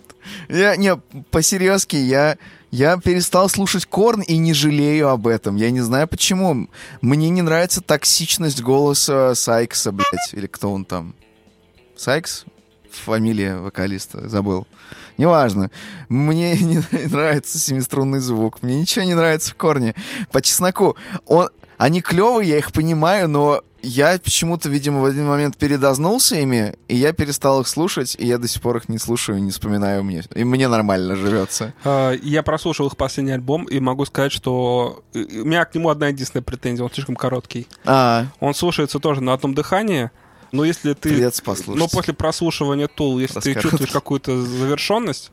Я, 0.49 0.75
не, 0.75 0.95
по-серьезки, 1.31 1.95
я, 1.95 2.37
я 2.71 2.97
перестал 2.97 3.49
слушать 3.49 3.85
Корн 3.85 4.21
и 4.21 4.37
не 4.37 4.53
жалею 4.53 5.09
об 5.09 5.27
этом. 5.27 5.55
Я 5.57 5.69
не 5.71 5.81
знаю 5.81 6.07
почему. 6.07 6.69
Мне 7.01 7.29
не 7.29 7.41
нравится 7.41 7.81
токсичность 7.81 8.61
голоса 8.61 9.35
Сайкса, 9.35 9.91
блядь. 9.91 10.33
Или 10.33 10.47
кто 10.47 10.71
он 10.71 10.85
там? 10.85 11.15
Сайкс? 11.95 12.45
Фамилия 12.89 13.57
вокалиста, 13.57 14.29
забыл. 14.29 14.67
Неважно. 15.17 15.71
Мне 16.09 16.57
не 16.59 16.81
нравится 17.07 17.57
семиструнный 17.59 18.19
звук. 18.19 18.61
Мне 18.61 18.79
ничего 18.79 19.05
не 19.05 19.13
нравится 19.13 19.51
в 19.51 19.55
корне. 19.55 19.95
По 20.31 20.41
чесноку. 20.41 20.95
Он, 21.25 21.49
они 21.77 22.01
клевые, 22.01 22.49
я 22.49 22.57
их 22.57 22.71
понимаю, 22.71 23.27
но 23.27 23.61
я 23.81 24.17
почему-то, 24.23 24.69
видимо, 24.69 25.01
в 25.01 25.05
один 25.05 25.27
момент 25.27 25.57
передознулся 25.57 26.37
ими, 26.37 26.75
и 26.87 26.95
я 26.95 27.11
перестал 27.11 27.59
их 27.59 27.67
слушать, 27.67 28.15
и 28.17 28.25
я 28.25 28.37
до 28.37 28.47
сих 28.47 28.61
пор 28.61 28.77
их 28.77 28.87
не 28.87 28.97
слушаю, 28.97 29.43
не 29.43 29.51
вспоминаю 29.51 30.05
мне. 30.05 30.23
И 30.33 30.45
мне 30.45 30.69
нормально 30.69 31.17
живется. 31.17 31.73
А, 31.83 32.13
Я 32.13 32.43
прослушал 32.43 32.87
их 32.87 32.95
последний 32.95 33.33
альбом 33.33 33.65
и 33.65 33.81
могу 33.81 34.05
сказать, 34.05 34.31
что 34.31 35.03
э, 35.13 35.19
у 35.41 35.45
меня 35.45 35.65
к 35.65 35.75
нему 35.75 35.89
одна 35.89 36.07
единственная 36.07 36.43
претензия, 36.43 36.85
он 36.85 36.91
слишком 36.91 37.17
короткий. 37.17 37.67
А, 37.83 38.27
Он 38.39 38.53
слушается 38.53 38.99
тоже 38.99 39.19
на 39.19 39.33
одном 39.33 39.53
дыхании, 39.53 40.11
но 40.53 40.63
если 40.63 40.93
ты... 40.93 41.29
послушать. 41.43 41.75
Но 41.75 41.87
после 41.87 42.13
прослушивания 42.13 42.87
Тул, 42.87 43.19
если 43.19 43.39
ты 43.39 43.55
чувствуешь 43.55 43.91
какую-то 43.91 44.41
завершенность, 44.41 45.31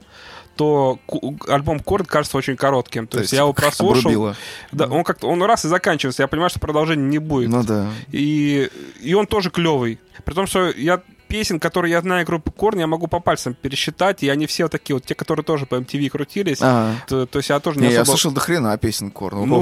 то 0.56 0.98
альбом 1.46 1.80
Корд 1.80 2.06
кажется 2.06 2.36
очень 2.36 2.56
коротким. 2.56 3.06
То, 3.06 3.18
То 3.18 3.22
есть 3.22 3.32
я 3.32 3.40
его 3.40 3.52
прослушал. 3.52 4.00
обрубило. 4.00 4.36
Да, 4.72 4.86
он 4.86 5.04
как-то 5.04 5.28
он 5.28 5.42
раз 5.42 5.64
и 5.64 5.68
заканчивается. 5.68 6.22
Я 6.22 6.26
понимаю, 6.26 6.50
что 6.50 6.58
продолжения 6.58 7.04
не 7.04 7.18
будет. 7.18 7.50
Ну 7.50 7.62
да. 7.62 7.90
И, 8.12 8.68
и 9.00 9.14
он 9.14 9.26
тоже 9.26 9.50
клевый. 9.50 10.00
При 10.24 10.34
том, 10.34 10.46
что 10.46 10.70
я 10.70 11.02
песен, 11.30 11.60
которые 11.60 11.92
я 11.92 12.00
знаю 12.00 12.26
группы 12.26 12.50
Корн, 12.50 12.80
я 12.80 12.86
могу 12.86 13.06
по 13.06 13.20
пальцам 13.20 13.54
пересчитать, 13.54 14.22
и 14.22 14.28
они 14.28 14.46
все 14.46 14.68
такие 14.68 14.94
вот, 14.94 15.06
те, 15.06 15.14
которые 15.14 15.44
тоже 15.44 15.64
по 15.64 15.76
MTV 15.76 16.10
крутились. 16.10 16.58
А, 16.60 16.94
То, 17.06 17.24
то 17.24 17.38
есть 17.38 17.48
я 17.48 17.60
тоже 17.60 17.78
не, 17.78 17.86
не, 17.86 17.92
я 17.92 18.02
особо... 18.02 18.16
слушал 18.16 18.32
до 18.32 18.40
хрена 18.40 18.76
песен 18.76 19.10
Корн. 19.10 19.48
Ну, 19.48 19.58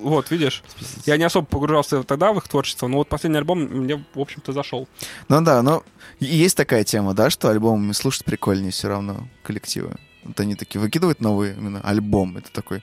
вот, 0.00 0.30
видишь, 0.30 0.64
я 1.04 1.18
не 1.18 1.24
особо 1.24 1.46
погружался 1.46 2.02
тогда 2.02 2.32
в 2.32 2.38
их 2.38 2.48
творчество, 2.48 2.88
но 2.88 2.96
вот 2.96 3.08
последний 3.08 3.38
альбом 3.38 3.60
мне, 3.60 4.02
в 4.14 4.20
общем-то, 4.20 4.52
зашел. 4.52 4.88
Ну 5.28 5.40
да, 5.42 5.62
но 5.62 5.84
есть 6.18 6.56
такая 6.56 6.82
тема, 6.82 7.12
да, 7.12 7.28
что 7.28 7.50
альбомами 7.50 7.92
слушать 7.92 8.24
прикольнее 8.24 8.72
все 8.72 8.88
равно 8.88 9.28
коллективы. 9.42 9.96
Вот 10.24 10.40
они 10.40 10.54
такие 10.54 10.80
выкидывают 10.80 11.20
новый 11.20 11.52
именно 11.52 11.82
альбом. 11.82 12.38
Это 12.38 12.50
такой, 12.50 12.82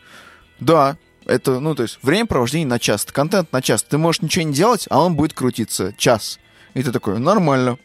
да, 0.60 0.98
это, 1.26 1.60
ну, 1.60 1.74
то 1.74 1.84
есть 1.84 1.98
времяпровождение 2.04 2.68
на 2.68 2.78
час, 2.78 3.06
контент 3.06 3.52
на 3.52 3.62
час. 3.62 3.82
Ты 3.82 3.98
можешь 3.98 4.22
ничего 4.22 4.46
не 4.46 4.54
делать, 4.54 4.86
а 4.90 5.04
он 5.04 5.16
будет 5.16 5.34
крутиться 5.34 5.94
час. 5.98 6.40
И 6.76 6.84
ты 6.84 6.92
такой, 6.92 7.20
нормально. 7.20 7.78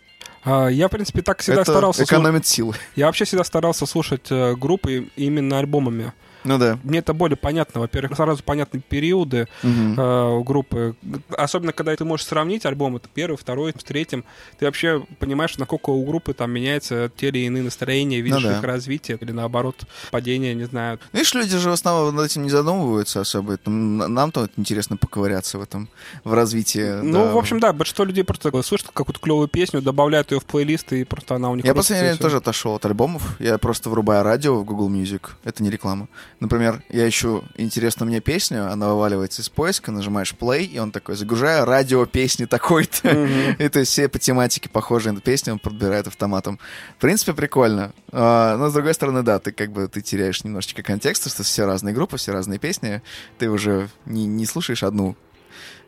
А, 0.45 0.69
Я, 0.69 0.89
в 0.89 0.91
принципе, 0.91 1.23
так 1.23 1.41
всегда 1.41 1.63
это 1.63 1.73
старался... 1.73 2.05
экономит 2.05 2.47
силы. 2.47 2.75
Я 2.97 3.07
вообще 3.07 3.25
всегда 3.25 3.45
старался 3.45 3.87
слушать 3.87 4.27
э, 4.31 4.55
группы 4.55 5.09
именно 5.17 5.59
альбомами. 5.59 6.13
Ну 6.49 6.59
да. 6.59 6.79
Мне 6.83 7.01
это 7.01 7.13
более 7.13 7.37
понятно. 7.37 7.81
Во-первых, 7.83 8.17
сразу 8.17 8.43
понятны 8.43 8.81
периоды 8.81 9.49
Мгм. 9.63 10.01
э, 10.01 10.29
у 10.39 10.43
группы. 10.43 10.97
Особенно, 11.37 11.73
когда 11.73 11.95
ты 11.95 12.05
можешь 12.05 12.27
сравнить 12.27 12.65
альбом, 12.65 12.97
это 12.97 13.09
первый, 13.13 13.37
второй, 13.37 13.73
с 13.79 13.85
третьим. 13.85 14.25
Ты 14.59 14.65
вообще 14.65 15.05
понимаешь, 15.19 15.59
насколько 15.59 15.91
у 15.91 16.05
группы 16.07 16.33
там 16.33 16.51
меняются 16.51 17.11
те 17.17 17.29
или 17.29 17.41
иные 17.41 17.63
настроения, 17.63 18.21
видишь 18.21 18.43
Ну 18.43 18.49
да. 18.49 18.57
их 18.59 18.63
развитие 18.65 19.19
или 19.21 19.33
наоборот 19.33 19.77
падение, 20.11 20.55
не 20.55 20.65
знаю. 20.65 20.99
Видишь, 21.13 21.35
люди 21.35 21.57
же 21.59 21.69
в 21.69 21.73
основном 21.73 22.17
над 22.17 22.27
этим 22.31 22.45
не 22.45 22.51
задумываются 22.51 23.21
особо. 23.21 23.59
Нам-то 23.67 24.41
вот 24.41 24.53
интересно 24.57 24.97
поковыряться 24.97 25.59
в 25.59 25.63
этом, 25.63 25.89
в 26.25 26.33
развитии. 26.33 27.03
Ну, 27.03 27.25
да. 27.25 27.33
в 27.33 27.37
общем, 27.37 27.61
да, 27.61 27.73
большинство 27.75 28.05
людей 28.07 28.25
просто 28.25 28.51
слышат 28.63 28.89
какую-то 28.93 29.21
клевую 29.21 29.49
песню, 29.49 29.83
добавляют 29.83 30.33
ее 30.33 30.41
в 30.41 30.45
плейлист, 30.47 30.93
и 30.93 31.05
просто 31.05 31.35
она 31.35 31.51
у 31.51 31.55
них 31.57 31.65
Я 31.67 31.73
в 31.75 31.77
последнее 31.77 32.05
время 32.13 32.19
тоже 32.19 32.39
отошел 32.39 32.75
от 32.75 32.87
альбомов. 32.87 33.37
Я 33.39 33.59
просто 33.59 33.91
врубаю 33.91 34.23
радио 34.25 34.59
в 34.59 34.65
Google 34.65 34.89
Music. 34.91 35.23
Это 35.45 35.63
не 35.63 35.71
реклама. 35.71 36.09
Например, 36.41 36.83
я 36.89 37.09
ищу 37.09 37.43
интересную 37.57 38.09
мне 38.09 38.21
песню, 38.21 38.71
она 38.71 38.89
вываливается 38.89 39.43
из 39.43 39.49
поиска, 39.49 39.91
нажимаешь 39.91 40.35
play, 40.39 40.65
и 40.65 40.79
он 40.79 40.93
такой, 40.93 41.17
загружаю 41.17 41.65
радио 41.65 42.07
песни 42.07 42.45
такой-то. 42.45 43.09
Мгм. 43.09 43.57
И 43.59 43.69
то 43.69 43.81
есть 43.81 43.91
все 43.91 44.09
по 44.09 44.21
тематике 44.21 44.69
похожие 44.69 45.13
на 45.13 45.21
песни 45.21 45.51
он 45.51 45.59
подбирает 45.59 46.07
автоматом. 46.07 46.61
В 46.97 47.01
принципе, 47.01 47.33
прикольно. 47.33 47.93
А, 48.13 48.57
но 48.57 48.71
с 48.71 48.73
другой 48.73 48.95
стороны, 48.95 49.23
да, 49.23 49.41
ты 49.41 49.51
как 49.51 49.73
бы 49.73 49.89
ты 49.89 50.01
теряешь 50.01 50.45
немножечко 50.45 50.83
контекста, 50.83 51.29
что 51.29 51.43
все 51.43 51.67
разные 51.67 51.93
группы, 51.95 52.17
все 52.17 52.33
разные 52.33 52.61
песни. 52.61 53.03
Ты 53.39 53.51
уже 53.51 53.89
не, 54.07 54.27
не 54.27 54.47
слушаешь 54.47 54.85
одну 54.85 55.17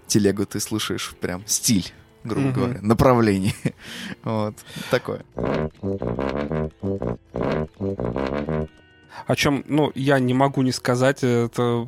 телегу, 0.08 0.46
ты 0.46 0.58
слушаешь 0.58 1.14
прям 1.20 1.44
стиль 1.46 1.92
грубо 2.22 2.48
Мгм. 2.48 2.52
говоря, 2.52 2.78
направление. 2.82 3.54
Вот, 4.24 4.54
такое. 4.90 5.24
О 9.26 9.36
чем, 9.36 9.64
ну, 9.68 9.92
я 9.94 10.18
не 10.18 10.34
могу 10.34 10.62
не 10.62 10.72
сказать, 10.72 11.22
это 11.22 11.86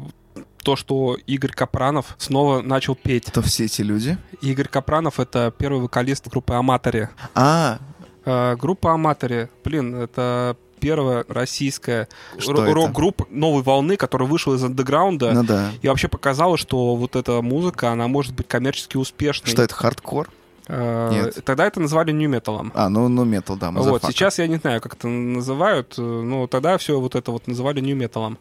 то, 0.63 0.77
что 0.77 1.17
Игорь 1.27 1.53
Капранов 1.53 2.15
снова 2.19 2.63
начал 2.63 2.95
петь. 2.95 3.27
Кто 3.27 3.43
все 3.43 3.65
эти 3.65 3.83
люди? 3.83 4.17
Игорь 4.41 4.69
Капранов— 4.69 5.19
это 5.21 5.53
первый 5.57 5.83
вокалист 5.83 6.29
группы 6.29 6.55
«Amatory». 6.55 7.09
А, 7.35 7.79
Э, 8.25 8.57
Группа 8.57 8.93
«Amatory», 8.93 9.49
блин, 9.65 9.95
это 9.95 10.57
первая 10.81 11.25
российская 11.29 12.09
это? 12.37 12.53
рок-группа 12.53 13.27
новой 13.31 13.63
волны, 13.63 13.97
которая 13.97 14.29
вышла 14.29 14.55
из 14.55 14.65
андеграунда 14.65 15.33
ну 15.33 15.45
да. 15.45 15.71
и 15.81 15.87
вообще 15.87 16.09
показала, 16.09 16.57
что 16.57 16.97
вот 16.97 17.15
эта 17.15 17.41
музыка, 17.41 17.91
она 17.91 18.09
может 18.09 18.35
быть 18.35 18.49
коммерчески 18.49 18.97
успешной. 18.97 19.51
Что 19.51 19.63
это, 19.63 19.75
хардкор? 19.75 20.29
Э, 20.69 21.11
Нет. 21.13 21.45
Тогда 21.45 21.67
это 21.67 21.81
называли 21.81 22.13
нью-металом. 22.13 22.73
А, 22.75 22.89
ну, 22.89 23.09
ну, 23.09 23.25
метал, 23.25 23.57
да, 23.57 23.69
Вот, 23.71 23.79
motherfucker. 23.79 24.13
сейчас 24.13 24.39
я 24.39 24.47
не 24.47 24.57
знаю, 24.57 24.81
как 24.81 24.95
это 24.95 25.09
называют, 25.09 25.95
э, 25.99 26.03
но 26.03 26.47
тогда 26.47 26.79
все 26.79 27.01
вот 27.01 27.15
это 27.15 27.33
вот 27.33 27.49
называли 27.49 27.81
нью-металом. 27.81 28.39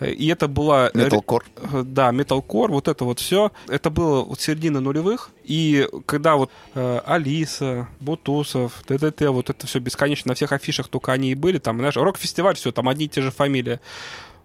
Э, 0.00 0.10
И 0.10 0.26
это 0.28 0.46
э, 0.46 0.90
Металкор. 0.94 1.44
Э, 1.56 1.82
Да, 1.84 2.10
металкор, 2.10 2.70
вот 2.70 2.88
это 2.88 3.04
вот 3.04 3.20
все. 3.20 3.52
Это 3.68 3.90
было 3.90 4.22
вот 4.22 4.40
середина 4.40 4.80
нулевых. 4.80 5.30
И 5.44 5.86
когда 6.06 6.36
вот 6.36 6.50
э, 6.74 7.00
Алиса, 7.04 7.88
Бутусов, 8.00 8.82
ДДТ, 8.88 9.28
вот 9.28 9.50
это 9.50 9.66
все 9.66 9.78
бесконечно 9.78 10.30
на 10.30 10.34
всех 10.34 10.52
афишах 10.52 10.88
только 10.88 11.12
они 11.12 11.30
и 11.30 11.34
были. 11.34 11.58
Там, 11.58 11.78
знаешь, 11.78 11.96
рок-фестиваль, 11.96 12.56
все, 12.56 12.72
там 12.72 12.88
одни 12.88 13.04
и 13.04 13.08
те 13.08 13.20
же 13.20 13.30
фамилии. 13.30 13.80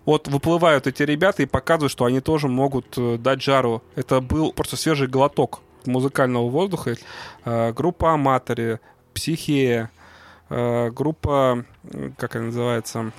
Вот 0.06 0.28
выплывают 0.28 0.86
эти 0.86 1.04
ребята 1.04 1.44
и 1.44 1.46
показывают, 1.46 1.92
что 1.92 2.04
они 2.04 2.20
тоже 2.20 2.50
могут 2.50 2.98
дать 3.22 3.42
жару. 3.42 3.82
Это 3.96 4.20
был 4.20 4.52
просто 4.52 4.76
свежий 4.76 5.08
глоток 5.08 5.62
музыкального 5.88 6.50
воздуха. 6.50 6.96
Э, 7.46 7.72
группа 7.74 8.14
Аматори, 8.14 8.80
Психея, 9.14 9.90
Э, 10.50 10.92
группа, 10.92 11.66
как 12.18 12.36
она 12.36 12.46
называется? 12.46 13.12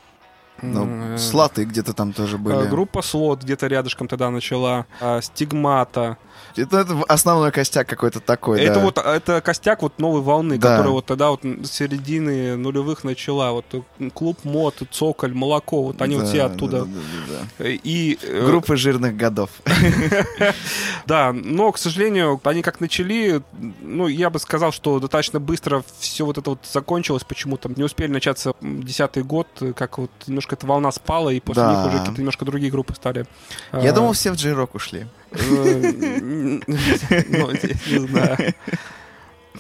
Ну, 0.63 1.15
Э, 1.15 1.19
слаты 1.19 1.65
где-то 1.65 1.93
там 1.93 2.13
тоже 2.13 2.39
были. 2.39 2.69
Группа 2.69 3.03
Слот 3.03 3.43
где-то 3.43 3.67
рядышком 3.67 4.07
тогда 4.07 4.31
начала. 4.31 4.87
Стигмата. 5.21 6.17
Это, 6.57 6.79
это 6.79 7.03
основной 7.09 7.51
костяк 7.53 7.89
какой-то 7.89 8.21
такой, 8.21 8.61
это 8.61 8.75
да. 8.75 8.81
вот 8.81 8.99
это 8.99 9.41
костяк 9.41 9.83
вот 9.83 9.99
новой 9.99 10.21
волны, 10.21 10.59
Да. 10.59 10.71
которая 10.71 10.93
вот 10.93 11.07
тогда 11.07 11.31
вот 11.31 11.41
с 11.45 11.71
середины 11.71 12.57
нулевых 12.57 13.05
начала. 13.05 13.53
Вот 13.53 13.65
э, 13.73 14.11
клуб 14.15 14.39
мод, 14.45 14.83
цоколь, 14.91 15.35
молоко, 15.35 15.83
вот 15.83 16.01
они 16.03 16.17
вот 16.17 16.25
Да, 16.25 16.29
все 16.31 16.39
да, 16.39 16.45
оттуда. 16.47 16.79
да, 16.85 16.85
да, 16.87 17.35
да. 17.59 17.65
Э, 17.67 17.73
И 17.83 18.19
э, 18.23 18.47
Группы 18.47 18.77
жирных 18.77 19.17
годов. 19.17 19.51
Да, 21.07 21.33
но, 21.33 21.71
к 21.73 21.79
сожалению, 21.79 22.41
они 22.45 22.63
как 22.63 22.81
начали, 22.81 23.43
ну, 23.83 24.07
я 24.07 24.31
бы 24.31 24.39
сказал, 24.39 24.73
что 24.73 24.99
достаточно 25.01 25.39
быстро 25.41 25.85
все 25.99 26.25
вот 26.25 26.39
это 26.39 26.51
вот 26.51 26.61
закончилось 26.71 27.25
почему-то. 27.25 27.71
Не 27.77 27.85
успели 27.85 28.11
начаться 28.11 28.55
десятый 28.61 29.23
год, 29.23 29.47
как 29.77 29.99
вот 29.99 30.11
немножко 30.27 30.55
эта 30.55 30.67
волна 30.67 30.91
спала, 30.93 31.31
и 31.31 31.41
после 31.41 31.63
Да. 31.63 31.71
них 31.77 31.87
уже 31.89 31.99
какие-то 31.99 32.21
немножко 32.21 32.45
другие 32.45 32.71
группы 32.71 32.95
стали. 32.95 33.27
Я 33.73 33.91
А, 33.91 33.93
думал, 33.93 34.13
все 34.13 34.33
в 34.33 34.37
Джей-Рок 34.37 34.75
ушли. 34.75 35.07
Ну, 35.35 36.61
не 37.51 38.07
знаю. 38.09 38.55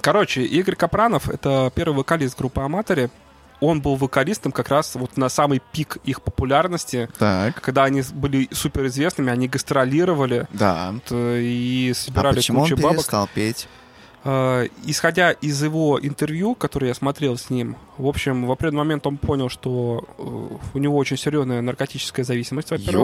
Короче, 0.00 0.42
Игорь 0.42 0.76
Капранов— 0.76 1.28
это 1.30 1.72
первый 1.74 1.96
вокалист 1.96 2.38
группы 2.38 2.60
«Аматори». 2.60 3.10
Он 3.60 3.80
был 3.80 3.94
вокалистом 3.96 4.52
как 4.52 4.68
раз 4.68 4.94
вот 4.96 5.16
на 5.16 5.28
самый 5.28 5.62
пик 5.72 5.96
их 6.04 6.20
популярности, 6.22 7.08
Так, 7.18 7.60
когда 7.62 7.84
они 7.84 8.02
были 8.12 8.48
суперизвестными, 8.52 9.30
они 9.30 9.48
гастролировали 9.48 10.46
да. 10.52 10.92
э, 11.10 11.40
и 11.40 11.92
А 11.92 11.94
собирали 11.94 12.34
почему 12.36 12.62
он 12.62 12.70
бабок. 12.70 12.92
перестал 12.96 13.28
петь? 13.32 13.68
Э, 14.24 14.68
Исходя 14.86 15.32
из 15.32 15.62
его 15.62 15.98
интервью, 16.00 16.54
которое 16.54 16.88
я 16.88 16.94
смотрел 16.94 17.36
с 17.36 17.50
ним, 17.50 17.76
в 17.98 18.06
общем, 18.06 18.46
в 18.46 18.52
определенный 18.52 18.78
момент 18.78 19.06
он 19.06 19.18
понял, 19.18 19.48
что 19.48 20.04
э, 20.18 20.22
у 20.74 20.78
него 20.78 20.96
очень 20.96 21.16
серьезная 21.16 21.60
наркотическая 21.60 22.24
зависимость, 22.24 22.70
во-первых. 22.70 22.94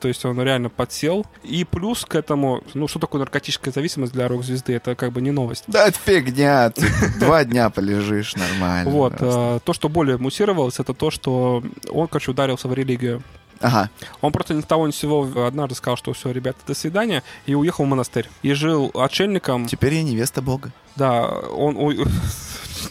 То 0.00 0.08
есть 0.08 0.24
он 0.24 0.40
реально 0.42 0.70
подсел. 0.70 1.26
И 1.44 1.64
плюс 1.64 2.04
к 2.04 2.14
этому, 2.14 2.62
ну 2.74 2.88
что 2.88 2.98
такое 2.98 3.20
наркотическая 3.20 3.72
зависимость 3.72 4.12
для 4.12 4.26
рок-звезды? 4.28 4.72
Это 4.72 4.94
как 4.94 5.12
бы 5.12 5.20
не 5.20 5.30
новость. 5.30 5.64
Да, 5.66 5.86
это 5.86 5.98
фигня. 5.98 6.70
Ты 6.70 6.86
два 7.20 7.44
дня 7.44 7.70
полежишь 7.70 8.34
нормально. 8.34 8.90
Вот, 8.90 9.14
э, 9.20 9.60
то, 9.62 9.72
что 9.72 9.88
более 9.88 10.16
муссировалось, 10.16 10.80
это 10.80 10.94
то, 10.94 11.10
что 11.10 11.62
он, 11.90 12.08
короче, 12.08 12.30
ударился 12.30 12.66
в 12.68 12.74
религию. 12.74 13.22
Ага. 13.60 13.90
Он 14.20 14.32
просто 14.32 14.54
ни 14.54 14.60
с 14.60 14.64
того 14.64 14.86
ни 14.86 14.92
с 14.92 14.96
сего 14.96 15.28
однажды 15.46 15.74
сказал, 15.74 15.96
что 15.96 16.12
все, 16.12 16.30
ребята, 16.30 16.58
до 16.66 16.74
свидания, 16.74 17.22
и 17.46 17.54
уехал 17.54 17.84
в 17.84 17.88
монастырь. 17.88 18.28
И 18.42 18.52
жил 18.52 18.90
отшельником. 18.94 19.66
Теперь 19.66 19.94
я 19.94 20.02
невеста 20.02 20.42
бога. 20.42 20.70
Да, 20.96 21.26
он... 21.28 21.76
ой, 21.76 21.98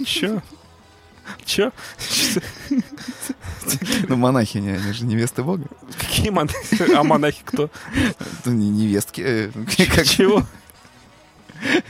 Чё? 0.06 0.42
Чё? 1.46 1.72
Ну, 4.08 4.16
монахини, 4.16 4.70
они 4.72 4.94
же 4.94 5.06
невесты 5.06 5.44
бога. 5.44 5.66
Какие 6.00 6.30
монахи? 6.30 6.94
А 6.96 7.04
монахи 7.04 7.42
кто? 7.44 7.70
Ну, 8.46 8.54
не 8.54 8.70
невестки. 8.70 9.22
э, 9.22 9.52
Чего? 10.06 10.44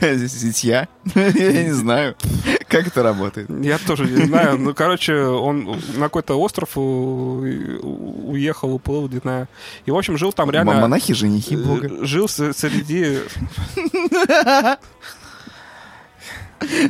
Зятья? 0.00 0.88
Я 1.14 1.62
не 1.64 1.72
знаю, 1.72 2.16
как 2.68 2.86
это 2.86 3.02
работает. 3.02 3.48
Я 3.62 3.78
тоже 3.78 4.04
не 4.06 4.26
знаю. 4.26 4.58
Ну, 4.58 4.74
короче, 4.74 5.14
он 5.24 5.80
на 5.96 6.04
какой-то 6.04 6.34
остров 6.38 6.76
у- 6.76 7.40
уехал, 8.30 8.72
уплыл, 8.74 9.08
не 9.08 9.18
знаю. 9.18 9.48
И, 9.86 9.90
в 9.90 9.96
общем, 9.96 10.16
жил 10.18 10.32
там 10.32 10.50
реально... 10.50 10.74
Монахи 10.80 11.14
женихи 11.14 11.56
бога. 11.56 11.88
э, 11.88 12.04
Жил 12.04 12.28
среди... 12.28 13.18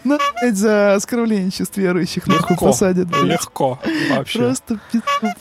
Ну, 0.04 0.14
опять 0.14 0.56
за 0.56 0.94
оскорбленчеств 0.94 1.76
верующих 1.76 2.26
нахуй 2.26 2.50
Легко. 2.50 2.66
посадят. 2.66 3.08
Легко 3.22 3.78
вообще. 4.10 4.38
Просто 4.38 4.80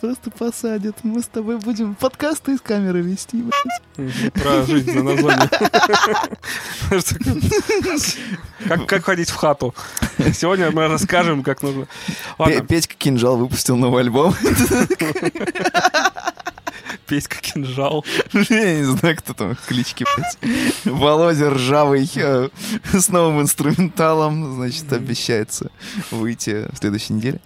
просто 0.01 0.31
посадят. 0.31 0.97
Мы 1.03 1.21
с 1.21 1.27
тобой 1.27 1.57
будем 1.57 1.95
подкасты 1.95 2.53
из 2.53 2.61
камеры 2.61 3.01
вести. 3.01 3.43
Про 4.33 4.63
жизнь 4.65 4.99
на 4.99 5.17
зоне. 5.17 5.49
Как, 8.67 8.85
как 8.85 9.05
ходить 9.05 9.29
в 9.29 9.35
хату. 9.35 9.73
Сегодня 10.33 10.71
мы 10.71 10.87
расскажем, 10.87 11.43
как 11.43 11.61
нужно. 11.61 11.87
Петька 12.67 12.95
Кинжал 12.97 13.37
выпустил 13.37 13.77
новый 13.77 14.03
альбом. 14.03 14.35
Песька 17.07 17.37
кинжал. 17.41 18.05
Я 18.33 18.75
не 18.75 18.83
знаю, 18.83 19.15
кто 19.17 19.33
там 19.33 19.57
клички. 19.67 20.05
Володя 20.85 21.49
Ржавый 21.49 22.09
э, 22.15 22.49
с 22.93 23.09
новым 23.09 23.41
инструменталом, 23.41 24.55
значит, 24.55 24.91
обещается 24.93 25.71
выйти 26.11 26.67
в 26.71 26.77
следующей 26.77 27.13
неделе. 27.13 27.39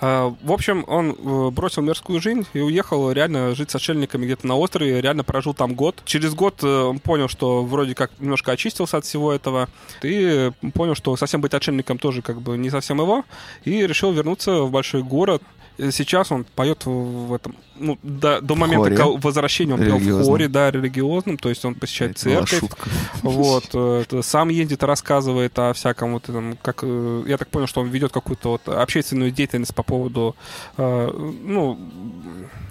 А, 0.00 0.34
В 0.42 0.52
общем, 0.52 0.84
он 0.86 1.10
э, 1.10 1.50
бросил 1.50 1.82
мирскую 1.82 2.20
жизнь 2.20 2.46
и 2.54 2.60
уехал 2.60 3.12
реально 3.12 3.54
жить 3.54 3.70
с 3.70 3.74
отшельниками 3.74 4.24
где-то 4.24 4.46
на 4.46 4.56
острове, 4.56 5.00
реально 5.00 5.24
прожил 5.24 5.52
там 5.52 5.74
год. 5.74 6.00
Через 6.06 6.34
год 6.34 6.62
э, 6.62 6.66
он 6.66 7.00
понял, 7.00 7.28
что 7.28 7.62
вроде 7.62 7.94
как 7.94 8.10
немножко 8.18 8.52
очистился 8.52 8.96
от 8.96 9.04
всего 9.04 9.32
этого, 9.32 9.68
и 10.02 10.50
понял, 10.72 10.94
что 10.94 11.14
совсем 11.16 11.42
быть 11.42 11.52
отшельником 11.52 11.98
тоже 11.98 12.22
как 12.22 12.40
бы 12.40 12.56
не 12.56 12.70
совсем 12.70 12.98
его, 13.00 13.24
и 13.64 13.86
решил 13.86 14.12
вернуться 14.12 14.62
в 14.62 14.70
большой 14.70 15.02
город. 15.02 15.42
И 15.88 15.90
Сейчас 15.92 16.30
он 16.30 16.44
поет 16.44 16.84
в 16.84 17.32
этом, 17.32 17.56
ну, 17.78 17.98
до, 18.02 18.40
до 18.40 18.54
момента 18.54 18.96
Хоре. 19.02 19.18
возвращения 19.22 19.74
он 19.74 19.80
пел 19.80 19.96
в 19.98 20.24
хоре, 20.24 20.48
да, 20.48 20.70
религиозном, 20.70 21.38
то 21.38 21.48
есть 21.48 21.64
он 21.64 21.74
посещает 21.74 22.12
Это 22.12 22.20
церковь. 22.20 22.60
шутка. 22.60 22.88
Вот, 23.22 23.64
э, 23.72 24.02
это 24.02 24.22
сам 24.22 24.48
ездит, 24.50 24.82
рассказывает 24.82 25.58
о 25.58 25.72
всяком 25.72 26.12
вот 26.12 26.28
этом, 26.28 26.58
как, 26.62 26.80
э, 26.82 27.22
я 27.26 27.36
так 27.38 27.48
понял, 27.48 27.66
что 27.66 27.80
он 27.80 27.88
ведет 27.88 28.12
какую-то 28.12 28.50
вот 28.50 28.68
общественную 28.68 29.30
деятельность 29.30 29.74
по 29.74 29.82
поводу, 29.82 30.36
э, 30.76 31.10
ну, 31.44 31.78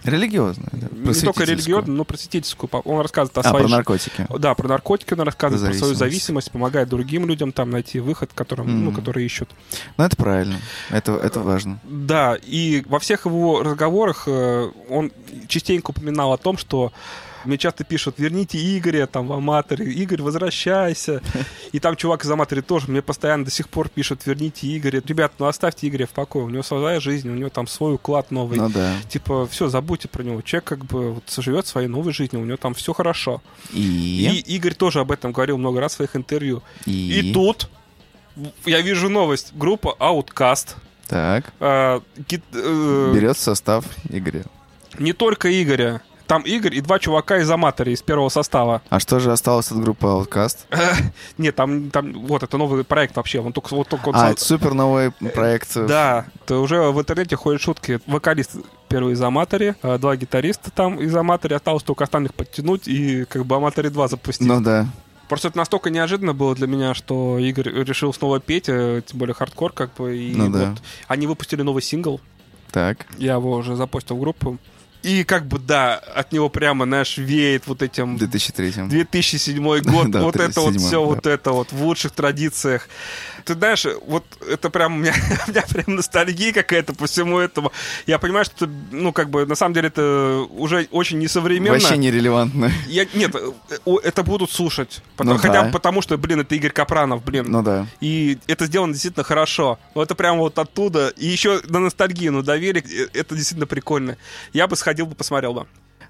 Религиозная, 0.04 0.70
да. 0.72 0.88
не 0.94 1.14
только 1.14 1.44
религиозную, 1.44 1.98
но 1.98 2.06
просветительскую. 2.06 2.70
Он 2.86 3.02
рассказывает 3.02 3.38
о 3.38 3.42
А, 3.42 3.44
своей... 3.50 3.64
про 3.64 3.68
жи- 3.70 3.76
наркотики. 3.76 4.28
Да, 4.40 4.54
про 4.56 4.68
наркотики 4.70 5.14
он 5.14 5.22
рассказывает, 5.22 5.72
про 5.72 5.78
свою 5.78 5.94
Зависимость. 5.96 6.52
помогает 6.52 6.88
другим 6.88 7.26
людям 7.28 7.52
там 7.52 7.70
найти 7.70 8.00
выход, 8.00 8.30
которым, 8.34 8.68
ну, 8.86 8.92
Мгм. 8.92 8.96
которые 8.96 9.26
ищут. 9.26 9.50
Ну, 9.98 10.06
это 10.06 10.16
правильно. 10.16 10.56
Это, 10.90 11.14
это 11.18 11.42
важно. 11.42 11.80
Да, 11.84 12.36
и 12.42 12.82
во 12.88 12.99
всех 13.00 13.26
его 13.26 13.64
разговорах 13.64 14.24
э, 14.28 14.72
он 14.90 15.12
частенько 15.48 15.92
упоминал 15.92 16.34
о 16.34 16.38
том, 16.38 16.58
что 16.58 16.92
мне 17.46 17.58
часто 17.58 17.84
пишут, 17.84 18.16
верните 18.18 18.58
Игоря 18.78 19.08
там 19.08 19.28
в 19.28 19.34
Аматоре, 19.34 19.86
Игорь, 19.86 20.22
возвращайся. 20.22 21.22
И 21.72 21.80
там 21.80 21.96
чувак 21.96 22.26
из 22.26 22.32
Аматори 22.32 22.62
тоже 22.62 22.88
мне 22.90 23.02
постоянно 23.02 23.46
до 23.46 23.52
сих 23.52 23.70
пор 23.70 23.90
пишет, 23.90 24.26
верните 24.26 24.76
Игоря. 24.78 25.02
Ребят, 25.06 25.34
ну 25.40 25.46
оставьте 25.46 25.88
Игоря 25.88 26.06
в 26.06 26.10
покое, 26.12 26.46
у 26.46 26.50
него 26.50 26.64
своя 26.64 27.00
жизнь, 27.00 27.30
у 27.30 27.36
него 27.36 27.50
там 27.50 27.68
свой 27.68 27.96
уклад 27.96 28.32
новый. 28.32 28.58
Ну 28.58 28.70
да. 28.70 28.94
Типа, 29.08 29.48
все, 29.48 29.70
забудьте 29.70 30.08
про 30.08 30.24
него. 30.24 30.42
Человек 30.42 30.66
как 30.66 30.86
бы 30.86 31.14
вот, 31.14 31.24
живет 31.38 31.68
своей 31.68 31.88
новой 31.88 32.14
жизнью, 32.14 32.42
у 32.42 32.46
него 32.46 32.58
там 32.58 32.74
все 32.74 32.94
хорошо. 32.94 33.42
И 33.74 34.44
И... 34.46 34.56
Игорь 34.56 34.74
тоже 34.74 35.00
об 35.00 35.12
этом 35.12 35.32
говорил 35.32 35.58
много 35.58 35.80
раз 35.80 35.94
в 35.94 35.96
своих 35.96 36.16
интервью. 36.16 36.62
И... 36.86 37.20
И 37.20 37.34
тут 37.34 37.70
я 38.66 38.82
вижу 38.82 39.10
новость. 39.10 39.54
Группа 39.54 39.96
Outcast. 40.00 40.76
Так. 41.10 41.46
э, 41.60 42.00
гит- 42.28 42.44
э, 42.54 43.12
Берет 43.14 43.38
состав 43.38 43.84
Игоря. 44.10 44.44
не 45.00 45.14
только 45.14 45.50
Игоря. 45.62 46.02
Там 46.28 46.44
Игорь 46.44 46.76
и 46.76 46.82
два 46.82 47.00
чувака 47.00 47.40
из 47.40 47.50
Аматори, 47.50 47.92
из 47.92 48.04
первого 48.04 48.30
состава. 48.30 48.84
А 48.90 49.00
что 49.00 49.20
же 49.20 49.32
осталось 49.32 49.72
от 49.72 49.80
группы 49.80 50.06
Outcast? 50.06 50.58
Нет, 51.40 51.56
там, 51.56 51.90
там 51.90 52.14
вот 52.28 52.44
это 52.44 52.56
новый 52.60 52.84
проект 52.84 53.16
вообще. 53.16 53.40
Он 53.40 53.52
только, 53.52 53.74
вот 53.74 53.88
только 53.88 54.10
он 54.10 54.16
А, 54.16 54.20
сам- 54.20 54.32
это 54.34 54.46
супер 54.46 54.76
новый 54.76 55.10
проект. 55.10 55.70
Да, 55.88 56.28
то 56.46 56.62
уже 56.62 56.92
в 56.92 57.00
интернете 57.00 57.36
ходят 57.36 57.60
шутки. 57.60 58.00
Вокалист 58.06 58.52
первый 58.90 59.14
из 59.14 59.22
Аматори, 59.24 59.74
э, 59.82 59.98
два 59.98 60.16
гитариста 60.16 60.70
там 60.70 61.00
из 61.02 61.16
Аматори, 61.16 61.56
осталось 61.56 61.82
только 61.82 62.04
остальных 62.04 62.36
подтянуть 62.36 62.88
и 62.88 63.26
как 63.26 63.48
бы 63.48 63.56
Аматори 63.56 63.90
2 63.90 64.08
запустить. 64.08 64.48
Ну 64.48 64.62
да. 64.62 64.86
Просто 65.30 65.48
это 65.50 65.58
настолько 65.58 65.90
неожиданно 65.90 66.34
было 66.34 66.56
для 66.56 66.68
меня, 66.68 66.94
что 66.94 67.38
Игорь 67.40 67.70
решил 67.84 68.14
снова 68.14 68.40
петь, 68.40 68.66
э, 68.68 69.02
тем 69.06 69.20
более 69.20 69.36
хардкор 69.36 69.72
как 69.72 69.94
бы. 69.94 70.18
И 70.18 70.34
Ну 70.36 70.46
вот 70.50 70.54
да. 70.54 70.76
они 71.08 71.28
выпустили 71.28 71.62
новый 71.62 71.82
сингл, 71.84 72.20
Так. 72.72 73.06
я 73.18 73.34
его 73.34 73.54
уже 73.54 73.76
запостил 73.76 74.18
в 74.18 74.20
группу. 74.20 74.58
И 75.02 75.24
как 75.24 75.46
бы, 75.48 75.60
да, 75.60 75.96
от 75.96 76.34
него 76.34 76.50
прямо, 76.50 76.84
знаешь, 76.84 77.18
веет 77.18 77.68
вот 77.68 77.82
этим 77.82 78.16
В 78.16 78.20
2003 78.20 78.72
2007 78.90 79.64
год, 79.64 79.84
Да, 80.12 80.24
вот 80.24 80.36
это 80.36 80.60
вот 80.60 80.74
37-й, 80.74 80.80
все, 80.80 80.90
да. 80.90 81.00
вот 81.00 81.26
это 81.26 81.52
вот 81.54 81.72
в 81.72 81.82
лучших 81.84 82.12
традициях. 82.12 82.90
Ты 83.50 83.56
знаешь, 83.56 83.84
вот 84.06 84.24
это 84.48 84.70
прям 84.70 84.96
у 84.96 85.00
меня, 85.00 85.14
у 85.48 85.50
меня 85.50 85.64
прям 85.68 85.96
ностальгия 85.96 86.54
какая-то 86.54 86.94
по 86.94 87.08
всему 87.08 87.40
этому. 87.40 87.72
Я 88.06 88.20
понимаю, 88.20 88.46
что 88.46 88.66
это, 88.66 88.74
ну, 88.92 89.12
как 89.12 89.32
бы, 89.32 89.48
на 89.48 89.56
самом 89.56 89.74
деле 89.74 89.88
это 89.88 90.46
уже 90.52 90.88
очень 90.92 91.18
несовременно. 91.18 91.74
Вообще 91.74 91.98
нерелевантно. 91.98 92.72
Я, 92.88 93.08
нет, 93.16 93.36
это 94.04 94.24
будут 94.24 94.52
слушать. 94.52 95.02
Потому, 95.18 95.36
Ну 95.36 95.42
хотя 95.42 95.64
да. 95.64 95.72
потому, 95.72 96.04
что, 96.04 96.16
блин, 96.20 96.42
это 96.42 96.54
Игорь 96.54 96.72
Капранов, 96.72 97.24
блин. 97.24 97.46
Ну 97.50 97.64
да. 97.64 97.88
И 98.02 98.38
это 98.46 98.68
сделано 98.68 98.94
действительно 98.94 99.24
хорошо. 99.24 99.80
Но 99.96 100.04
это 100.04 100.14
прямо 100.14 100.40
вот 100.40 100.60
оттуда. 100.60 101.08
И 101.18 101.26
еще 101.26 101.60
на 101.68 101.80
ностальгию, 101.80 102.32
ну, 102.32 102.44
доверие, 102.44 102.84
э, 102.84 103.08
это 103.14 103.34
действительно 103.34 103.66
прикольно. 103.66 104.16
Я 104.54 104.68
бы 104.68 104.76
сходил 104.76 105.08
бы, 105.08 105.16
посмотрел 105.16 105.54
бы. 105.54 105.66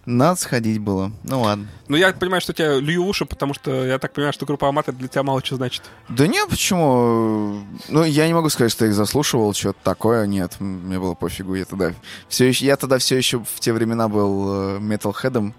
Надо 0.05 0.39
сходить 0.39 0.79
было. 0.79 1.11
Ну 1.23 1.41
ладно. 1.41 1.67
Ну, 1.87 1.97
я 1.97 2.11
понимаю, 2.13 2.41
что 2.41 2.53
тебя 2.53 2.75
лью 2.79 3.05
уши, 3.05 3.25
потому 3.25 3.53
что 3.53 3.85
я 3.85 3.99
так 3.99 4.13
понимаю, 4.13 4.33
что 4.33 4.45
группа 4.45 4.67
Аматор 4.67 4.93
для 4.95 5.07
тебя 5.07 5.23
мало 5.23 5.43
что 5.43 5.55
значит. 5.57 5.83
Да 6.07 6.25
нет, 6.27 6.47
почему? 6.49 7.61
Ну, 7.89 8.03
я 8.03 8.27
не 8.27 8.33
могу 8.33 8.49
сказать, 8.49 8.71
что 8.71 8.85
я 8.85 8.91
их 8.91 8.95
заслушивал, 8.95 9.53
что-то 9.53 9.79
такое. 9.83 10.25
Нет, 10.25 10.59
мне 10.59 10.99
было 10.99 11.13
пофигу. 11.15 11.55
Я 11.55 11.65
тогда 11.65 11.93
все 12.27 12.45
еще, 12.47 12.65
я 12.65 12.75
тогда 12.77 12.97
все 12.97 13.17
еще 13.17 13.39
в 13.39 13.59
те 13.59 13.73
времена 13.73 14.07
был 14.07 14.77
э, 14.77 14.79
металлхедом 14.79 15.53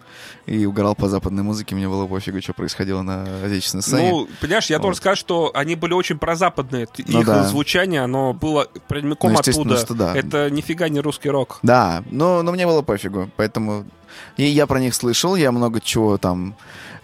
и 0.47 0.65
угорал 0.67 0.95
по 0.95 1.09
западной 1.09 1.43
музыке. 1.43 1.75
Мне 1.75 1.89
было 1.89 2.07
пофигу, 2.07 2.41
что 2.41 2.53
происходило 2.53 3.03
на 3.03 3.25
отечественной 3.45 3.83
сцене. 3.83 4.11
Ну, 4.11 4.29
понимаешь, 4.41 4.67
я 4.71 4.79
Вот. 4.79 4.83
должен 4.83 4.97
сказать, 4.97 5.19
что 5.19 5.51
они 5.55 5.75
были 5.77 5.93
очень 5.93 6.19
прозападные. 6.19 6.89
Их 6.97 7.07
Ну 7.09 7.23
да. 7.25 7.45
звучание, 7.45 8.03
оно 8.03 8.33
было 8.35 8.67
прямиком 8.89 9.33
Ну, 9.33 9.39
оттуда. 9.39 9.77
что 9.77 9.95
да. 9.95 10.17
Это 10.17 10.51
нифига 10.51 10.89
не 10.89 11.01
русский 11.01 11.29
рок. 11.31 11.59
Да, 11.63 12.03
но, 12.11 12.43
но 12.43 12.53
мне 12.53 12.67
было 12.67 12.83
пофигу, 12.83 13.31
поэтому... 13.37 13.85
И 14.37 14.45
я 14.45 14.67
про 14.67 14.81
них 14.81 14.95
слышал, 14.95 15.37
я 15.37 15.53
много 15.53 15.81
чего 15.81 16.19
там 16.19 16.55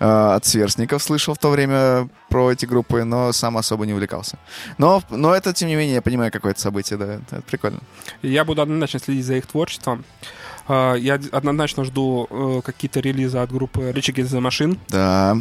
э, 0.00 0.04
от 0.04 0.44
сверстников 0.44 1.02
слышал 1.02 1.34
в 1.34 1.38
то 1.38 1.50
время 1.50 2.09
про 2.28 2.50
эти 2.50 2.66
группы, 2.66 3.04
но 3.04 3.32
сам 3.32 3.57
особо 3.57 3.86
не 3.86 3.92
увлекался. 3.92 4.38
Но, 4.78 5.02
но 5.11 5.34
это, 5.34 5.52
тем 5.52 5.68
не 5.68 5.76
менее, 5.76 5.94
я 5.96 6.02
понимаю, 6.02 6.30
какое-то 6.32 6.61
событие, 6.61 6.98
да, 6.98 7.14
это, 7.14 7.42
прикольно. 7.42 7.80
Я 8.22 8.44
буду 8.44 8.62
однозначно 8.62 9.00
следить 9.00 9.24
за 9.26 9.36
их 9.36 9.46
творчеством. 9.46 10.04
А, 10.68 10.94
Я 10.94 11.14
однозначно 11.32 11.84
жду 11.84 12.26
э, 12.28 12.61
какие-то 12.64 13.00
релизы 13.00 13.38
от 13.38 13.50
группы 13.52 13.80
Rich 13.90 14.14
Against 14.14 14.36
the 14.36 14.40
Machine. 14.40 14.78
Да, 14.88 15.38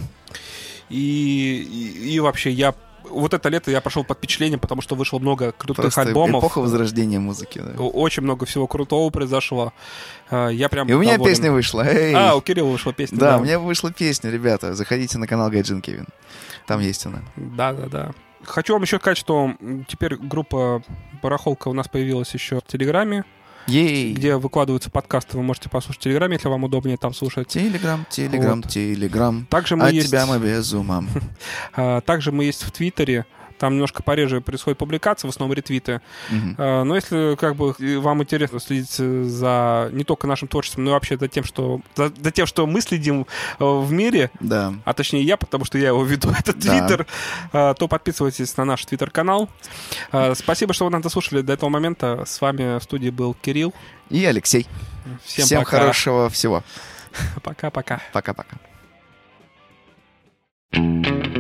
И, 0.90 1.68
и, 2.06 2.16
и 2.16 2.20
вообще 2.20 2.52
я... 2.52 2.74
Вот 3.10 3.34
это 3.34 3.50
лето 3.50 3.72
я 3.72 3.82
прошел 3.82 4.04
под 4.04 4.18
впечатлением, 4.18 4.60
потому 4.60 4.82
что 4.82 4.96
вышло 4.96 5.20
много 5.20 5.52
крутых 5.52 5.84
просто 5.84 6.02
альбомов. 6.02 6.42
эпоха 6.42 6.60
возрождения 6.60 7.20
музыки. 7.20 7.60
да. 7.64 7.82
Очень 7.82 8.24
много 8.24 8.46
всего 8.46 8.68
крутого 8.68 9.10
произошло. 9.10 9.74
А, 10.30 10.50
Я 10.50 10.70
прям 10.70 10.88
И 10.88 10.94
у 10.94 11.00
меня 11.00 11.14
доволен. 11.14 11.34
песня 11.34 11.52
вышла. 11.52 11.86
эй! 11.88 12.14
А, 12.14 12.36
у 12.36 12.42
Кирилла 12.42 12.70
вышла 12.72 12.94
песня. 12.94 13.18
да, 13.18 13.38
у 13.38 13.44
меня 13.44 13.60
вышла 13.60 13.92
песня, 13.92 14.30
ребята. 14.30 14.74
Заходите 14.74 15.18
на 15.18 15.28
канал 15.28 15.50
Гайджин 15.50 15.82
Кевин. 15.82 16.08
Там 16.68 16.80
есть 16.80 17.06
она. 17.06 17.22
Да, 17.36 17.74
да, 17.74 17.88
да. 17.88 18.12
Хочу 18.44 18.74
вам 18.74 18.84
еще 18.84 18.98
сказать, 19.00 19.18
что 19.18 19.54
теперь 19.88 20.16
группа 20.18 20.84
Барахолка 21.24 21.68
у 21.70 21.74
нас 21.74 21.88
появилась 21.88 22.32
еще 22.34 22.58
в 22.60 22.64
Телеграме, 22.64 23.24
Ей! 23.68 24.14
где 24.14 24.36
выкладываются 24.36 24.90
подкасты. 24.92 25.38
Вы 25.38 25.44
можете 25.44 25.70
послушать 25.70 26.02
в 26.02 26.04
Телеграме, 26.04 26.36
если 26.36 26.48
вам 26.48 26.64
удобнее 26.64 26.98
там 26.98 27.14
слушать. 27.14 27.48
Телеграм, 27.48 28.06
телеграм, 28.10 28.62
Вот. 28.62 28.72
телеграм. 28.72 29.48
Также 29.50 29.76
мы 29.76 29.88
От 29.88 29.94
есть, 29.94 30.10
тебя 30.10 30.26
мы 30.26 30.40
без 30.40 30.72
ума. 30.74 31.04
а, 31.76 32.02
также 32.02 32.32
мы 32.32 32.46
есть 32.46 32.64
в 32.64 32.72
Твиттере. 32.72 33.26
Там 33.58 33.74
немножко 33.74 34.04
пореже 34.04 34.42
происходит 34.42 34.78
публикация, 34.78 35.28
в 35.28 35.32
основном 35.34 35.56
ретвиты. 35.56 36.02
А, 36.58 36.84
Но 36.84 36.96
если 36.96 37.36
как 37.36 37.56
бы 37.56 37.74
вам 38.00 38.22
интересно 38.24 38.60
следить 38.60 38.96
э, 39.00 39.24
за 39.24 39.90
не 39.92 40.04
только 40.04 40.28
нашим 40.28 40.48
творчеством, 40.48 40.84
но 40.84 40.92
и 40.92 40.94
вообще 40.94 41.18
за 41.18 41.28
тем, 41.28 41.44
что 41.44 41.82
за, 41.96 42.10
за 42.10 42.32
тем, 42.32 42.46
что 42.46 42.68
мы 42.68 42.82
следим 42.82 43.22
э, 43.60 43.64
в 43.64 43.92
мире, 43.92 44.30
Да. 44.40 44.74
а 44.84 44.94
точнее 44.94 45.24
я, 45.24 45.38
потому 45.38 45.64
что 45.66 45.78
я 45.78 45.88
его 45.88 46.04
веду, 46.04 46.30
этот 46.40 46.60
Да. 46.60 46.80
твиттер, 46.88 47.08
а, 47.54 47.74
то 47.74 47.88
подписывайтесь 47.88 48.56
на 48.58 48.66
наш 48.66 48.86
твиттер-канал. 48.86 49.50
Спасибо, 50.34 50.74
что 50.74 50.86
вы 50.86 50.92
нас 50.92 51.02
дослушали 51.02 51.42
до 51.42 51.54
этого 51.54 51.70
момента. 51.70 52.24
С 52.26 52.42
вами 52.42 52.80
в 52.80 52.84
студии 52.84 53.10
был 53.10 53.34
Кирилл. 53.34 53.74
И 54.10 54.24
Алексей. 54.26 54.68
Всем, 55.24 55.46
Всем 55.46 55.64
пока. 55.64 55.78
хорошего 55.80 56.30
всего. 56.30 56.64
Пока-пока. 57.44 58.02
Пока-пока. 58.12 58.58
Just 60.74 61.35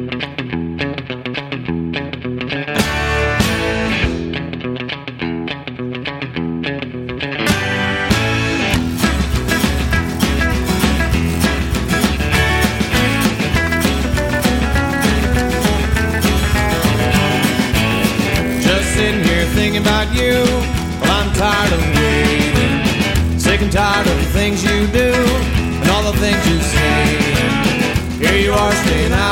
tired 23.76 24.08
of 24.08 24.18
the 24.24 24.30
things 24.32 24.64
you 24.64 24.88
do 24.88 25.12
and 25.12 25.90
all 25.90 26.10
the 26.10 26.18
things 26.20 26.42
you 26.48 26.62
say. 26.62 28.26
Here 28.26 28.40
you 28.46 28.54
are 28.54 28.72
staying 28.72 29.12
out 29.12 29.25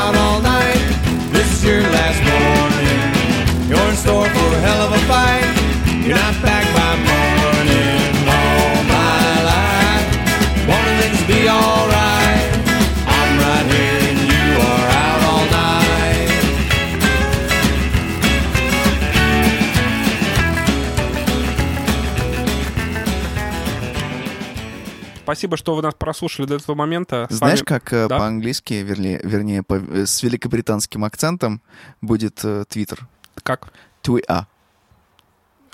Спасибо, 25.44 25.56
что 25.58 25.74
вы 25.74 25.82
нас 25.82 25.92
прослушали 25.94 26.46
до 26.46 26.54
этого 26.54 26.74
момента. 26.74 27.26
С 27.28 27.34
Знаешь, 27.34 27.58
вами- 27.58 27.66
как 27.66 27.92
э, 27.92 28.08
Да? 28.08 28.18
по-английски, 28.18 28.72
вернее, 28.82 29.20
вернее 29.22 29.62
по- 29.62 29.74
э, 29.74 30.06
с 30.06 30.22
великобританским 30.22 31.04
акцентом 31.04 31.60
будет 32.00 32.40
э, 32.44 32.64
Твиттер? 32.66 33.06
Как? 33.42 33.70
Твиа. 34.00 34.46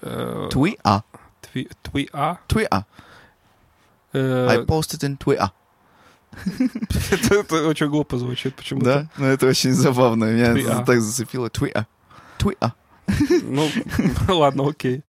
Э, 0.02 0.48
Твиа. 0.50 1.04
тви- 1.54 1.70
Твиа? 1.82 2.38
Твиа. 2.48 2.84
Э, 4.12 4.48
I 4.48 4.58
posted 4.64 5.04
in 5.08 5.16
Твиа. 5.16 5.52
Это 7.12 7.34
это 7.36 7.68
очень 7.68 7.88
глупо 7.88 8.18
звучит 8.18 8.56
почему-то. 8.56 8.84
Да? 8.84 9.08
Ну, 9.18 9.26
это 9.26 9.46
очень 9.46 9.72
забавно. 9.72 10.24
Меня 10.32 10.84
так 10.84 11.00
зацепило. 11.00 11.48
Твиа. 11.48 11.86
Твиа. 12.38 12.72
Ну, 13.42 13.68
ладно, 14.28 14.68
окей. 14.68 15.04